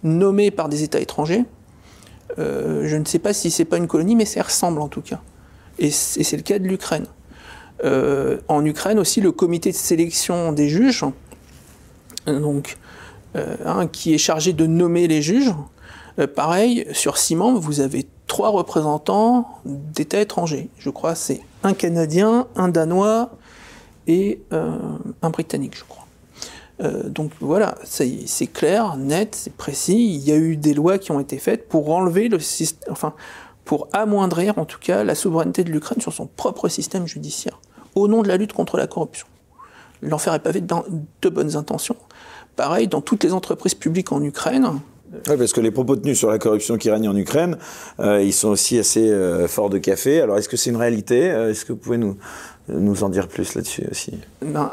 [0.03, 1.45] nommés par des États étrangers.
[2.39, 5.01] Euh, je ne sais pas si c'est pas une colonie, mais ça ressemble en tout
[5.01, 5.21] cas.
[5.79, 7.05] Et c'est le cas de l'Ukraine.
[7.83, 11.05] Euh, en Ukraine aussi, le comité de sélection des juges,
[12.25, 12.77] donc,
[13.35, 15.53] euh, qui est chargé de nommer les juges,
[16.35, 20.69] pareil, sur six membres, vous avez trois représentants d'États étrangers.
[20.79, 23.37] Je crois c'est un Canadien, un Danois
[24.07, 25.96] et un Britannique, je crois.
[26.81, 30.15] Euh, donc voilà, c'est clair, net, c'est précis.
[30.15, 33.13] Il y a eu des lois qui ont été faites pour enlever le système, enfin,
[33.65, 37.59] pour amoindrir en tout cas la souveraineté de l'Ukraine sur son propre système judiciaire,
[37.95, 39.27] au nom de la lutte contre la corruption.
[40.01, 40.75] L'enfer est pavé de,
[41.21, 41.97] de bonnes intentions.
[42.55, 44.79] Pareil, dans toutes les entreprises publiques en Ukraine,
[45.29, 47.57] oui, parce que les propos tenus sur la corruption qui règne en Ukraine,
[48.01, 50.19] euh, ils sont aussi assez euh, forts de café.
[50.19, 51.27] Alors, est-ce que c'est une réalité?
[51.27, 52.17] Est-ce que vous pouvez nous,
[52.67, 54.19] nous en dire plus là-dessus aussi?
[54.41, 54.69] Ben,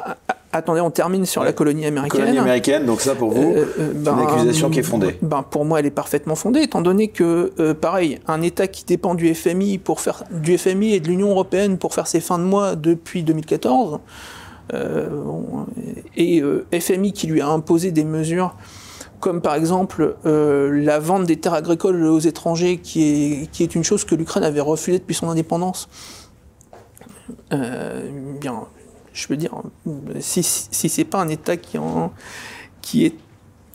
[0.55, 2.20] Attendez, on termine sur la colonie américaine.
[2.20, 5.18] Colonie américaine, donc ça pour vous, euh, euh, c'est une ben, accusation qui est fondée.
[5.20, 8.85] Ben, pour moi, elle est parfaitement fondée, étant donné que, euh, pareil, un État qui
[8.85, 12.39] dépend du FMI pour faire du FMI et de l'Union européenne pour faire ses fins
[12.39, 13.98] de mois depuis 2014,
[16.16, 18.55] et FMI qui lui a imposé des mesures
[19.20, 23.85] comme par exemple la vente des terres agricoles aux étrangers, qui est, qui est une
[23.85, 25.89] chose que l'Ukraine avait refusée depuis son indépendance.
[27.51, 28.66] bien,
[29.15, 29.53] je veux dire,
[30.19, 32.12] si, si c'est pas un État qui, en,
[32.95, 33.15] est,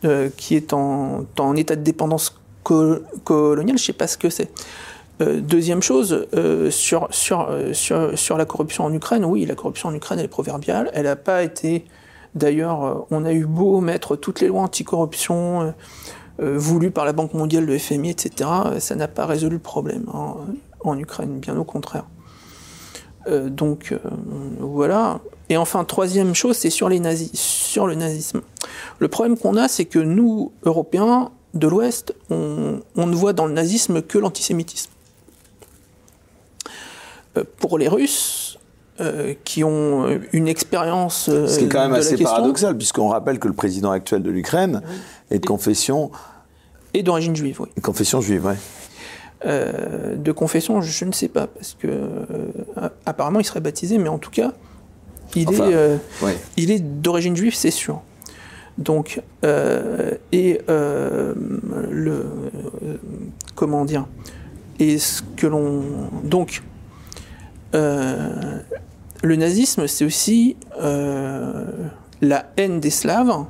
[0.04, 4.52] euh, qui est en, en, état de dépendance coloniale, je sais pas ce que c'est.
[5.22, 9.90] Euh, deuxième chose, euh, sur, sur, sur, sur, la corruption en Ukraine, oui, la corruption
[9.90, 10.92] en Ukraine, elle est proverbiale.
[10.94, 11.86] Elle n'a pas été.
[12.36, 15.74] D'ailleurs, on a eu beau mettre toutes les lois anticorruption
[16.38, 18.50] voulues par la Banque mondiale, le FMI, etc.
[18.78, 20.36] Ça n'a pas résolu le problème hein,
[20.82, 22.06] en Ukraine, bien au contraire.
[23.28, 24.00] Euh, donc euh,
[24.60, 25.20] voilà.
[25.50, 28.42] Et enfin, troisième chose, c'est sur les nazis, sur le nazisme.
[29.00, 33.54] Le problème qu'on a, c'est que nous, Européens de l'Ouest, on, ne voit dans le
[33.54, 34.92] nazisme que l'antisémitisme.
[37.38, 38.46] Euh, pour les Russes,
[39.46, 41.30] qui ont une expérience.
[41.30, 44.82] Ce qui est quand même assez paradoxal, puisqu'on rappelle que le président actuel de l'Ukraine
[45.32, 46.12] est de confession.
[46.94, 47.70] Et d'origine juive, oui.
[47.82, 48.56] Confession juive, oui.
[49.46, 54.10] Euh, de confession, je, ne sais pas, parce que euh, apparemment il serait baptisé, mais
[54.10, 54.52] en tout cas,
[55.34, 55.96] il est, euh,
[56.58, 58.02] il est d'origine juive, c'est sûr.
[58.78, 62.26] Donc, et le,
[63.56, 64.08] comment dire,
[64.80, 65.84] et ce que l'on,
[66.24, 66.62] donc,
[67.74, 68.66] le
[69.24, 70.58] nazisme, c'est aussi
[72.22, 73.46] la haine des Slaves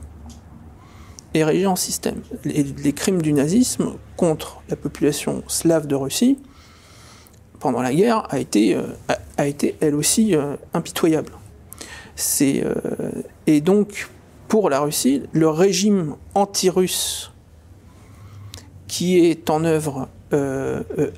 [1.33, 2.21] érigé en système.
[2.43, 6.37] Les, crimes du nazisme contre la population slave de Russie
[7.59, 8.83] pendant la guerre a été, euh,
[9.37, 11.31] a, été elle aussi euh, impitoyable.
[12.15, 12.73] C'est, euh,
[13.47, 14.09] et donc,
[14.47, 17.31] pour la Russie, le régime anti-russe
[18.87, 20.09] qui est en œuvre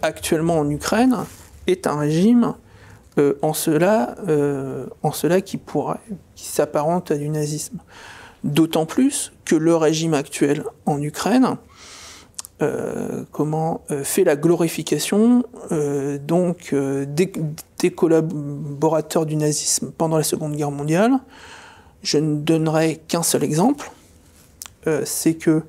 [0.01, 1.17] actuellement en Ukraine
[1.67, 2.55] est un régime
[3.41, 4.15] en, cela,
[5.03, 5.99] en cela qui pourrait,
[6.35, 7.79] qui s'apparente à du nazisme.
[8.43, 11.57] D'autant plus que le régime actuel en Ukraine
[12.61, 17.31] euh, comment euh, fait la glorification euh, donc des,
[17.95, 21.13] collaborateurs du nazisme pendant la Seconde Guerre mondiale.
[22.03, 23.91] Je ne donnerai qu'un seul exemple,
[25.03, 25.63] c'est que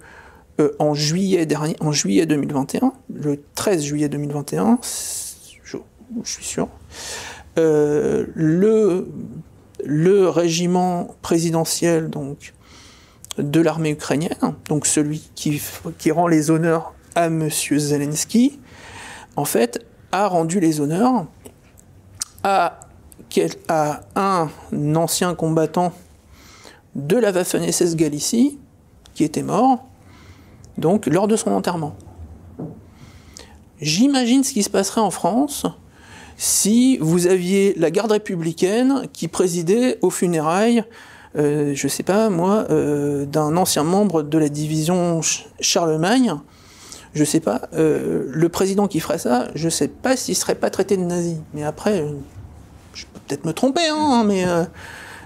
[0.79, 5.77] en juillet dernier, en juillet 2021, le 13 juillet 2021, je,
[6.23, 6.69] je suis sûr,
[7.57, 9.09] le
[9.85, 12.55] le régiment présidentiel donc
[13.39, 15.61] de l'armée ukrainienne, donc celui qui,
[16.11, 17.49] rend les honneurs à M.
[17.51, 18.59] Zelensky,
[19.37, 21.27] en fait, a rendu les honneurs
[22.43, 22.81] à,
[23.69, 24.51] à un
[24.95, 25.93] ancien combattant
[26.95, 28.59] de la Waffen-SS Galicie,
[29.15, 29.87] qui était mort,
[30.77, 31.97] donc lors de son enterrement.
[33.81, 35.67] J'imagine ce qui se passerait en France
[36.37, 40.85] si vous aviez la garde républicaine qui présidait aux funérailles
[41.39, 45.21] euh, je sais pas moi, euh, d'un ancien membre de la division
[45.61, 46.35] Charlemagne,
[47.15, 50.71] je sais pas, euh, le président qui ferait ça, je sais pas s'il serait pas
[50.71, 51.37] traité de nazi.
[51.55, 52.07] Mais après,
[52.95, 54.65] je peux peut-être me tromper, hein, mais, euh,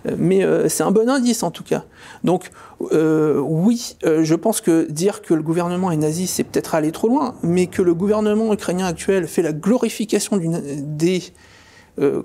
[0.07, 1.85] euh, c'est un bon indice en tout cas.
[2.25, 2.51] Donc
[2.81, 7.35] oui, je pense que dire que le gouvernement est nazi, c'est peut-être aller trop loin,
[7.43, 11.23] mais que le gouvernement ukrainien actuel fait la glorification des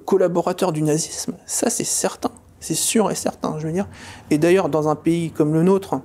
[0.05, 2.31] collaborateurs du nazisme, ça c'est certain.
[2.61, 3.87] C'est sûr et certain, je veux dire.
[4.29, 5.99] Et d'ailleurs, dans un pays comme le nôtre,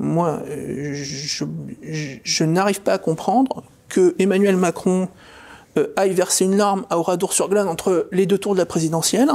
[0.00, 5.08] moi, je, n'arrive pas à comprendre que Emmanuel Macron
[5.78, 9.30] euh, aille verser une larme à Oradour-sur-Glane entre les deux tours de la présidentielle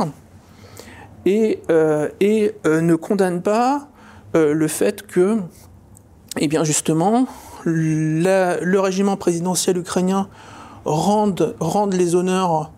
[1.25, 3.87] et, euh, euh, ne condamne pas
[4.35, 5.37] le fait que,
[6.37, 7.25] eh bien justement,
[7.65, 10.29] le régiment présidentiel ukrainien
[10.85, 11.55] rende
[11.93, 12.71] les honneurs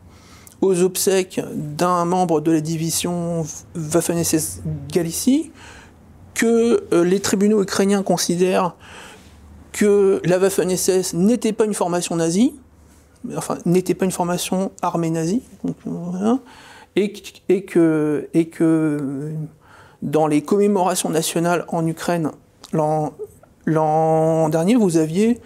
[0.62, 3.46] aux obsèques d'un membre de la division
[3.76, 4.62] Waffen-SS
[4.92, 5.52] Galicie,
[6.34, 8.76] que euh, les tribunaux ukrainiens considèrent
[9.72, 12.56] que la Waffen-SS n'était pas une formation nazie,
[13.36, 15.42] enfin, n'était pas une formation armée nazie,
[16.96, 17.14] et,
[17.50, 19.32] et, que, et que
[20.02, 22.32] dans les commémorations nationales en Ukraine
[22.74, 25.40] l'an dernier, vous aviez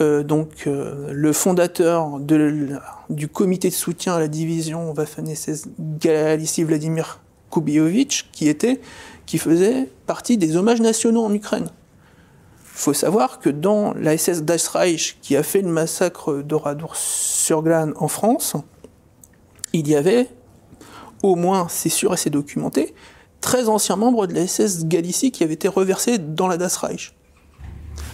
[0.00, 7.20] euh, donc euh, le fondateur du comité de soutien à la division Waffen-SS Galicie, Vladimir
[7.50, 8.80] Kubiovitch, qui était,
[9.26, 11.68] qui faisait partie des hommages nationaux en Ukraine.
[12.74, 17.92] Il faut savoir que dans la SS Das Reich, qui a fait le massacre d'Oradour-sur-Glane
[17.96, 18.54] en France,
[19.72, 20.28] il y avait,
[21.24, 22.94] au moins c'est sûr et c'est documenté,
[23.40, 27.14] 13 anciens membres de la SS Galicie qui avaient été reversés dans la Das Reich.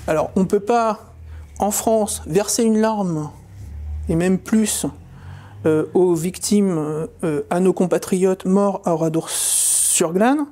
[0.07, 1.14] Alors on ne peut pas
[1.59, 3.31] en France, verser une larme,
[4.09, 4.87] et même plus,
[5.67, 10.47] euh, aux victimes, euh, à nos compatriotes morts à Oradour-sur-Glane,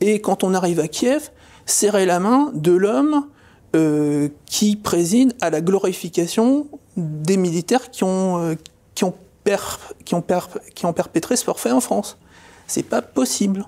[0.00, 1.30] et quand on arrive à Kiev,
[1.66, 3.26] serrer la main de l'homme
[3.74, 6.66] euh, qui préside à la glorification
[6.96, 8.56] des militaires qui ont,
[8.94, 10.40] qui ont, per, qui ont, per,
[10.74, 12.18] qui ont perpétré ce forfait en France.
[12.66, 13.66] C'est pas possible.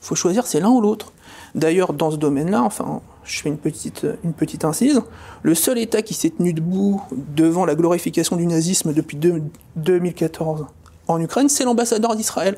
[0.00, 1.12] Faut choisir, c'est l'un ou l'autre.
[1.54, 5.00] D'ailleurs, dans ce domaine-là, enfin, je fais une petite, incise,
[5.42, 7.02] le seul État qui s'est tenu debout
[7.34, 9.42] devant la glorification du nazisme depuis deux,
[9.76, 10.66] 2014
[11.08, 12.56] en Ukraine, c'est l'ambassadeur d'Israël,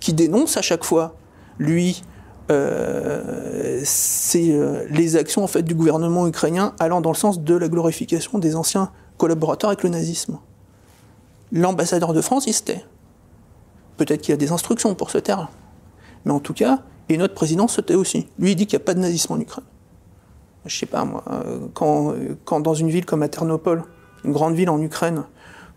[0.00, 1.16] qui dénonce à chaque fois,
[1.58, 2.02] lui,
[2.50, 3.82] euh,
[4.36, 8.38] euh, les actions en fait du gouvernement ukrainien allant dans le sens de la glorification
[8.38, 10.38] des anciens collaborateurs avec le nazisme.
[11.52, 12.84] L'ambassadeur de France, il se tait.
[13.96, 15.50] Peut-être qu'il y a des instructions pour se taire.
[16.24, 18.28] Mais en tout cas, et notre président se tait aussi.
[18.38, 19.64] Lui, il dit qu'il n'y a pas de nazisme en Ukraine
[20.68, 21.24] je sais pas moi,
[21.74, 22.14] quand,
[22.44, 23.84] quand dans une ville comme Aternopol,
[24.24, 25.24] une grande ville en Ukraine,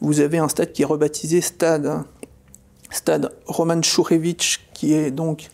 [0.01, 2.03] vous avez un stade qui est rebaptisé stade,
[2.89, 5.49] stade Roman Shurevich, qui est donc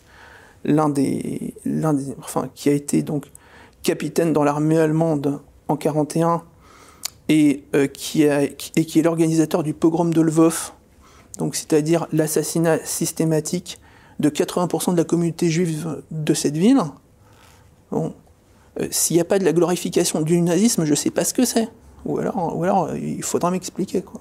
[0.64, 3.26] l'un des, des, enfin, qui a été donc
[3.82, 6.42] capitaine dans l'armée allemande en 41
[7.28, 10.72] et euh, qui et qui est l'organisateur du pogrom de Lvov,
[11.52, 13.78] c'est-à-dire l'assassinat systématique
[14.18, 16.80] de 80% de la communauté juive de cette ville.
[17.90, 18.14] Bon,
[18.80, 21.34] euh, s'il n'y a pas de la glorification du nazisme, je ne sais pas ce
[21.34, 21.68] que c'est.
[22.04, 24.02] Ou alors, ou alors euh, il faudra m'expliquer.
[24.02, 24.20] Quoi.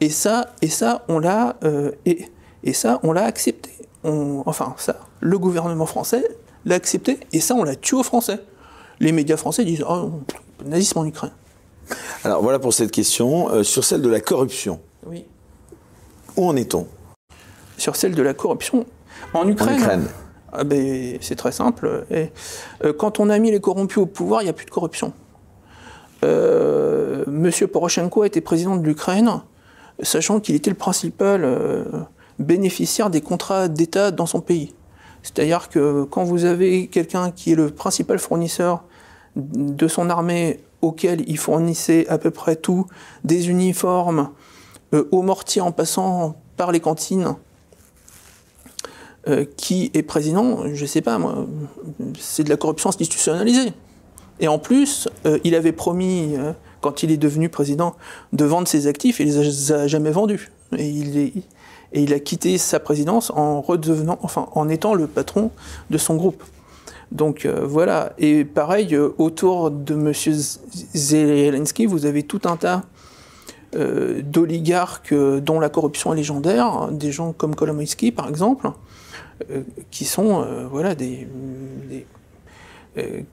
[0.00, 2.26] Et ça, et ça, on l'a, euh, et,
[2.62, 3.70] et, ça, on l'a accepté.
[4.02, 6.24] On, enfin, ça, le gouvernement français
[6.64, 8.40] l'a accepté, et ça, on l'a tué aux Français.
[9.00, 10.10] les médias français disent oh,
[10.64, 11.32] nazisme en Ukraine.
[12.24, 13.50] Alors voilà pour cette question.
[13.50, 14.80] Euh, sur celle de la corruption.
[15.06, 15.26] Oui.
[16.36, 16.86] Où en est-on?
[17.76, 18.86] Sur celle de la corruption
[19.32, 20.08] en Ukraine.
[20.54, 22.06] Ah ben, c'est très simple.
[22.12, 25.12] Euh, quand on a mis les corrompus au pouvoir, il n'y a plus de corruption.
[26.24, 29.42] Euh, Monsieur Poroshenko a été président de l'Ukraine,
[30.02, 31.46] sachant qu'il était le principal
[32.38, 34.74] bénéficiaire des contrats d'État dans son pays.
[35.22, 38.84] C'est-à-dire que quand vous avez quelqu'un qui est le principal fournisseur
[39.36, 42.86] de son armée auquel il fournissait à peu près tout,
[43.24, 44.30] des uniformes,
[44.92, 47.36] euh, au mortier en passant par les cantines,
[49.28, 51.46] euh, qui est président, je ne sais pas moi,
[52.18, 53.72] c'est de la corruption institutionnalisée.
[54.40, 56.34] Et en plus, euh, il avait promis,
[56.80, 57.94] quand il est devenu président,
[58.32, 60.50] de vendre ses actifs et il les a jamais vendus.
[60.76, 61.32] Et
[61.92, 65.52] il, a quitté sa présidence en redevenant, enfin, en étant le patron
[65.90, 66.42] de son groupe.
[67.14, 68.12] Donc euh, voilà.
[68.18, 70.12] Et pareil, euh, autour de M.
[70.94, 72.82] Zelensky, vous avez tout un tas
[73.76, 78.70] euh, d'oligarques dont la corruption est légendaire, hein, des gens comme Kolomoïski par exemple,
[79.90, 81.26] qui sont voilà des,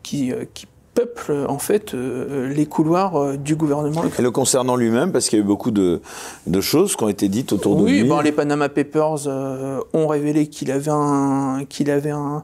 [0.03, 4.03] qui, qui peuple en fait euh, les couloirs euh, du gouvernement.
[4.17, 6.01] Et le concernant lui-même, parce qu'il y a eu beaucoup de,
[6.47, 8.03] de, choses qui ont été dites autour de lui.
[8.03, 12.43] Oui, les Panama Papers euh, ont révélé qu'il avait un qu'il avait un,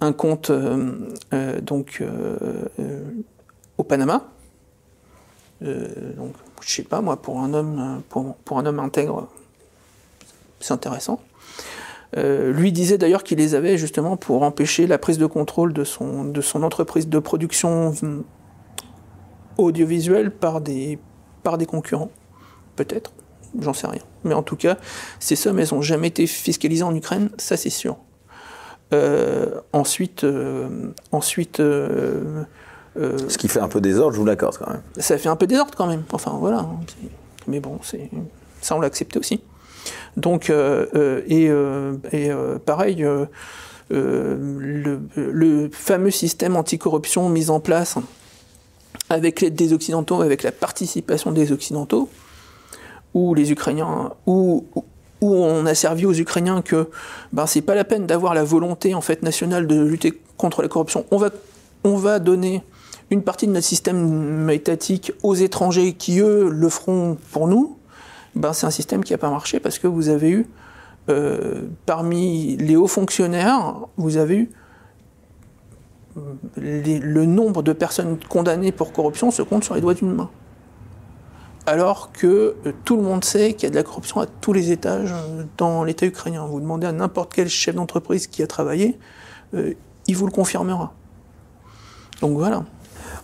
[0.00, 0.50] un compte
[1.62, 2.02] donc
[3.78, 4.28] au Panama.
[5.60, 9.28] donc je sais pas moi pour un homme pour, pour un homme intègre,
[10.60, 11.20] c'est intéressant.
[12.16, 15.82] Euh, lui disait d'ailleurs qu'il les avait justement pour empêcher la prise de contrôle de
[15.82, 17.92] son, de son entreprise de production
[19.58, 20.98] audiovisuelle par des,
[21.42, 22.10] par des concurrents.
[22.76, 23.12] Peut-être,
[23.60, 24.02] j'en sais rien.
[24.22, 24.76] Mais en tout cas,
[25.18, 27.96] ces sommes, elles n'ont jamais été fiscalisées en Ukraine, ça c'est sûr.
[28.92, 34.82] Euh, ensuite, euh, ensuite ce qui fait un peu désordre, je vous l'accorde quand même.
[34.98, 36.04] Ça fait un peu désordre quand même.
[36.12, 36.68] Enfin voilà.
[37.48, 37.80] Mais bon,
[38.60, 39.40] ça on l'a accepté aussi.
[40.16, 41.20] Donc, euh, euh,
[42.12, 43.04] et, euh, pareil,
[43.90, 47.96] le, fameux système anticorruption mis en place
[49.10, 52.08] avec l'aide des Occidentaux, avec la participation des Occidentaux,
[53.12, 54.64] où les Ukrainiens, où,
[55.20, 56.88] où on a servi aux Ukrainiens que
[57.32, 60.68] ben, c'est pas la peine d'avoir la volonté en fait nationale de lutter contre la
[60.68, 61.04] corruption.
[61.10, 61.30] On va,
[61.82, 62.62] on va donner
[63.10, 67.76] une partie de notre système étatique aux étrangers qui, eux, le feront pour nous.
[68.34, 70.46] Ben, c'est un système qui n'a pas marché parce que vous avez eu,
[71.08, 74.50] euh, parmi les hauts fonctionnaires, vous avez eu
[76.56, 80.30] le nombre de personnes condamnées pour corruption se compte sur les doigts d'une main.
[81.66, 84.52] Alors que euh, tout le monde sait qu'il y a de la corruption à tous
[84.52, 86.44] les étages euh, dans l'État ukrainien.
[86.44, 88.98] Vous demandez à n'importe quel chef d'entreprise qui a travaillé,
[90.06, 90.92] il vous le confirmera.
[92.20, 92.64] Donc voilà.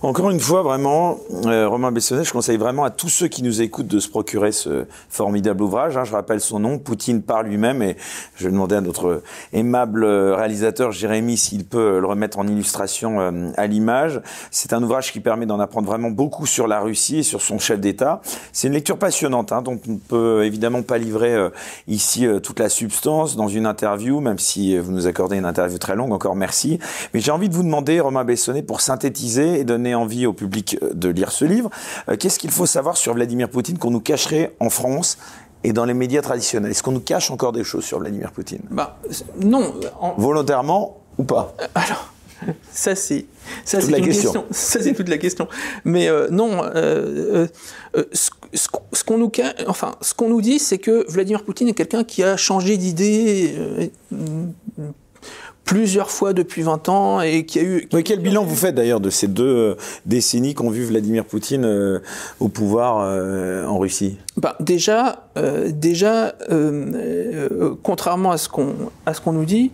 [0.02, 3.60] Encore une fois, vraiment, euh, Romain Bessonnet, je conseille vraiment à tous ceux qui nous
[3.60, 5.96] écoutent de se procurer ce formidable ouvrage.
[5.96, 6.04] Hein.
[6.04, 7.96] je rappelle son nom, Poutine par lui-même, et
[8.36, 9.22] je vais demander à notre
[9.52, 14.22] aimable réalisateur Jérémy s'il peut le remettre en illustration euh, à l'image.
[14.50, 17.58] C'est un ouvrage qui permet d'en apprendre vraiment beaucoup sur la Russie et sur son
[17.58, 18.22] chef d'État.
[18.52, 21.50] C'est une lecture passionnante, hein, dont on ne peut évidemment pas livrer euh,
[21.88, 25.96] ici toute la substance dans une interview, même si vous nous accordez une interview très
[25.96, 26.78] longue, encore merci.
[27.12, 30.78] Mais j'ai envie de vous demander, Romain Bessonnet, pour synthétiser et donner envie au public
[30.82, 31.70] euh, de lire ce livre.
[32.08, 35.18] Euh, qu'est-ce qu'il faut savoir sur Vladimir Poutine qu'on nous cacherait en France
[35.64, 36.70] et dans les médias traditionnels?
[36.70, 38.62] Est-ce qu'on nous cache encore des choses sur Vladimir Poutine?
[38.70, 38.98] Bah,
[39.40, 39.74] Non.
[40.16, 41.54] Volontairement ou pas?
[41.60, 42.12] Euh, Alors,
[42.72, 43.26] ça c'est
[43.64, 44.46] ça c'est une question.
[44.50, 45.46] Ça c'est toute la question.
[45.84, 46.62] Mais non,
[48.12, 49.30] ce, qu'on nous
[49.66, 53.90] enfin ce qu'on nous dit, c'est que Vladimir Poutine est quelqu'un qui a changé d'idée
[55.70, 57.88] plusieurs fois depuis 20 ans et qui a eu...
[58.04, 62.00] quel bilan vous faites d'ailleurs de ces deux euh, décennies qu'ont vu Vladimir Poutine euh,
[62.40, 64.18] au pouvoir euh, en Russie?
[64.36, 65.28] Bah, Déjà,
[65.68, 66.34] déjà
[67.84, 68.74] contrairement à ce qu'on
[69.24, 69.70] qu'on nous dit,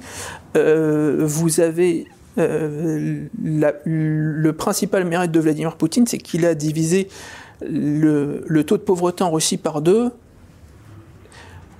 [0.55, 2.06] vous avez...
[2.36, 3.31] le
[4.51, 7.09] principal mérite de Vladimir Poutine, c'est qu'il a divisé
[7.62, 10.10] le, le, taux de pauvreté en Russie par deux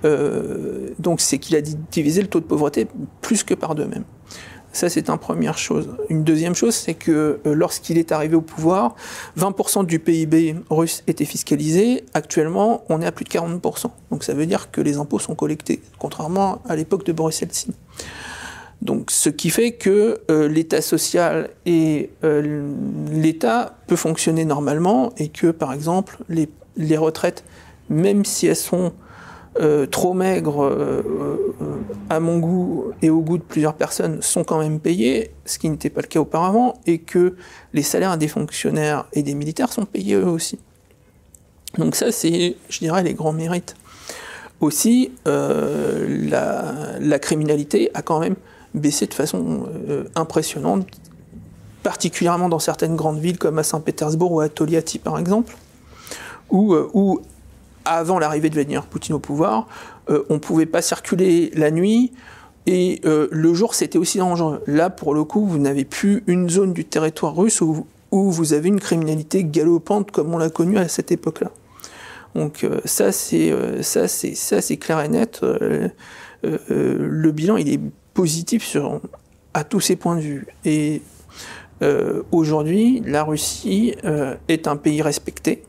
[0.05, 2.87] euh, donc c'est qu'il a divisé le taux de pauvreté
[3.21, 4.03] plus que par deux même.
[4.73, 5.89] Ça, c'est une première chose.
[6.09, 8.95] Une deuxième chose, c'est que euh, lorsqu'il est arrivé au pouvoir,
[9.39, 12.03] 20% du PIB russe était fiscalisé.
[12.13, 13.89] Actuellement, on est à plus de 40%.
[14.11, 17.71] Donc ça veut dire que les impôts sont collectés, contrairement à l'époque de Boris Yeltsin.
[18.83, 22.11] Donc, ce qui fait que euh, l'État social et
[23.11, 27.43] l'État peut fonctionner normalement et que, par exemple, les retraites,
[27.89, 28.93] même si elles sont
[29.91, 30.71] trop maigres
[32.09, 35.69] à mon goût et au goût de plusieurs personnes sont quand même payés, ce qui
[35.69, 37.35] n'était pas le cas auparavant, et que
[37.73, 40.59] les salaires des fonctionnaires et des militaires sont payés eux aussi.
[41.77, 43.75] Donc ça, c'est, je dirais, les grands mérites.
[44.61, 48.35] Aussi, la, criminalité a quand même
[48.73, 49.67] baissé de façon
[50.15, 50.87] impressionnante
[51.87, 55.55] particulièrement dans certaines grandes villes comme à Saint-Pétersbourg ou à Toliati par exemple,
[56.49, 56.89] où, euh,
[57.95, 59.67] avant l'arrivée de Vladimir Poutine au pouvoir,
[60.09, 62.11] euh, on ne pouvait pas circuler la nuit
[62.65, 64.61] et euh, le jour c'était aussi dangereux.
[64.67, 68.69] Là pour le coup vous n'avez plus une zone du territoire russe où, vous avez
[68.69, 71.51] une criminalité galopante comme on l'a connue à cette époque-là.
[72.35, 73.53] Donc ça c'est
[73.83, 75.41] ça c'est clair et net.
[76.43, 77.79] le bilan il est
[78.13, 79.01] positif sur
[79.53, 81.01] à tous ces points de vue et
[81.81, 85.63] euh, aujourd'hui, la Russie euh, est un pays respecté,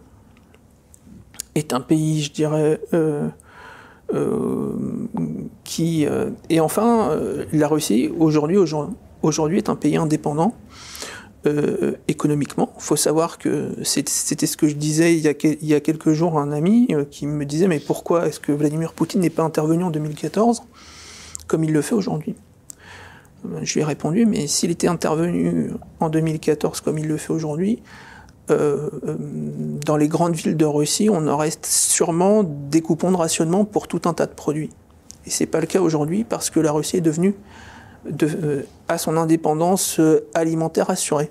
[1.54, 3.28] est un pays, je dirais, euh,
[5.64, 6.06] qui...
[6.48, 7.18] et enfin,
[7.52, 8.56] la Russie, aujourd'hui,
[9.22, 10.54] aujourd'hui, est un pays indépendant.
[12.08, 12.72] économiquement.
[12.76, 15.80] Il faut savoir que c'était ce que je disais il y, a, il y a
[15.80, 19.30] quelques jours à un ami qui me disait mais pourquoi est-ce que Vladimir Poutine n'est
[19.30, 20.62] pas intervenu en 2014
[21.46, 22.34] comme il le fait aujourd'hui?
[23.62, 25.70] Je lui ai répondu, mais s'il était intervenu
[26.00, 27.82] en 2014 comme il le fait aujourd'hui,
[28.50, 29.16] euh, euh,
[29.84, 34.02] dans les grandes villes de Russie, on aurait sûrement des coupons de rationnement pour tout
[34.04, 34.70] un tas de produits.
[35.26, 37.34] Et c'est pas le cas aujourd'hui parce que la Russie est devenue
[38.08, 40.00] de, euh, à son indépendance
[40.34, 41.30] alimentaire assurée.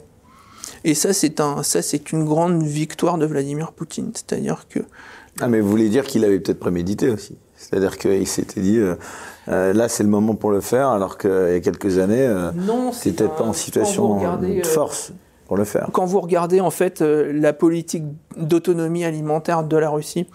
[0.83, 4.11] Et ça, c'est un, ça, c'est une grande victoire de Vladimir Poutine.
[4.13, 4.79] C'est-à-dire que.
[5.39, 7.37] Ah, mais vous voulez dire qu'il avait peut-être prémédité aussi.
[7.57, 8.79] C'est-à-dire qu'il s'était dit,
[9.49, 12.51] euh, là, c'est le moment pour le faire, alors qu'il y a quelques années, euh,
[12.91, 15.11] c'était pas en situation de force
[15.93, 18.03] Quand vous regardez en fait la politique
[18.35, 20.27] d'autonomie alimentaire de la Russie,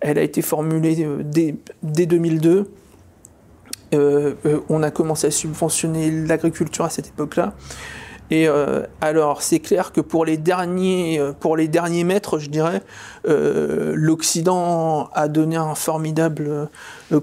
[0.00, 2.70] elle a été formulée dès, dès 2002.
[3.92, 7.54] on a commencé à subventionner l'agriculture à cette époque-là.
[8.30, 12.48] Et euh, alors, c'est clair que pour les derniers, euh, pour les derniers mètres, je
[12.48, 12.80] dirais,
[13.28, 16.68] euh, l'Occident a donné un formidable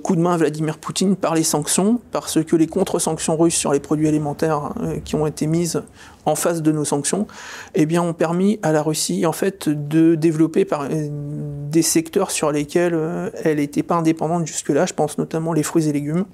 [0.04, 3.72] coup de main à Vladimir Poutine par les sanctions, parce que les contre-sanctions russes sur
[3.72, 4.74] les produits alimentaires
[5.06, 5.82] qui ont été mises
[6.28, 7.26] en face de nos sanctions,
[7.74, 12.52] eh bien, ont permis à la Russie, en fait, de développer par, des secteurs sur
[12.52, 12.96] lesquels
[13.44, 14.86] elle n'était pas indépendante jusque-là.
[14.86, 16.26] Je pense notamment les fruits et légumes.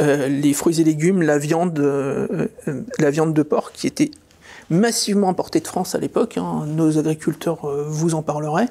[0.00, 4.10] Euh, les fruits et légumes, la viande, euh, euh, la viande de porc qui était
[4.70, 8.68] massivement importée de France à l'époque, hein, nos agriculteurs vous en parleraient,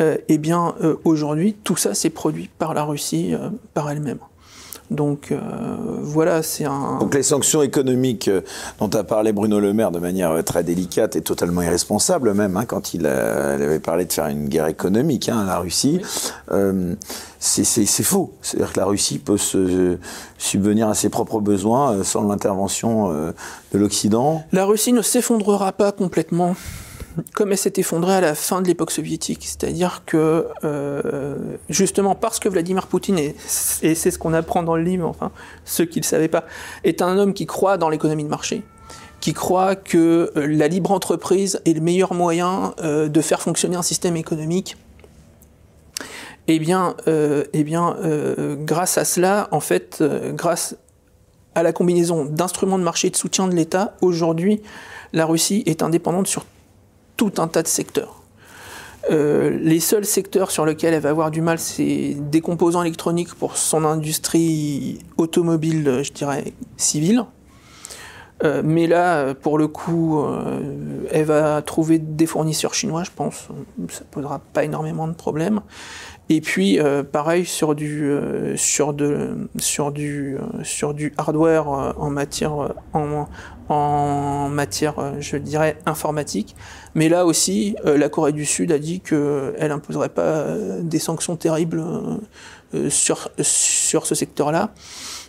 [0.00, 0.74] eh bien
[1.04, 3.34] aujourd'hui tout ça c'est produit par la Russie
[3.72, 4.18] par elle-même.
[4.90, 5.38] Donc euh,
[6.00, 6.98] voilà, c'est un.
[6.98, 8.40] Donc les sanctions économiques euh,
[8.80, 12.56] dont a parlé Bruno Le Maire de manière euh, très délicate et totalement irresponsable même,
[12.56, 16.00] hein, quand il, avait parlé de faire une guerre économique hein, à la Russie,
[17.38, 18.32] c'est faux.
[18.40, 19.98] C'est-à-dire que la Russie peut se
[20.38, 24.42] subvenir à ses propres besoins sans l'intervention de l'Occident.
[24.52, 26.54] La Russie ne s'effondrera pas complètement
[27.34, 29.40] comme elle s'est effondrée à la fin de l'époque soviétique.
[29.42, 31.34] C'est-à-dire que, euh,
[31.68, 35.30] justement, parce que Vladimir Poutine, et c'est ce qu'on apprend dans le livre, enfin,
[35.64, 36.44] ceux qui ne le savaient pas,
[36.84, 38.62] est un homme qui croit dans l'économie de marché,
[39.20, 43.76] qui croit que euh, la libre entreprise est le meilleur moyen euh, de faire fonctionner
[43.76, 44.76] un système économique.
[46.50, 47.94] Eh bien, eh bien
[48.64, 50.76] grâce à cela, en fait, grâce
[51.54, 54.62] à la combinaison d'instruments de marché et de soutien de l'État, aujourd'hui,
[55.12, 56.46] la Russie est indépendante sur
[57.18, 58.22] tout un tas de secteurs.
[59.10, 63.34] Euh, les seuls secteurs sur lesquels elle va avoir du mal, c'est des composants électroniques
[63.34, 67.24] pour son industrie automobile, je dirais, civile.
[68.44, 70.60] Euh, mais là, pour le coup, euh,
[71.10, 73.48] elle va trouver des fournisseurs chinois, je pense.
[73.88, 75.60] Ça posera pas énormément de problèmes.
[76.28, 76.78] Et puis,
[77.10, 78.12] pareil, sur du,
[78.56, 83.26] sur de, sur du, sur du hardware en matière, en,
[83.68, 86.56] en matière, je dirais, informatique.
[86.94, 90.98] Mais là aussi, euh, la Corée du Sud a dit qu'elle n'imposerait pas euh, des
[90.98, 91.84] sanctions terribles
[92.74, 94.70] euh, sur, sur ce secteur-là.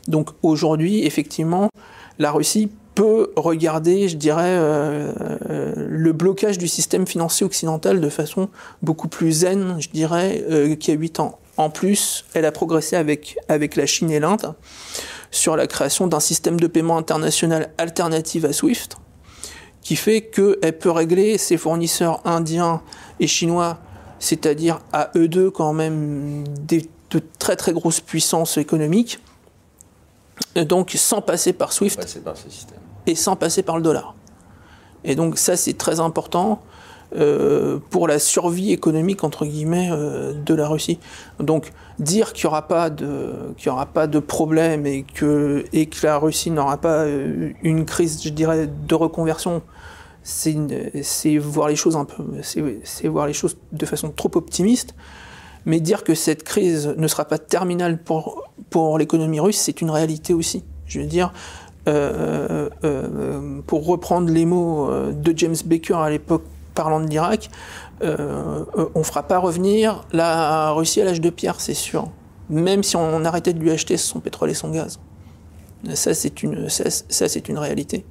[0.07, 1.69] Donc aujourd'hui, effectivement,
[2.17, 8.49] la Russie peut regarder, je dirais, le blocage du système financier occidental de façon
[8.81, 10.43] beaucoup plus zen, je dirais,
[10.77, 11.39] qu'il y a 8 ans.
[11.55, 14.53] En plus, elle a progressé avec, avec la Chine et l'Inde
[15.31, 18.97] sur la création d'un système de paiement international alternatif à SWIFT,
[19.81, 22.81] qui fait qu'elle peut régler ses fournisseurs indiens
[23.21, 23.77] et chinois,
[24.19, 29.21] c'est-à-dire à eux deux quand même de très très grosses puissances économiques,
[30.57, 31.97] donc sans passer par SWIFT
[33.09, 34.15] et sans passer par le dollar.
[35.03, 36.61] Et donc ça c'est très important.
[37.89, 40.99] pour la survie économique entre guillemets de la Russie.
[41.39, 46.05] Donc dire qu'il n'y aura pas de aura pas de problème et que et que
[46.05, 47.05] la Russie n'aura pas
[47.63, 49.63] une crise, je dirais, de reconversion,
[50.21, 54.93] c'est voir les choses un peu, c'est voir les choses de façon trop optimiste.
[55.65, 59.89] Mais dire que cette crise ne sera pas terminale pour, pour l'économie russe, c'est une
[59.89, 60.63] réalité aussi.
[60.85, 61.33] Je veux dire,
[61.89, 66.43] euh, euh, pour reprendre les mots euh, de James Baker à l'époque
[66.75, 67.49] parlant de l'Irak,
[68.01, 68.07] on
[68.95, 72.09] ne fera pas revenir la Russie à l'âge de pierre, c'est sûr.
[72.49, 74.99] Même si on arrêtait de lui acheter son pétrole et son gaz.
[75.93, 78.05] Ça, c'est une, ça, c'est une réalité.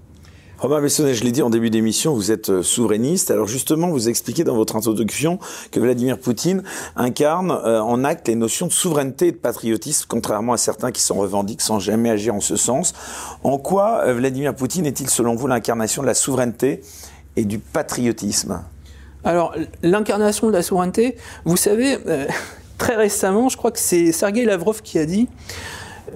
[0.58, 3.30] Romain Bessonnet, je l'ai dit en début d'émission, vous êtes euh, souverainiste.
[3.30, 5.38] Alors justement, vous expliquez dans votre introduction
[5.70, 6.64] que Vladimir Poutine
[6.96, 11.00] incarne euh, en acte les notions de souveraineté et de patriotisme, contrairement à certains qui
[11.00, 12.92] s'en revendiquent sans jamais agir en ce sens.
[13.44, 16.80] En quoi euh, Vladimir Poutine est-il, selon vous, l'incarnation de la souveraineté
[17.36, 18.60] et du patriotisme?
[19.22, 19.54] Alors,
[19.84, 21.98] l'incarnation de la souveraineté, vous savez,
[22.78, 25.28] très récemment, je crois que c'est Sergei Lavrov qui a dit...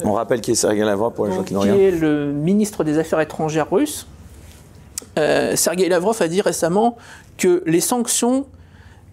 [0.03, 1.75] On rappelle qui est Sergei Lavrov pour les gens qui n'ont rien.
[1.75, 4.09] Qui est le ministre des Affaires étrangères russe
[5.19, 6.97] euh, Sergei Lavrov a dit récemment
[7.37, 8.47] que les sanctions,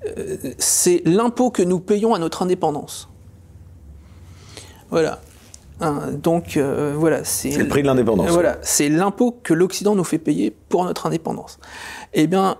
[0.06, 3.10] euh, c'est l'impôt que nous payons à notre indépendance.
[4.90, 5.22] Voilà.
[5.82, 8.30] Hein, donc euh, voilà, c'est le prix de l'indépendance.
[8.32, 11.58] Voilà, c'est l'impôt que l'Occident nous fait payer pour notre indépendance.
[12.14, 12.58] Eh bien,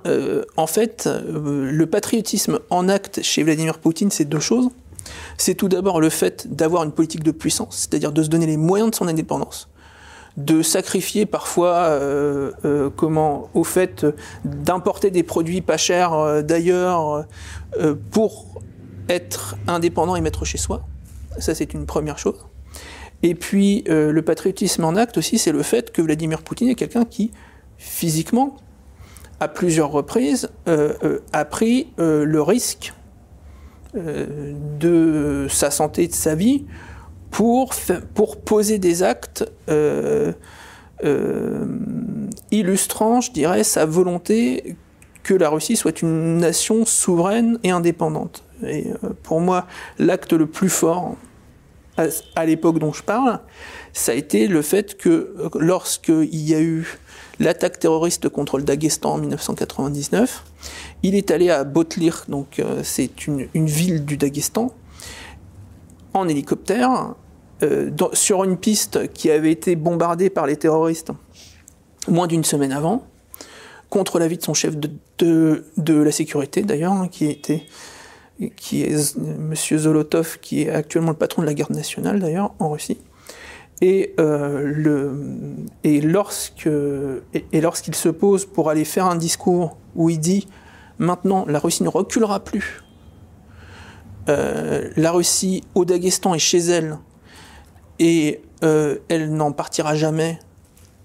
[0.56, 4.70] en fait, le patriotisme en acte chez Vladimir Poutine, c'est deux choses.
[5.38, 8.58] C'est tout d'abord le fait d'avoir une politique de puissance, c'est-à-dire de se donner les
[8.58, 9.70] moyens de son indépendance
[10.38, 14.06] de sacrifier parfois euh, euh, comment au fait
[14.46, 17.26] d'importer des produits pas chers euh, d'ailleurs
[18.12, 18.62] pour
[19.10, 20.86] être indépendant et mettre chez soi.
[21.40, 22.46] Ça c'est une première chose.
[23.22, 27.06] Et puis le patriotisme en acte aussi, c'est le fait que Vladimir Poutine est quelqu'un
[27.06, 27.32] qui
[27.78, 28.56] physiquement,
[29.40, 30.50] à plusieurs reprises,
[31.34, 32.94] a pris le risque
[33.94, 36.66] de sa santé de sa vie
[37.32, 37.74] pour,
[38.14, 40.34] pour poser des actes euh,
[41.04, 41.66] euh,
[42.52, 44.76] illustrant, je dirais, sa volonté
[45.24, 48.44] que la Russie soit une nation souveraine et indépendante.
[48.66, 49.68] Et euh, pour moi,
[50.00, 51.16] l'acte le plus fort
[51.98, 53.40] à, à l'époque dont je parle,
[53.94, 56.98] ça a été le fait que lorsqu'il y a eu
[57.40, 60.44] l'attaque terroriste contre le Daghestan en 1999,
[61.04, 64.74] il est allé à Botlir, donc c'est une, une ville du Daghestan,
[66.14, 67.16] en hélicoptère
[67.62, 71.12] euh, sur une piste qui avait été bombardée par les terroristes
[72.08, 73.06] moins d'une semaine avant,
[73.90, 77.66] contre l'avis de son chef de, la sécurité d'ailleurs, hein, qui était
[78.56, 79.54] qui est M.
[79.54, 82.98] Zolotov, qui est actuellement le patron de la garde nationale d'ailleurs en Russie.
[83.82, 85.54] Et, euh,
[85.84, 90.48] et lorsqu'il se pose pour aller faire un discours où il dit
[91.00, 92.82] maintenant la Russie ne reculera plus
[94.30, 96.98] euh, la Russie au Daghestan est chez elle
[97.98, 100.40] et euh, elle n'en partira jamais.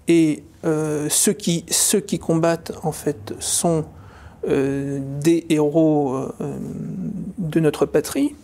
[0.07, 3.85] Et euh, ceux, qui, ceux qui combattent en fait sont
[4.47, 6.27] des héros
[7.39, 8.35] de notre patrie.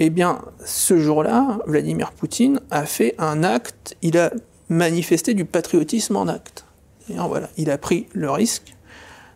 [0.00, 4.32] Eh bien, ce jour-là, Vladimir Poutine a fait un acte, il a
[4.70, 6.64] manifesté du patriotisme en acte.
[7.10, 8.74] voilà, il a pris le risque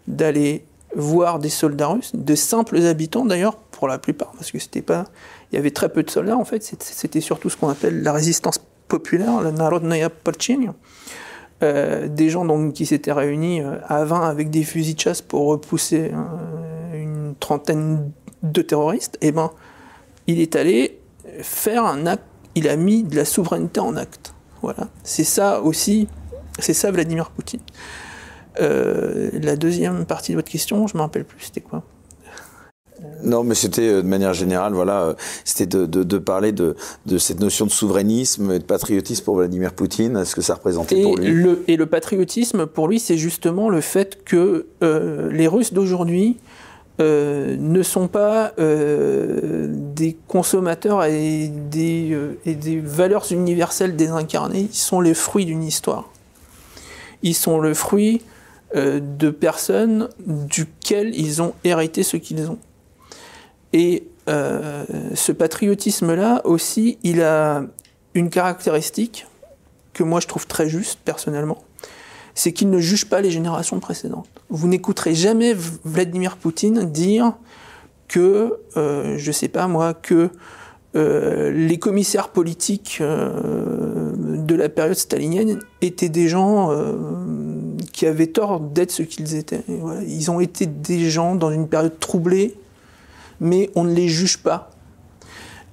[0.09, 0.65] d'aller
[0.95, 5.05] voir des soldats russes, de simples habitants d'ailleurs, pour la plupart, parce que c'était pas,
[5.53, 6.63] il y avait très peu de soldats en fait.
[6.63, 8.59] C'était surtout ce qu'on appelle la résistance
[8.89, 10.75] populaire, la Narodnaya Polchenia.
[11.63, 15.23] Euh, des gens donc, qui s'étaient réunis euh, à 20 avec des fusils de chasse
[15.23, 18.13] pour repousser euh, une trentaine
[18.43, 19.51] de terroristes, et eh ben,
[20.27, 21.01] il est allé
[21.41, 22.25] faire un acte,
[22.55, 24.35] il a mis de la souveraineté en acte.
[24.61, 24.89] Voilà.
[25.03, 26.09] C'est ça aussi,
[26.59, 27.61] c'est ça Vladimir Poutine.
[28.59, 31.83] la deuxième partie de votre question, je ne me rappelle plus, c'était quoi
[33.23, 35.15] non, mais c'était euh, de manière générale, voilà, euh,
[35.45, 39.73] c'était de, de, parler de, de, cette notion de souverainisme et de patriotisme pour Vladimir
[39.73, 41.29] Poutine, ce que ça représentait pour lui.
[41.29, 46.39] Le, et le patriotisme, pour lui, c'est justement le fait que euh, les Russes d'aujourd'hui
[46.99, 55.13] ne sont pas des consommateurs et des, et des valeurs universelles désincarnées, ils sont les
[55.13, 56.09] fruits d'une histoire.
[57.23, 58.23] Ils sont le fruit
[58.75, 62.59] de personnes duquel ils ont hérité ce qu'ils ont.
[63.73, 64.85] Et euh,
[65.15, 67.63] ce patriotisme-là aussi, il a
[68.15, 69.27] une caractéristique
[69.93, 71.59] que moi je trouve très juste personnellement,
[72.35, 74.29] c'est qu'il ne juge pas les générations précédentes.
[74.49, 77.35] Vous n'écouterez jamais Vladimir Poutine dire
[78.09, 80.31] que, euh, je sais pas moi, que
[80.95, 86.71] euh, les commissaires politiques de la période stalinienne étaient des gens
[87.93, 89.63] qui avaient tort d'être ce qu'ils étaient.
[90.07, 92.57] Ils ont été des gens dans une période troublée,
[93.41, 94.71] mais on ne les juge pas.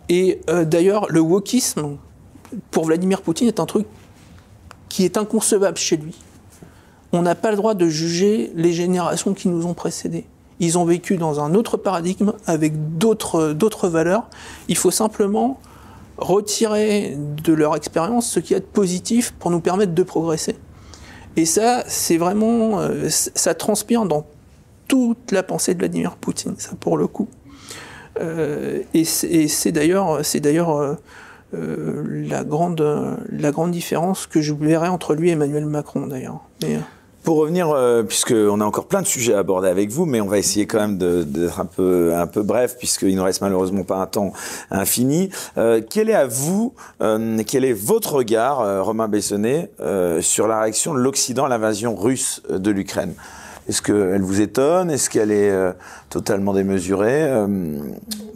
[0.09, 1.97] Et euh, d'ailleurs, le wokisme,
[2.71, 3.87] pour Vladimir Poutine, est un truc
[4.89, 6.15] qui est inconcevable chez lui.
[7.13, 10.25] On n'a pas le droit de juger les générations qui nous ont précédés.
[10.59, 14.29] Ils ont vécu dans un autre paradigme, avec d'autres valeurs.
[14.67, 15.59] Il faut simplement
[16.17, 20.55] retirer de leur expérience ce qui est positif pour nous permettre de progresser.
[21.35, 24.25] Et ça, c'est vraiment, euh, ça transpire dans
[24.87, 27.27] toute la pensée de Vladimir Poutine, ça pour le coup.
[28.19, 30.97] Euh, et c'est d'ailleurs, d'ailleurs
[31.53, 36.41] euh, la grande, différence que je verrais entre lui et Emmanuel Macron d'ailleurs.
[37.23, 40.27] Pour revenir, euh, puisqu'on a encore plein de sujets à aborder avec vous, mais on
[40.27, 44.33] va essayer quand même d'être un peu, bref, puisqu'il ne reste malheureusement pas un temps
[44.71, 45.29] infini.
[45.57, 50.49] Euh, quel est à vous, euh, quel est votre regard, euh, Romain Bessonnet, euh, sur
[50.49, 53.13] la réaction de l'Occident à l'invasion russe de l'Ukraine?
[53.67, 54.91] Est-ce qu'elle vous étonne?
[54.91, 55.53] Est-ce qu'elle est,
[56.09, 57.29] totalement démesurée?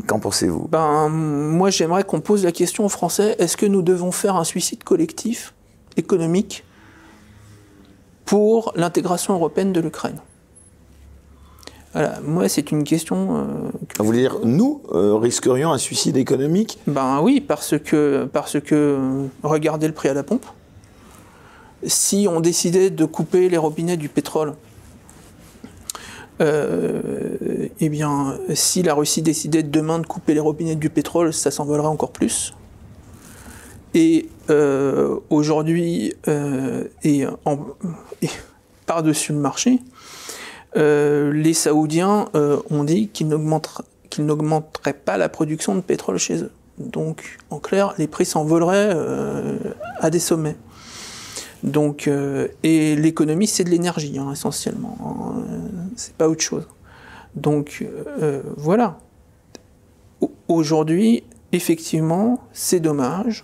[0.08, 0.68] Qu'en pensez-vous?
[0.70, 3.36] Ben, moi, j'aimerais qu'on pose la question aux Français.
[3.40, 5.54] Est-ce que nous devons faire un suicide collectif
[5.98, 6.64] économique
[8.26, 10.20] pour l'intégration européenne de l'Ukraine?
[11.94, 13.38] Voilà, moi, c'est une question.
[13.38, 13.44] Euh,
[13.98, 16.78] Vous voulez dire, nous euh, risquerions un suicide économique?
[16.86, 18.98] Ben oui, parce que, parce que
[19.42, 20.46] regardez le prix à la pompe.
[21.84, 24.54] Si on décidait de couper les robinets du pétrole,
[26.42, 31.52] euh, eh bien, si la Russie décidait demain de couper les robinets du pétrole, ça
[31.52, 32.54] s'envolerait encore plus.
[33.94, 37.26] Et euh, aujourd'hui, euh, et,
[38.86, 39.80] par-dessus le marché,
[40.76, 42.28] euh, les Saoudiens
[42.70, 46.52] ont dit qu'ils n'augmenteraient pas la production de pétrole chez eux.
[46.78, 48.96] Donc, en clair, les prix s'envoleraient
[50.00, 50.56] à des sommets.
[51.68, 52.10] Donc,
[52.64, 54.98] et l'économie, c'est de l'énergie, hein, essentiellement.
[55.04, 55.44] Hein,
[55.96, 56.68] c'est pas autre chose.
[57.36, 57.86] Donc,
[58.56, 59.00] voilà.
[60.48, 63.44] Aujourd'hui, effectivement, c'est dommage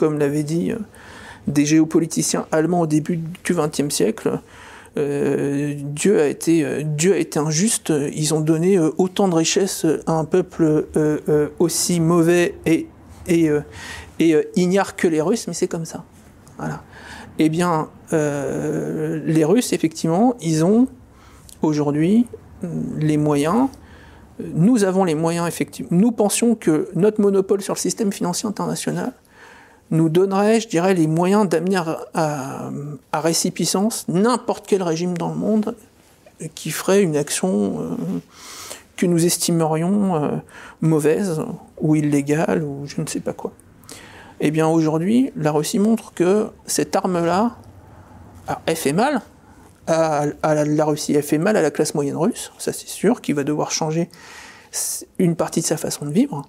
[0.00, 0.78] comme l'avaient dit euh,
[1.46, 4.40] des géopoliticiens allemands au début du XXe siècle.
[4.96, 9.86] Euh, Dieu, a été, euh, Dieu a été injuste, ils ont donné autant de richesses
[10.06, 10.86] à un peuple
[11.58, 12.88] aussi mauvais et,
[13.28, 13.50] et,
[14.18, 16.02] et ignare que les Russes, mais c'est comme ça.
[16.58, 16.82] Voilà.
[17.42, 20.88] Eh bien, les Russes, effectivement, ils ont
[21.62, 22.26] aujourd'hui
[22.98, 23.68] les moyens
[24.54, 25.88] nous avons les moyens effectivement.
[25.92, 29.12] Nous pensions que notre monopole sur le système financier international
[29.90, 31.80] nous donnerait, je dirais, les moyens d'amener
[32.14, 32.70] à,
[33.12, 35.74] récipiscence n'importe quel régime dans le monde
[36.54, 37.96] qui ferait une action euh,
[38.96, 40.28] que nous estimerions euh,
[40.80, 41.42] mauvaise
[41.80, 43.52] ou illégale ou je ne sais pas quoi.
[44.42, 47.56] Eh bien aujourd'hui, la Russie montre que cette arme-là,
[48.64, 49.20] elle fait mal
[49.86, 53.34] à, la Russie, elle fait mal à la classe moyenne russe, ça c'est sûr, qui
[53.34, 54.08] va devoir changer
[55.18, 56.48] une partie de sa façon de vivre,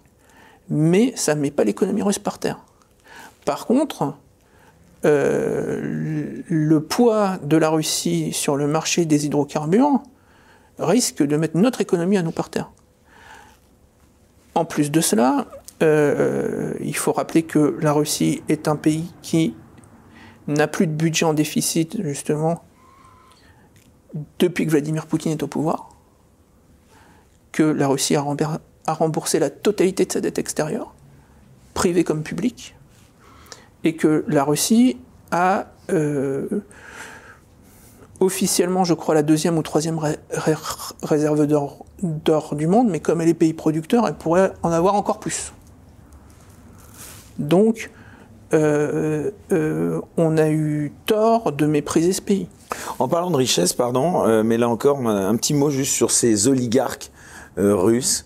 [0.70, 2.60] mais ça ne met pas l'économie russe par terre.
[3.44, 4.14] Par contre,
[5.04, 5.80] euh,
[6.48, 10.02] le poids de la Russie sur le marché des hydrocarbures
[10.80, 12.72] risque de mettre notre économie à nous par terre.
[14.56, 15.48] En plus de cela,
[15.82, 19.56] euh, il faut rappeler que la Russie est un pays qui
[20.48, 22.64] n'a plus de budget en déficit, justement,
[24.40, 25.90] depuis que Vladimir Poutine est au pouvoir,
[27.52, 30.94] que la Russie a remboursé la totalité de sa dette extérieure,
[31.74, 32.76] privée comme publique,
[33.84, 34.98] et que la Russie
[35.32, 36.48] a euh,
[38.20, 40.00] officiellement, je crois, la deuxième ou troisième
[41.04, 45.20] réserve d'or du monde, mais comme elle est pays producteur, elle pourrait en avoir encore
[45.20, 45.54] plus.
[47.42, 47.92] Donc,
[48.54, 52.48] euh, euh, on a eu tort de mépriser ce pays.
[53.00, 57.12] En parlant de richesse, pardon, mais là encore, un petit mot juste sur ces oligarques
[57.58, 58.26] russes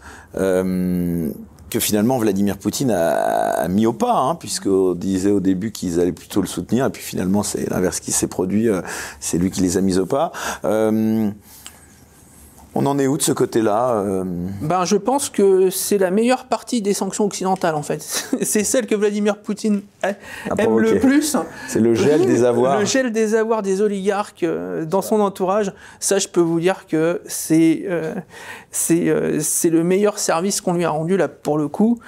[1.76, 6.14] que finalement Vladimir Poutine a, mis au pas, hein, puisqu'on disait au début qu'ils allaient
[6.14, 8.82] plutôt le soutenir, et puis finalement c'est l'inverse qui s'est produit, euh,
[9.20, 10.32] c'est lui qui les a mis au pas.
[12.78, 14.24] On en est où de ce côté-là euh
[14.62, 18.02] ben, Je pense que c'est la meilleure partie des sanctions occidentales, en fait.
[18.42, 21.38] c'est celle que Vladimir Poutine aime le plus.
[21.70, 22.80] C'est le gel des avoirs.
[22.80, 25.72] Le gel des avoirs des oligarques euh, dans son entourage.
[26.02, 28.14] Ça, je peux vous dire que c'est euh,
[28.70, 32.00] c'est le meilleur service qu'on lui a rendu, là, pour le coup.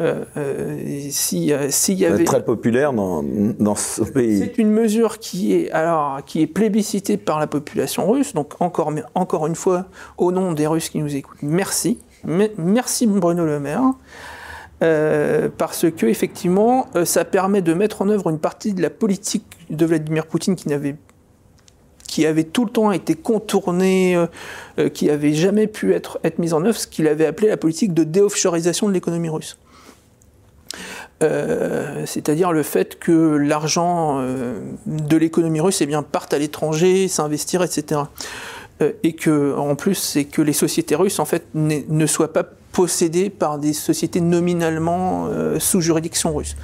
[0.00, 0.78] Euh, euh,
[1.10, 4.38] si, euh, s'il y avait très populaire dans, dans ce pays.
[4.38, 8.32] C'est une mesure qui est alors qui est plébiscitée par la population russe.
[8.32, 9.86] Donc encore encore une fois,
[10.16, 13.92] au nom des Russes qui nous écoutent, merci, merci Bruno Le Maire.
[15.58, 19.84] parce que effectivement, ça permet de mettre en œuvre une partie de la politique de
[19.84, 20.96] Vladimir Poutine qui n'avait
[22.08, 24.16] qui avait tout le temps été contournée,
[24.94, 27.92] qui n'avait jamais pu être, être mise en œuvre, ce qu'il avait appelé la politique
[27.92, 29.58] de déoffshoreisation de l'économie russe.
[31.20, 34.24] C'est-à-dire le fait que l'argent
[34.86, 38.02] de l'économie russe eh bien, parte à l'étranger, s'investir, etc.
[39.02, 43.28] et que, en plus, c'est que les sociétés russes, en fait, ne soient pas possédées
[43.28, 45.28] par des sociétés nominalement
[45.58, 46.56] sous juridiction russe.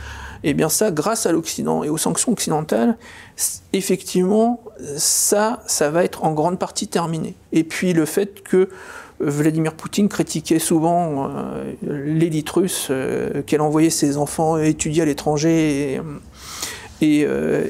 [0.44, 2.96] Et eh bien ça, grâce à l'Occident et aux sanctions occidentales,
[3.72, 4.62] effectivement,
[4.96, 7.34] ça, ça va être en grande partie terminé.
[7.52, 8.68] Et puis le fait que
[9.20, 16.00] Vladimir Poutine critiquait souvent euh, l'élite russe, euh, qu'elle envoyait ses enfants étudier à l'étranger
[17.00, 17.68] et, euh,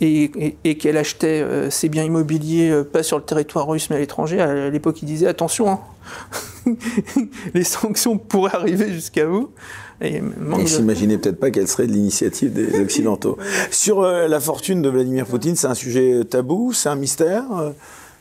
[0.00, 4.40] et, qu'elle achetait ses biens immobiliers pas sur le territoire russe mais à l'étranger.
[4.40, 5.80] À l'époque, il disait attention, hein,
[7.54, 9.50] les sanctions pourraient arriver jusqu'à vous.
[10.00, 13.38] Et ne s'imaginait peut-être pas qu'elle serait de l'initiative des Occidentaux.
[13.70, 17.44] Sur euh, la fortune de Vladimir Poutine, c'est un sujet tabou, c'est un mystère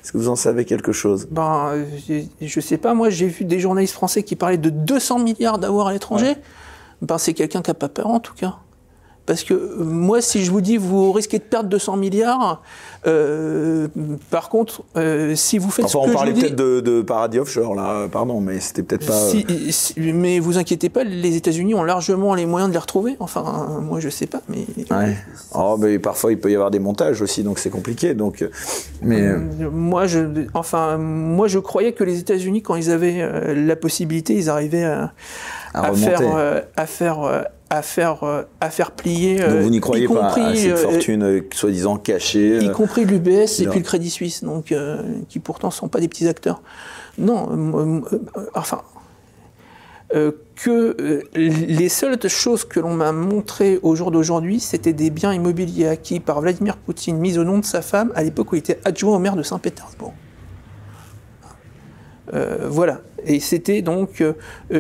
[0.02, 1.28] est-ce que vous en savez quelque chose?
[1.30, 1.74] Ben,
[2.08, 5.60] Je ne sais pas, moi j'ai vu des journalistes français qui parlaient de 200 milliards
[5.60, 6.36] d'avoir à l'étranger.
[7.02, 8.58] Ben, c'est quelqu'un qui n'a pas peur en tout cas.
[9.32, 12.62] Parce que euh, moi, si je vous dis vous risquez de perdre 200 milliards,
[13.08, 13.88] euh,
[14.30, 17.74] par contre, euh, si vous faites enfin, ce que on parlait peut-être de, paradis offshore
[17.74, 19.30] là, pardon, mais c'était peut-être pas.
[19.30, 23.16] Si, mais vous inquiétez pas, les États-Unis ont largement les moyens de les retrouver.
[23.22, 24.66] Enfin, moi je sais pas, mais.
[24.94, 25.16] Ouais.
[25.56, 28.14] Oh, mais parfois il peut y avoir des montages aussi, donc c'est compliqué.
[28.14, 28.46] Donc,
[29.02, 29.32] mais.
[29.72, 30.20] Moi, je,
[30.56, 35.14] enfin, moi je croyais que les États-Unis, quand ils avaient la possibilité, ils arrivaient à,
[35.74, 36.22] à, faire,
[36.76, 39.38] à faire à faire, euh, à faire plier.
[39.38, 43.62] Donc vous n'y euh, croyez pas à cette euh, fortune soi-disant cachée Y compris l'UBS
[43.62, 44.76] et puis le Crédit Suisse, donc,
[45.30, 46.62] qui pourtant ne sont pas des petits acteurs.
[47.18, 48.04] Non,
[48.54, 48.82] enfin,
[50.12, 55.88] que les seules choses que l'on m'a montrées au jour d'aujourd'hui, c'était des biens immobiliers
[55.88, 58.80] acquis par Vladimir Poutine, mis au nom de sa femme, à l'époque où il était
[58.84, 60.14] adjoint au maire de Saint-Pétersbourg.
[62.34, 63.02] Euh, voilà.
[63.26, 64.34] Et c'était donc euh,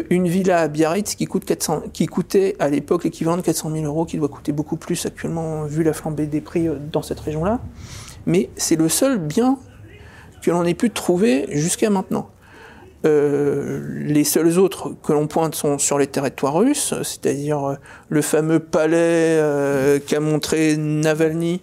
[0.09, 3.85] une villa à Biarritz qui, coûte 400, qui coûtait à l'époque l'équivalent de 400 000
[3.85, 7.19] euros, qui doit coûter beaucoup plus actuellement vu la flambée des prix euh, dans cette
[7.19, 7.59] région-là.
[8.25, 9.57] Mais c'est le seul bien
[10.41, 12.29] que l'on ait pu trouver jusqu'à maintenant.
[13.03, 17.77] les seuls autres que l'on pointe sont sur les territoires russes, c'est-à-dire
[18.09, 19.39] le fameux palais
[20.07, 21.61] qu'a montré Navalny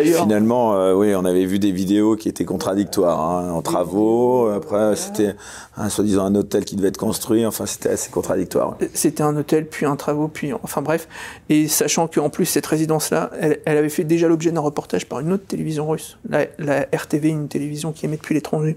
[0.00, 4.48] Finalement, euh, oui, on avait vu des vidéos qui étaient contradictoires, hein, en travaux.
[4.48, 5.34] Après, c'était
[5.76, 7.44] un soi-disant un hôtel qui devait être construit.
[7.46, 8.76] Enfin, c'était assez contradictoire.
[8.94, 11.08] C'était un hôtel, puis un travaux, puis enfin bref.
[11.48, 15.32] Et sachant qu'en plus cette résidence-là, elle, avait fait déjà l'objet d'un reportage par une
[15.32, 16.46] autre télévision russe, la,
[16.92, 18.76] RTV, une télévision qui émet depuis l'étranger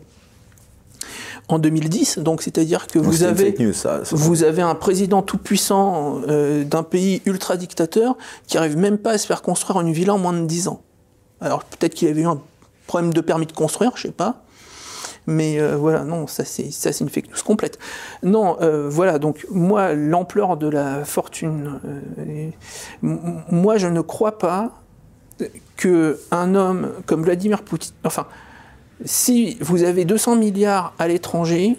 [1.48, 2.20] en 2010.
[2.20, 3.56] Donc, c'est-à-dire que vous avez,
[4.12, 8.18] vous avez un président tout puissant euh, d'un pays ultra dictateur
[8.48, 10.82] qui arrive même pas à se faire construire une villa en moins de 10 ans.
[11.46, 12.42] Alors peut-être qu'il avait eu un
[12.88, 14.42] problème de permis de construire, je sais pas.
[15.28, 17.78] Mais euh, voilà, non, ça c'est une fake news complète.
[18.24, 22.50] Non, euh, voilà, donc moi l'ampleur de la fortune, euh,
[23.04, 24.82] moi je ne crois pas
[25.78, 28.26] que un homme comme Vladimir Poutine, enfin,
[29.04, 31.78] si vous avez 200 milliards à l'étranger,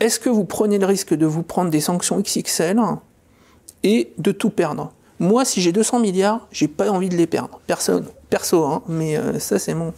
[0.00, 2.80] est-ce que vous prenez le risque de vous prendre des sanctions XXL
[3.82, 4.92] et de tout perdre?
[5.18, 7.60] Moi, si j'ai 200 milliards, j'ai pas envie de les perdre.
[7.66, 9.92] Personne perso, hein, mais euh, ça c'est mon.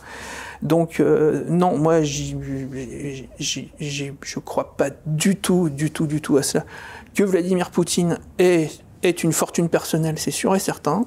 [0.63, 6.43] Donc euh, non, moi je ne crois pas du tout, du tout, du tout à
[6.43, 6.65] cela.
[7.15, 8.71] Que Vladimir Poutine est,
[9.23, 11.07] une fortune personnelle, c'est sûr et certain.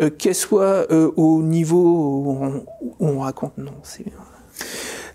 [0.00, 2.64] Euh, qu'elle soit au niveau
[2.98, 4.04] où on, raconte, non, c'est.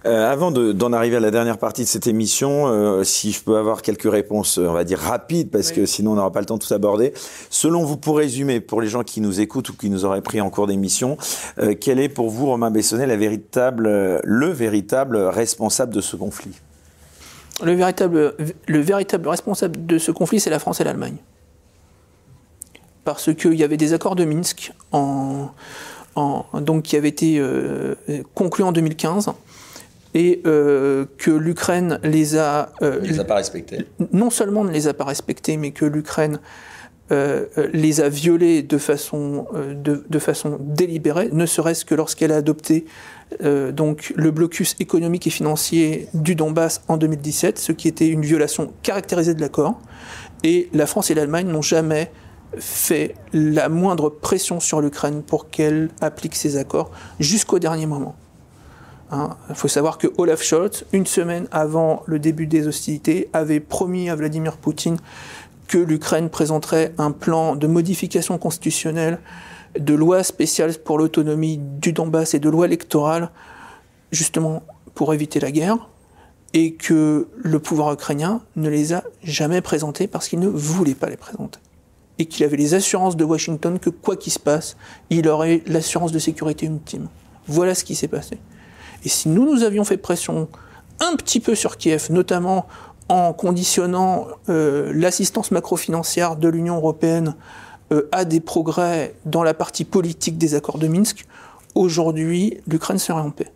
[0.06, 3.57] Euh, avant d'en arriver à la dernière partie de cette émission, euh, si je peux
[3.57, 6.57] avoir quelques réponses, on va dire rapides, parce que sinon on n'aura pas le temps
[6.57, 7.11] de tout aborder.
[7.49, 10.41] Selon vous, pour résumer, pour les gens qui nous écoutent ou qui nous auraient pris
[10.41, 11.18] en cours d'émission,
[11.57, 16.53] euh, quel est pour vous, Romain Bessonnet, la véritable, le véritable responsable de ce conflit?
[17.64, 18.36] Le véritable,
[18.68, 21.18] le véritable responsable de ce conflit, c'est la France et l'Allemagne.
[23.06, 25.49] Parce qu'il y avait des accords de Minsk en,
[26.15, 27.41] en, donc, qui avaient été
[28.34, 29.32] conclus en 2015
[30.15, 32.71] et euh, que l'Ukraine les a...
[32.81, 33.85] Euh, les a pas respectés.
[34.13, 36.39] Non seulement ne les a pas respectés, mais que l'Ukraine
[37.11, 42.37] euh, les a violés de façon, de, de façon délibérée, ne serait-ce que lorsqu'elle a
[42.37, 42.85] adopté
[43.41, 48.71] donc le blocus économique et financier du Donbass en 2017, ce qui était une violation
[48.83, 49.81] caractérisée de l'accord.
[50.43, 52.11] Et la France et l'Allemagne n'ont jamais
[52.57, 58.15] fait la moindre pression sur l'Ukraine pour qu'elle applique ces accords jusqu'au dernier moment.
[59.11, 63.60] Hein, il faut savoir que Olaf Scholz, une semaine avant le début des hostilités, avait
[63.60, 64.98] promis à Vladimir Poutine
[65.68, 69.19] que l'Ukraine présenterait un plan de modification constitutionnelle
[69.80, 73.30] de loi spéciale pour l'autonomie du Donbass et de loi électorale,
[74.11, 74.64] justement
[74.94, 75.90] pour éviter la guerre,
[76.53, 81.10] et que le pouvoir ukrainien ne les a jamais présentés parce qu'il ne voulait pas
[81.10, 81.60] les présenter.
[82.18, 84.77] Et qu'il avait les assurances de Washington que quoi qu'il se passe,
[85.10, 87.10] il aurait l'assurance de sécurité ultime.
[87.48, 88.38] Voilà ce qui s'est passé.
[89.06, 90.49] Et si nous, nous avions fait pression
[90.99, 92.68] un petit peu sur Kiev, notamment
[93.07, 97.36] en conditionnant euh, l'assistance macrofinancière de l'Union européenne
[97.94, 101.26] euh, à des progrès dans la partie politique des accords de Minsk,
[101.76, 103.52] aujourd'hui, l'Ukraine serait en paix.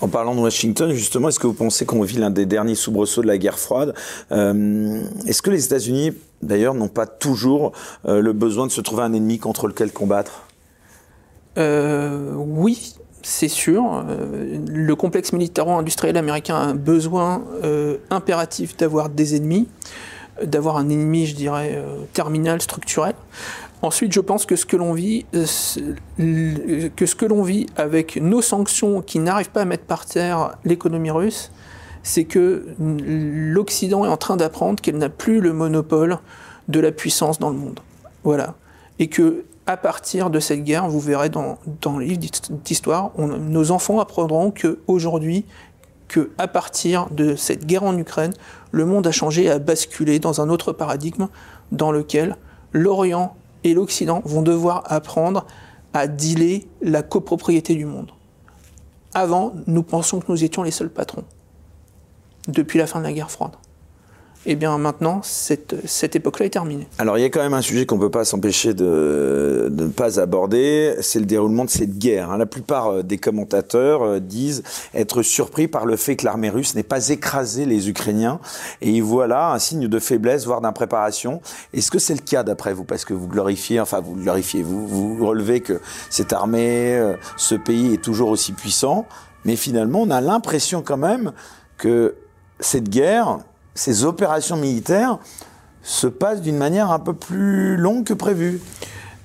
[0.00, 3.22] En parlant de Washington, justement, est-ce que vous pensez qu'on vit l'un des derniers soubresauts
[3.22, 3.94] de la guerre froide?
[4.30, 7.72] Euh, Est-ce que les États-Unis, d'ailleurs, n'ont pas toujours
[8.04, 10.44] le besoin de se trouver un ennemi contre lequel combattre?
[11.56, 12.94] Oui,
[13.28, 14.04] c'est sûr.
[14.66, 17.42] le complexe militaro-industriel américain a un besoin
[18.10, 19.68] impératif d'avoir des ennemis
[20.44, 23.14] d'avoir un ennemi, je dirais, euh, terminal, structurel.
[23.82, 25.44] Ensuite, je pense que ce que l'on vit, euh,
[26.96, 30.56] que ce que l'on vit avec nos sanctions qui n'arrivent pas à mettre par terre
[30.64, 31.52] l'économie russe,
[32.02, 36.18] c'est que l'Occident est en train d'apprendre qu'elle n'a plus le monopole
[36.68, 37.80] de la puissance dans le monde.
[38.24, 38.54] Voilà.
[38.98, 42.20] Et que à partir de cette guerre, vous verrez dans, dans le livre
[42.64, 45.44] d'histoire, nos enfants apprendront qu'aujourd'hui,
[46.08, 48.32] que à partir de cette guerre en Ukraine,
[48.70, 51.28] le monde a changé et a basculé dans un autre paradigme
[51.70, 52.36] dans lequel
[52.72, 55.46] l'Orient et l'Occident vont devoir apprendre
[55.92, 58.10] à dealer la copropriété du monde.
[59.12, 61.24] Avant, nous pensions que nous étions les seuls patrons,
[62.46, 63.52] depuis la fin de la guerre froide
[64.46, 66.86] eh bien maintenant, cette, cette époque-là est terminée.
[66.98, 69.88] Alors il y a quand même un sujet qu'on ne peut pas s'empêcher de, ne
[69.88, 72.30] pas aborder, c'est le déroulement de cette guerre.
[72.30, 72.38] Hein.
[72.38, 74.62] La plupart euh, des commentateurs euh, disent
[74.94, 78.40] être surpris par le fait que l'armée russe n'ait pas écrasé les Ukrainiens,
[78.80, 81.40] et ils voient là un signe de faiblesse, voire d'impréparation.
[81.72, 82.84] Est-ce que c'est le cas d'après vous?
[82.84, 87.54] Parce que vous glorifiez, enfin vous glorifiez, vous, vous relevez que cette armée, euh, ce
[87.54, 89.06] pays est toujours aussi puissant,
[89.44, 91.32] mais finalement on a l'impression quand même
[91.76, 92.14] que
[92.60, 93.38] cette guerre,
[93.78, 95.18] ces opérations militaires
[95.82, 98.60] se passent d'une manière un peu plus longue que prévu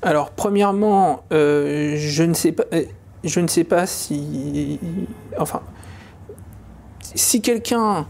[0.03, 2.83] Alors, premièrement, euh, je ne sais pas, euh,
[3.23, 4.79] je ne sais pas si,
[5.39, 5.61] enfin,
[7.15, 8.05] si quelqu'un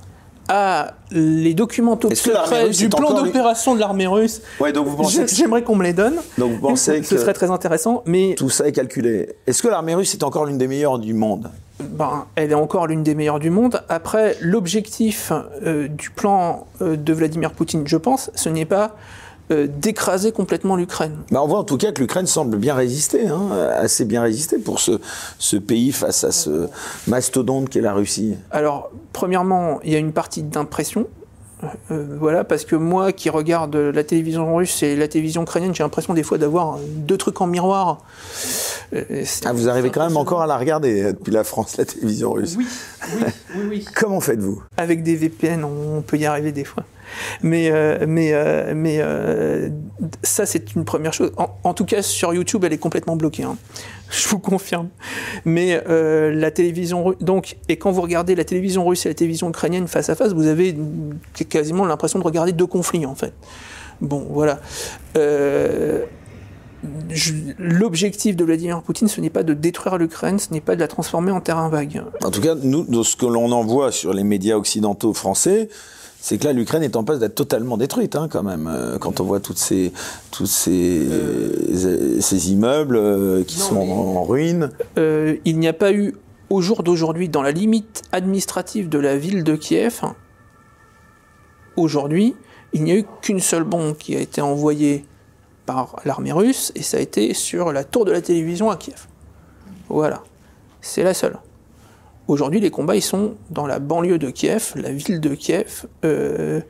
[0.49, 4.41] a les documents top secrets du plan d'opération de l'armée russe.
[4.59, 6.15] Ouais, donc vous pensez J'aimerais qu'on me les donne.
[6.37, 9.29] Donc vous pensez que ce serait très intéressant, mais tout ça est calculé.
[9.47, 11.49] Est-ce que l'armée russe est encore l'une des meilleures du monde?
[11.89, 13.83] Ben, elle est encore l'une des meilleures du monde.
[13.89, 15.31] Après, l'objectif
[15.65, 18.95] euh, du plan euh, de Vladimir Poutine, je pense, ce n'est pas
[19.51, 21.17] euh, d'écraser complètement l'Ukraine.
[21.31, 24.57] Ben, on voit en tout cas que l'Ukraine semble bien résister, hein, assez bien résister
[24.57, 24.99] pour ce,
[25.37, 26.69] ce pays face à ce
[27.07, 28.35] mastodonte qu'est la Russie.
[28.51, 31.07] Alors, premièrement, il y a une partie d'impression.
[31.89, 36.13] Voilà, parce que moi qui regarde la télévision russe et la télévision ukrainienne, j'ai l'impression
[36.13, 37.99] des fois d'avoir deux trucs en miroir.
[38.93, 41.85] Euh, ah, vous arrivez quand même encore à la regarder euh, depuis la France, la
[41.85, 42.55] télévision russe.
[42.57, 42.67] Oui,
[43.15, 43.85] oui, oui.
[43.95, 44.61] Comment faites-vous?
[44.77, 46.83] Avec des VPN, on peut y arriver des fois.
[47.41, 48.33] Mais, euh, mais,
[48.73, 49.01] mais
[50.23, 51.31] ça, c'est une première chose.
[51.63, 53.43] En, tout cas, sur YouTube, elle est complètement bloquée.
[53.43, 53.57] Hein.
[54.09, 54.89] Je vous confirme.
[55.45, 59.87] Mais la télévision donc, et quand vous regardez la télévision russe et la télévision ukrainienne
[59.87, 60.75] face à face, vous avez
[61.49, 63.33] quasiment l'impression de regarder deux conflits, en fait.
[64.01, 64.59] Bon, voilà
[67.59, 70.87] l'objectif de Vladimir Poutine, ce n'est pas de détruire l'Ukraine, ce n'est pas de la
[70.87, 72.03] transformer en terrain vague.
[72.23, 75.69] En tout cas, nous, de ce que l'on en voit sur les médias occidentaux français,
[76.23, 78.69] c'est que là, l'Ukraine est en passe d'être totalement détruite, hein, quand même.
[78.71, 79.91] Euh, quand on voit toutes ces,
[80.31, 84.71] tous ces, euh, ces immeubles euh, qui sont en, ruine.
[84.95, 86.15] il n'y a pas eu,
[86.49, 89.99] au jour d'aujourd'hui, dans la limite administrative de la ville de Kiev,
[91.75, 92.35] aujourd'hui,
[92.71, 95.03] il n'y a eu qu'une seule bombe qui a été envoyée
[95.65, 99.07] par l'armée russe, et ça a été sur la tour de la télévision à Kiev.
[99.89, 100.23] Voilà,
[100.79, 101.37] c'est la seule.
[102.27, 106.61] Aujourd'hui, les combats, ils sont dans la banlieue de Kiev, la ville de Kiev euh,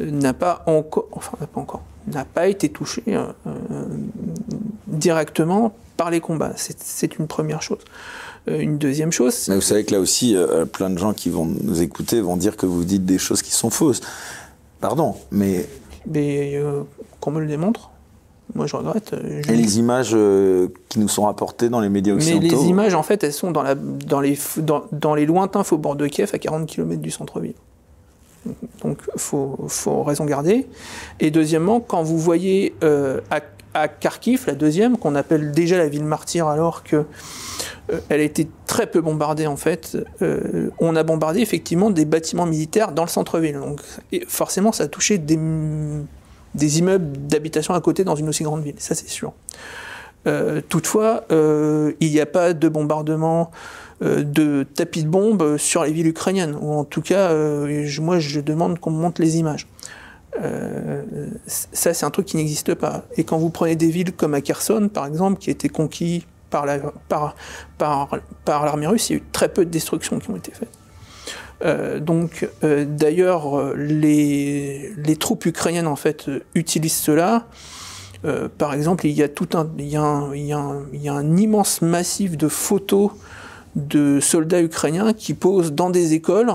[0.00, 1.82] n'a pas encore, enfin n'a pas encore,
[2.12, 3.24] n'a pas été touchée euh,
[4.86, 6.52] directement par les combats.
[6.56, 7.78] C'est une première chose.
[8.48, 9.46] Euh, une deuxième chose.
[9.48, 10.36] Mais vous savez que là aussi,
[10.74, 13.52] plein de gens qui vont nous écouter vont dire que vous dites des choses qui
[13.52, 14.02] sont fausses.
[14.80, 15.66] Pardon, mais.
[16.06, 16.62] Mais
[17.20, 17.90] qu'on me le démontre
[18.54, 19.12] moi, je regrette.
[19.12, 22.68] Euh, Et les images euh, qui nous sont rapportées dans les médias occidentaux Mais les
[22.68, 26.06] images, en fait, elles sont dans, la, dans, les, dans, dans les lointains faubourgs de
[26.06, 27.54] Kiev, à 40 km du centre-ville.
[28.82, 30.66] Donc, il faut, faut, raison garder.
[31.20, 33.40] Et deuxièmement, quand vous voyez euh, à,
[33.74, 37.04] à, Kharkiv, la deuxième, qu'on appelle déjà la ville martyre, alors que
[38.10, 39.96] elle a été très peu bombardée en fait.
[40.78, 43.58] on a bombardé effectivement des bâtiments militaires dans le centre-ville.
[43.58, 43.80] Donc
[44.12, 45.38] et forcément, ça a touché des
[46.54, 49.32] des immeubles d'habitation à côté dans une aussi grande ville, ça c'est sûr.
[50.68, 53.50] toutefois, il n'y a pas de bombardement
[54.00, 57.32] de tapis de bombes sur les villes ukrainiennes, ou en tout cas,
[58.00, 59.66] moi je demande qu'on monte les images.
[61.46, 63.04] ça, c'est un truc qui n'existe pas.
[63.16, 64.40] Et quand vous prenez des villes comme à
[64.92, 66.64] par exemple, qui a été conquis par
[68.46, 70.70] l'armée russe, il y a eu très peu de destructions qui ont été faites.
[71.64, 77.46] Euh, donc, euh, d'ailleurs, les, les, troupes ukrainiennes en fait utilisent cela.
[78.24, 82.48] Euh, par exemple, il y a tout un, il y a un immense massif de
[82.48, 83.10] photos
[83.76, 86.52] de soldats ukrainiens qui posent dans des écoles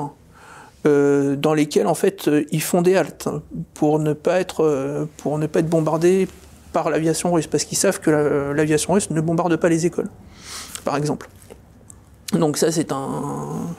[0.86, 3.30] dans lesquelles en fait ils font des haltes
[3.74, 6.28] pour ne pas être pour ne pas être bombardés
[6.74, 10.10] par l'aviation russe, parce qu'ils savent que l'aviation russe ne bombarde pas les écoles,
[10.84, 11.30] par exemple.
[12.34, 13.74] Donc ça c'est un,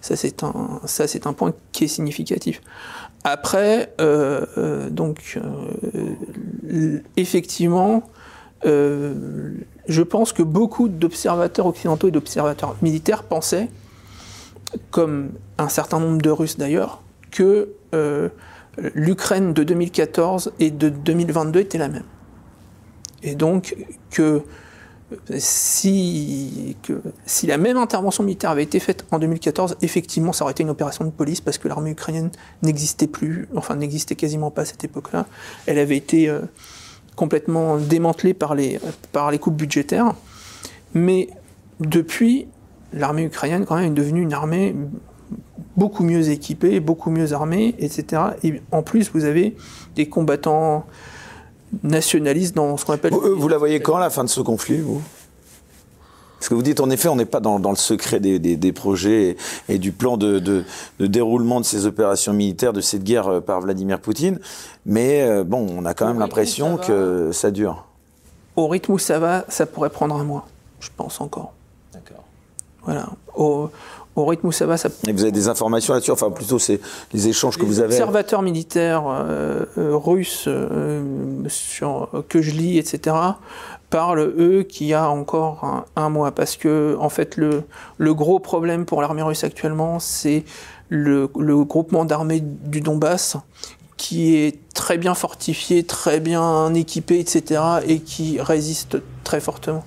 [0.00, 0.80] ça c'est un,
[1.24, 2.62] un point qui est significatif.
[3.24, 5.38] Après, euh, euh, donc
[6.72, 8.02] euh, effectivement,
[8.64, 13.68] je pense que beaucoup d'observateurs occidentaux et d'observateurs militaires pensaient,
[14.90, 17.70] comme un certain nombre de Russes d'ailleurs, que
[18.94, 22.04] l'Ukraine de 2014 et de 2022 était la même.
[23.22, 23.76] Et donc
[24.10, 24.42] que
[25.38, 26.76] si,
[27.44, 31.04] la même intervention militaire avait été faite en 2014, effectivement, ça aurait été une opération
[31.04, 32.30] de police parce que l'armée ukrainienne
[32.62, 35.26] n'existait plus, enfin n'existait quasiment pas à cette époque-là.
[35.66, 36.40] Elle avait été euh,
[37.16, 38.78] complètement démantelée par les,
[39.12, 40.14] par les coupes budgétaires.
[40.94, 41.28] Mais
[41.80, 42.46] depuis,
[42.92, 44.74] l'armée ukrainienne quand même est devenue une armée
[45.76, 48.22] beaucoup mieux équipée, beaucoup mieux armée, etc.
[48.42, 49.56] Et en plus, vous avez
[49.96, 50.86] des combattants
[51.82, 53.12] nationaliste dans ce qu'on appelle.
[53.12, 55.02] Vous, la voyez quand la fin de ce conflit, vous?
[56.38, 59.36] Parce que vous dites, en effet, on n'est pas dans, le secret des, projets
[59.68, 60.64] et, du plan de,
[60.98, 64.38] déroulement de ces opérations militaires, de cette guerre euh, par Vladimir Poutine,
[64.86, 67.84] mais euh, bon, on a quand même l'impression que ça dure.
[68.56, 70.46] Au rythme où ça va, ça pourrait prendre un mois,
[70.80, 71.52] je pense encore.
[71.92, 72.24] D'accord.
[72.84, 73.10] Voilà.
[73.34, 73.68] Au,
[74.20, 74.76] au rythme où ça va.
[74.76, 74.88] Ça...
[75.06, 76.80] Et vous avez des informations là-dessus Enfin, plutôt, c'est
[77.12, 77.88] les échanges que vous avez.
[77.88, 81.02] Les observateurs militaires euh, euh, russes euh,
[81.48, 83.16] sur, que je lis, etc.,
[83.88, 86.30] parlent, eux, qu'il y a encore un, mois.
[86.30, 87.64] Parce que, en fait, le,
[87.98, 90.44] le gros problème pour l'armée russe actuellement, c'est
[90.88, 93.36] le, le groupement d'armées du Donbass
[93.96, 99.84] qui est très bien fortifié, très bien équipé, etc., et qui résiste très fortement.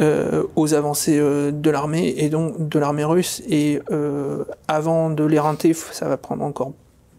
[0.00, 3.42] Euh, aux avancées euh, de l'armée et donc de l'armée russe.
[3.48, 6.72] Et euh, avant de les rinter, ça va prendre encore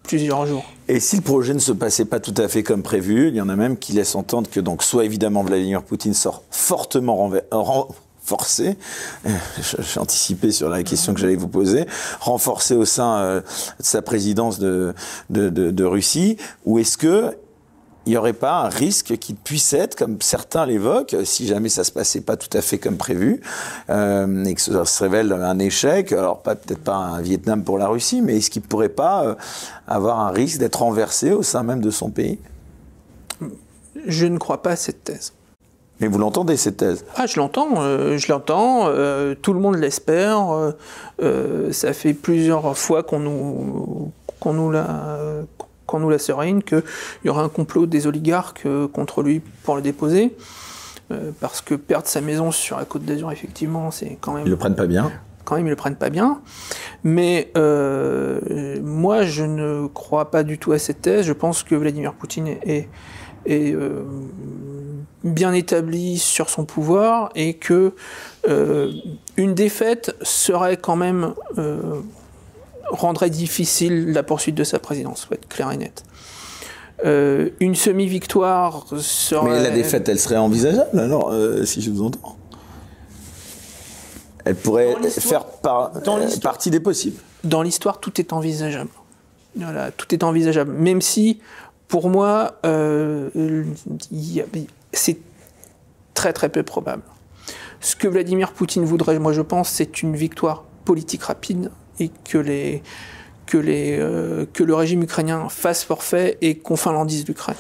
[0.04, 0.66] plusieurs jours.
[0.90, 3.40] Et si le projet ne se passait pas tout à fait comme prévu, il y
[3.40, 8.76] en a même qui laissent entendre que donc soit évidemment Vladimir Poutine sort fortement renforcé,
[9.26, 11.86] j'ai anticipé sur la question que j'allais vous poser,
[12.20, 13.44] renforcé au sein de
[13.80, 14.94] sa présidence de,
[15.30, 17.36] de, de, de Russie, ou est-ce que
[18.06, 21.84] il n'y aurait pas un risque qu'il puisse être, comme certains l'évoquent, si jamais ça
[21.84, 23.42] se passait pas tout à fait comme prévu,
[23.90, 27.80] euh, et que ça se révèle un échec, alors pas peut-être pas un Vietnam pour
[27.80, 29.36] la Russie, mais est-ce qu'il ne pourrait pas euh,
[29.88, 32.38] avoir un risque d'être renversé au sein même de son pays?
[34.06, 35.34] Je ne crois pas à cette thèse.
[36.00, 37.06] Mais vous l'entendez cette thèse?
[37.16, 38.86] Ah, je l'entends, euh, je l'entends.
[39.42, 40.74] tout le monde l'espère.
[41.72, 45.18] ça fait plusieurs fois qu'on nous qu'on nous l'a
[45.86, 46.84] qu'on nous la serine, qu'il
[47.24, 50.36] y aura un complot des oligarques euh, contre lui pour le déposer.
[51.12, 54.48] Euh, parce que perdre sa maison sur la côte d'Azur, effectivement, c'est quand même.
[54.48, 55.12] Ils le prennent pas bien
[55.44, 56.42] Quand même, ils le prennent pas bien.
[57.04, 61.26] Mais euh, moi, je ne crois pas du tout à cette thèse.
[61.26, 62.90] Je pense que Vladimir Poutine est,
[63.46, 63.76] est
[65.24, 67.94] bien établi sur son pouvoir et que
[69.38, 71.36] une défaite serait quand même
[72.90, 76.04] rendrait difficile la poursuite de sa présidence, faut être clair et net.
[77.06, 79.50] Euh, une semi-victoire serait...
[79.50, 82.38] Mais la défaite, elle serait envisageable alors, euh, si je vous entends
[84.46, 87.20] Elle pourrait faire par, euh, partie des possibles.
[87.44, 88.90] Dans l'histoire, tout est envisageable.
[89.58, 90.72] Voilà, tout est envisageable.
[90.72, 91.40] Même si,
[91.88, 92.60] pour moi,
[94.94, 95.18] c'est
[96.14, 97.04] très très peu probable.
[97.82, 102.12] Ce que Vladimir Poutine voudrait, moi je pense, c'est une victoire politique rapide et
[103.54, 107.56] euh, que le régime ukrainien fasse forfait et qu'on finlandise l'Ukraine.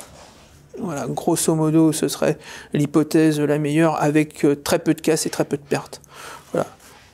[0.79, 2.37] Voilà, grosso modo, ce serait
[2.73, 6.01] l'hypothèse la meilleure avec euh, très peu de casse et très peu de pertes.
[6.51, 6.67] Voilà.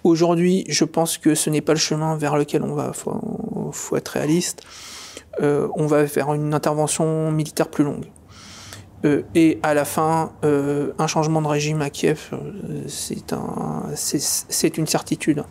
[0.04, 2.92] Aujourd'hui, je pense que ce n'est pas le chemin vers lequel on va.
[2.94, 4.64] Faut, faut être réaliste.
[5.42, 8.06] Euh, on va faire une intervention militaire plus longue.
[9.34, 12.30] Et à la fin, un changement de régime à Kiev,
[12.86, 15.44] c'est une certitude.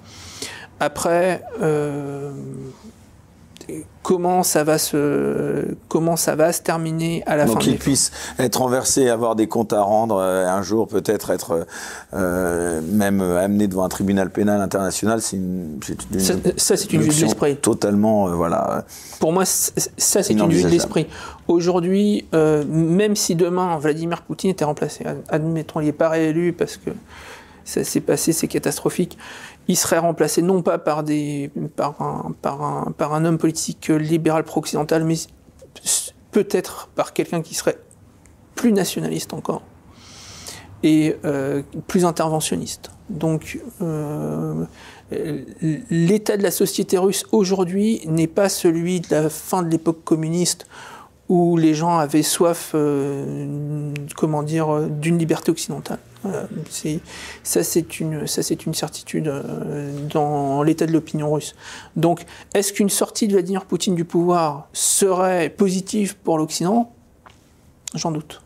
[0.81, 2.33] Après, euh,
[4.03, 7.53] comment ça va se comment ça va se terminer à la fin.
[7.53, 11.67] Donc qu'il puisse être renversé, avoir des comptes à rendre, euh, un jour peut-être être
[12.15, 15.79] euh, même amené devant un tribunal pénal international, c'est une,
[16.13, 17.57] une, ça, ça c'est une vue de l'esprit.
[17.57, 18.85] Totalement, euh, voilà.
[19.19, 21.07] Pour moi, ça c'est une vue de l'esprit.
[21.49, 26.91] Aujourd'hui, même si demain Vladimir Poutine était remplacé, admettons, il n'est pas réélu parce que
[27.65, 29.19] ça s'est passé, c'est catastrophique
[29.71, 31.05] il serait remplacé non pas par,
[32.03, 35.15] un, homme politique libéral pro-occidental, mais
[36.33, 37.79] peut-être par quelqu'un qui serait
[38.57, 39.63] plus nationaliste encore
[40.83, 42.91] et euh, plus interventionniste.
[43.11, 44.65] Donc euh,
[45.91, 50.67] l'état de la société russe aujourd'hui n'est pas celui de la fin de l'époque communiste
[51.29, 53.93] où les gens avaient soif, euh,
[55.01, 56.01] d'une liberté occidentale.
[57.43, 61.55] Ça, c'est une, ça, c'est une certitude euh, dans l'état de l'opinion russe.
[61.97, 62.25] Donc,
[62.55, 66.93] est-ce qu'une sortie de Vladimir Poutine du pouvoir serait positive pour l'Occident?
[67.95, 68.43] J'en doute.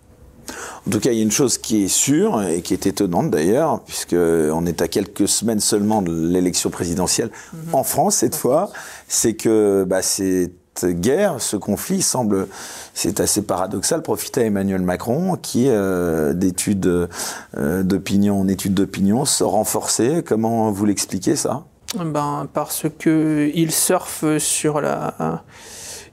[0.87, 3.31] En tout cas, il y a une chose qui est sûre et qui est étonnante
[3.31, 7.75] d'ailleurs, puisqu'on est à quelques semaines seulement de l'élection présidentielle mhm.
[7.75, 8.71] en France cette fois,
[9.09, 10.51] c'est que bah, c'est
[10.83, 12.49] guerre, ce conflit semble,
[12.95, 17.09] c'est assez paradoxal, profiter à Emmanuel Macron, qui euh, d'études
[17.57, 20.23] euh, d'opinion en études d'opinion se renforcer.
[20.25, 21.65] Comment vous l'expliquez ça?
[21.97, 25.45] Ben parce que il surfe sur la,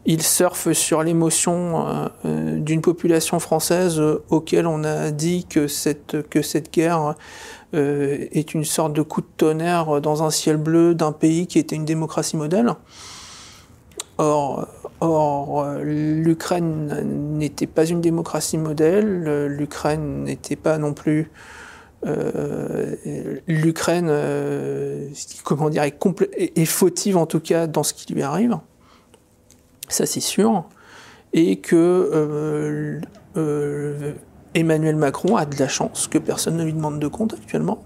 [0.05, 6.43] il surfe sur l'émotion euh, d'une population française auquel on a dit que cette que
[6.43, 7.15] cette guerre
[7.73, 11.77] est une sorte de coup de tonnerre dans un ciel bleu d'un pays qui était
[11.77, 12.75] une démocratie modèle.
[14.21, 14.67] Or,
[14.99, 21.31] or l'Ukraine n'était pas une démocratie modèle, l'Ukraine n'était pas non plus...
[22.05, 22.95] Euh,
[23.47, 25.07] L'Ukraine, euh,
[25.43, 28.59] comment dire, est, fautive en tout cas dans ce qui lui arrive,
[29.87, 30.65] ça c'est sûr,
[31.33, 33.01] et que
[33.35, 34.13] euh,
[34.53, 37.83] Emmanuel Macron a de la chance que personne ne lui demande de compte actuellement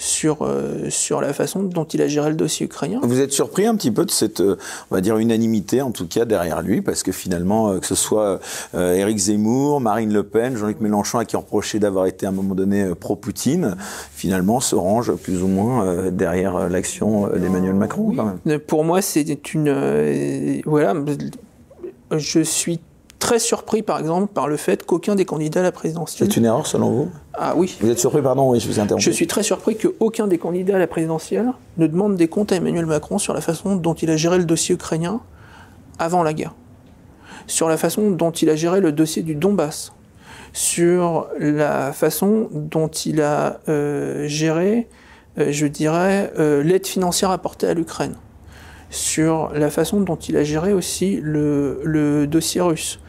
[0.00, 3.00] sur, euh, sur la façon dont il a géré le dossier ukrainien.
[3.02, 4.56] Vous êtes surpris un petit peu de cette, euh,
[4.90, 7.94] on va dire, unanimité, en tout cas, derrière lui, parce que finalement, euh, que ce
[7.94, 8.40] soit
[8.74, 12.32] Éric Zemmour, Marine Le Pen, Jean-Luc Mélenchon, à qui on reprochait d'avoir été à un
[12.32, 13.76] moment donné pro-Poutine,
[14.14, 18.14] finalement se range plus ou moins derrière l'action d'Emmanuel Macron.
[18.16, 18.58] Quand même.
[18.60, 20.62] Pour moi, c'est une...
[20.64, 20.94] voilà,
[22.16, 22.80] je suis
[23.20, 26.28] très surpris, par exemple, par le fait qu'aucun des candidats à la présidentielle.
[26.28, 27.08] C'est une erreur selon vous?
[27.34, 27.78] Ah oui.
[27.80, 29.04] Vous êtes surpris, pardon, oui, je vous interromps.
[29.04, 32.56] Je suis très surpris qu'aucun des candidats à la présidentielle ne demande des comptes à
[32.56, 35.20] Emmanuel Macron sur la façon dont il a géré le dossier ukrainien
[36.00, 36.54] avant la guerre,
[37.46, 39.92] sur la façon dont il a géré le dossier du Donbass,
[40.52, 44.88] sur la façon dont il a euh, géré,
[45.38, 48.16] euh, je dirais, euh, l'aide financière apportée à l'Ukraine
[48.90, 52.99] sur la façon dont il a géré aussi le, le dossier russe,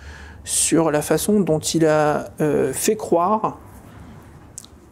[0.43, 3.59] sur la façon dont il a euh, fait croire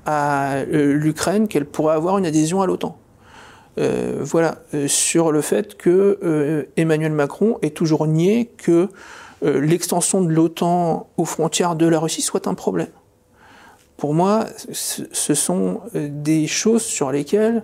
[0.05, 2.97] à euh, l'Ukraine qu'elle pourrait avoir une adhésion à l'OTAN.
[3.77, 8.89] Euh, voilà, sur le fait que Emmanuel Macron ait toujours nié que
[9.41, 12.89] l'extension de l'OTAN aux frontières de la Russie soit un problème.
[13.95, 17.63] Pour moi, ce sont des choses sur lesquelles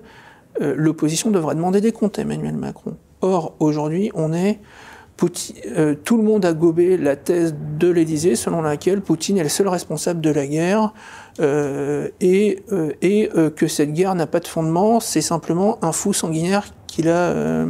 [0.61, 2.95] l'opposition devrait demander des comptes à Emmanuel Macron.
[3.21, 4.59] Or, aujourd'hui, on est
[5.23, 9.49] euh, tout le monde a gobé la thèse de l'Élysée selon laquelle Poutine est le
[9.49, 10.93] seul responsable de la guerre
[11.39, 16.13] euh, et, euh, et que cette guerre n'a pas de fondement, c'est simplement un fou
[16.13, 17.65] sanguinaire qui l'a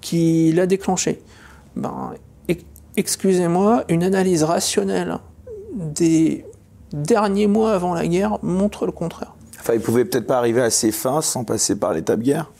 [0.00, 1.20] qui l'a déclenché.
[1.76, 2.14] Ben,
[2.96, 5.18] excusez-moi, une analyse rationnelle
[5.74, 6.44] des
[6.92, 9.34] derniers mois avant la guerre montre le contraire.
[9.60, 12.50] Enfin, il pouvait peut-être pas arriver à ses fins sans passer par l'étape guerre?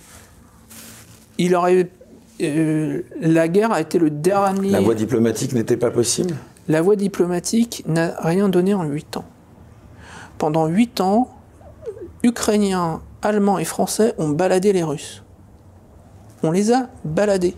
[1.39, 1.89] Il aurait
[2.43, 4.71] euh, la guerre a été le dernier.
[4.71, 6.35] La voie diplomatique n'était pas possible?
[6.69, 9.25] La voie diplomatique n'a rien donné en huit ans.
[10.39, 11.29] Pendant huit ans,
[12.23, 15.23] Ukrainiens, Allemands et Français ont baladé les Russes.
[16.43, 17.55] On les a baladés.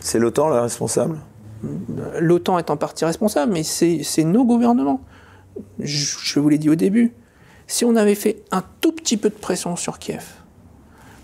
[0.00, 1.18] C'est l'OTAN la responsable?
[2.20, 5.00] L'OTAN est en partie responsable, mais c'est nos gouvernements.
[5.78, 7.14] Je, je vous l'ai dit au début.
[7.66, 10.24] Si on avait fait un tout petit peu de pression sur Kiev,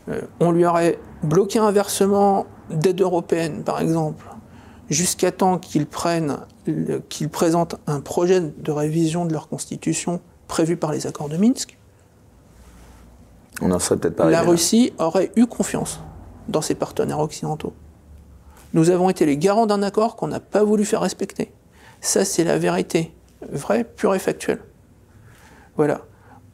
[0.08, 4.24] euh, on lui aurait bloqué un versement d'aide européenne, par exemple,
[4.88, 6.38] jusqu'à temps qu'ils prennent,
[7.08, 11.76] qu'ils présentent un projet de révision de leur constitution prévu par les accords de Minsk,
[13.62, 16.00] on en serait peut-être pas La Russie aurait eu confiance
[16.48, 17.72] dans ses partenaires occidentaux.
[18.72, 21.52] Nous avons été les garants d'un accord qu'on n'a pas voulu faire respecter.
[22.00, 23.12] Ça, c'est la vérité,
[23.52, 24.60] vraie, pure et factuelle.
[25.76, 26.02] Voilà.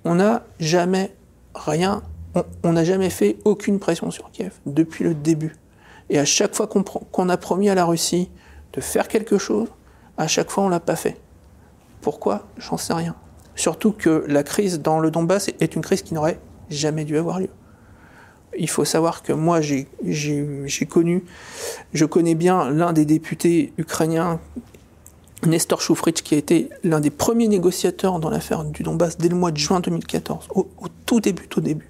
[0.04, 1.14] On n'a jamais
[1.54, 2.02] rien,
[2.62, 5.56] on n'a jamais fait aucune pression sur Kiev depuis le début
[6.10, 8.30] Et à chaque fois qu'on a promis à la Russie
[8.72, 9.68] de faire quelque chose,
[10.16, 11.16] à chaque fois on l'a pas fait.
[12.00, 12.46] Pourquoi?
[12.58, 13.16] J'en sais rien.
[13.56, 16.38] Surtout que la crise dans le Donbass est une crise qui n'aurait
[16.70, 17.48] jamais dû avoir lieu.
[18.58, 19.88] Il faut savoir que moi, j'ai
[20.88, 21.24] connu,
[21.92, 24.40] je connais bien l'un des députés ukrainiens,
[25.44, 29.36] Nestor Choufrich, qui a été l'un des premiers négociateurs dans l'affaire du Donbass dès le
[29.36, 30.66] mois de juin 2014, au,
[31.04, 31.88] tout début, tout début.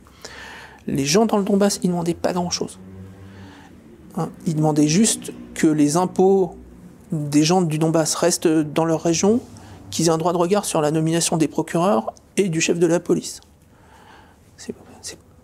[0.86, 2.78] Les gens dans le Donbass, ils ne demandaient pas grand-chose.
[4.16, 6.56] Hein, ils demandaient juste que les impôts
[7.12, 9.40] des gens du Donbass restent dans leur région,
[9.90, 12.86] qu'ils aient un droit de regard sur la nomination des procureurs et du chef de
[12.86, 13.40] la police.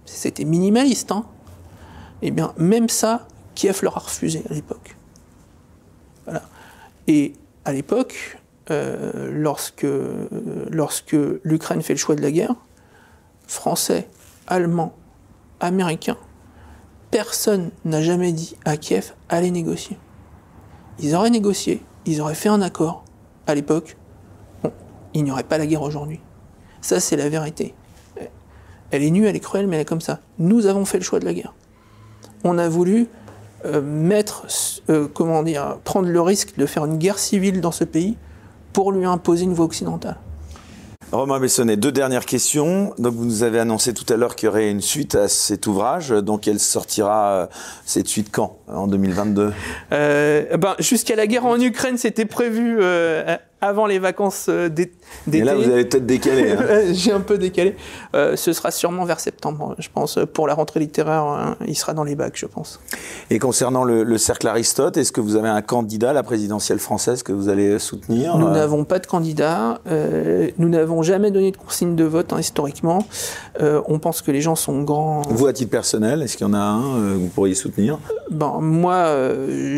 [0.05, 1.11] C'était minimaliste.
[1.11, 1.25] Hein
[2.23, 4.97] eh bien, même ça, Kiev leur a refusé à l'époque.
[7.09, 7.33] Et
[7.65, 8.39] à l'époque,
[8.71, 9.87] euh, lorsque,
[10.71, 12.55] lorsque l'Ukraine fait le choix de la guerre,
[13.49, 14.09] Français,
[14.47, 14.95] Allemands,
[15.61, 16.17] Américains,
[17.13, 19.97] personne n'a jamais dit à Kiev allez négocier.
[20.99, 23.05] Ils auraient négocié, ils auraient fait un accord
[23.47, 23.97] à l'époque.
[24.65, 24.73] Bon,
[25.15, 26.19] il n'y aurait pas la guerre aujourd'hui.
[26.81, 27.75] Ça, c'est la vérité.
[28.91, 30.21] Elle est nue, elle est cruelle, mais elle est comme ça.
[30.39, 31.55] Nous avons fait le choix de la guerre.
[32.45, 33.07] On a voulu
[33.67, 34.47] euh, mettre,
[34.91, 35.07] euh,
[35.85, 38.17] prendre le risque de faire une guerre civile dans ce pays
[38.73, 40.17] pour lui imposer une voie occidentale.
[41.13, 42.95] Romain Bessonnet, deux dernières questions.
[42.99, 45.67] Donc, vous nous avez annoncé tout à l'heure qu'il y aurait une suite à cet
[45.67, 46.09] ouvrage.
[46.09, 47.47] Donc, elle sortira, euh,
[47.85, 48.57] cette suite quand?
[48.67, 49.53] En 2022
[49.91, 52.79] ben, Jusqu'à la guerre en Ukraine, c'était prévu
[53.63, 54.93] avant les vacances d'été.
[55.33, 56.51] Et là, vous allez peut-être décaler.
[56.51, 56.83] Hein.
[56.93, 57.77] J'ai un peu décalé.
[58.15, 60.19] Euh, ce sera sûrement vers septembre, je pense.
[60.35, 62.81] Pour la rentrée littéraire, hein, il sera dans les bacs, je pense.
[63.31, 67.23] Et concernant le, cercle Aristote, est-ce que vous avez un candidat à la présidentielle française
[67.23, 69.81] que vous allez soutenir Nous n'avons pas de candidat.
[69.87, 73.07] Euh, nous n'avons jamais donné de consigne de vote hein, historiquement.
[73.61, 75.23] Euh, on pense que les gens sont grands.
[75.29, 77.99] Vous, à titre personnel, est-ce qu'il y en a un que vous pourriez soutenir?
[78.31, 79.07] Ben, Moi,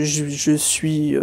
[0.03, 1.17] je, je, suis.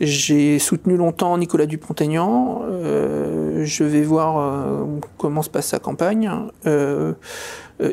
[0.00, 2.62] J'ai soutenu longtemps Nicolas Dupont-Aignan.
[2.64, 4.84] Euh, je vais voir euh,
[5.18, 6.30] comment se passe sa campagne.
[6.66, 7.12] Euh,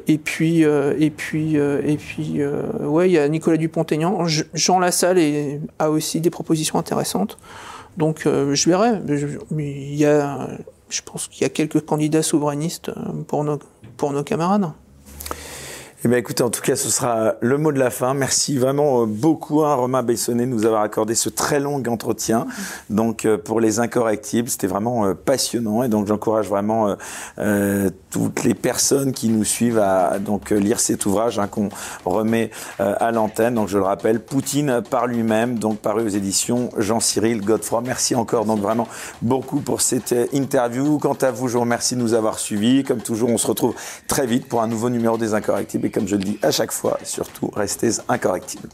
[0.08, 2.42] et puis, et puis, et puis,
[2.82, 4.26] ouais, il y a Nicolas Dupont-Aignan.
[4.54, 5.20] Jean Lassalle
[5.80, 7.40] a aussi des propositions intéressantes.
[7.98, 9.02] Donc, je verrai.
[9.58, 10.50] Il y a,
[10.90, 12.92] je pense qu'il y a quelques candidats souverainistes
[13.28, 14.72] pour nos camarades.
[16.04, 18.16] Eh bien, écoutez, en tout cas, ce sera le mot de la fin.
[18.16, 21.84] Merci vraiment euh, beaucoup, à hein, Romain Bessonnet, de nous avoir accordé ce très long
[21.88, 22.48] entretien.
[22.90, 25.84] Donc, euh, pour les incorrectibles, c'était vraiment euh, passionnant.
[25.84, 26.96] Et donc, j'encourage vraiment
[28.10, 31.70] toutes les personnes qui nous suivent à donc lire cet ouvrage hein, qu'on
[32.06, 32.50] remet
[32.80, 33.56] à l'antenne.
[33.56, 37.82] Donc, je le rappelle, Poutine par lui-même, donc paru aux éditions Jean-Cyril Godefroy.
[37.82, 38.88] Merci encore, donc vraiment
[39.22, 40.98] beaucoup pour cette interview.
[40.98, 42.84] Quant à vous, je vous remercie de nous avoir suivis.
[42.84, 43.76] Comme toujours, on se retrouve
[44.08, 46.98] très vite pour un nouveau numéro des incorrectibles comme je le dis à chaque fois,
[47.04, 48.70] surtout restez incorrectibles.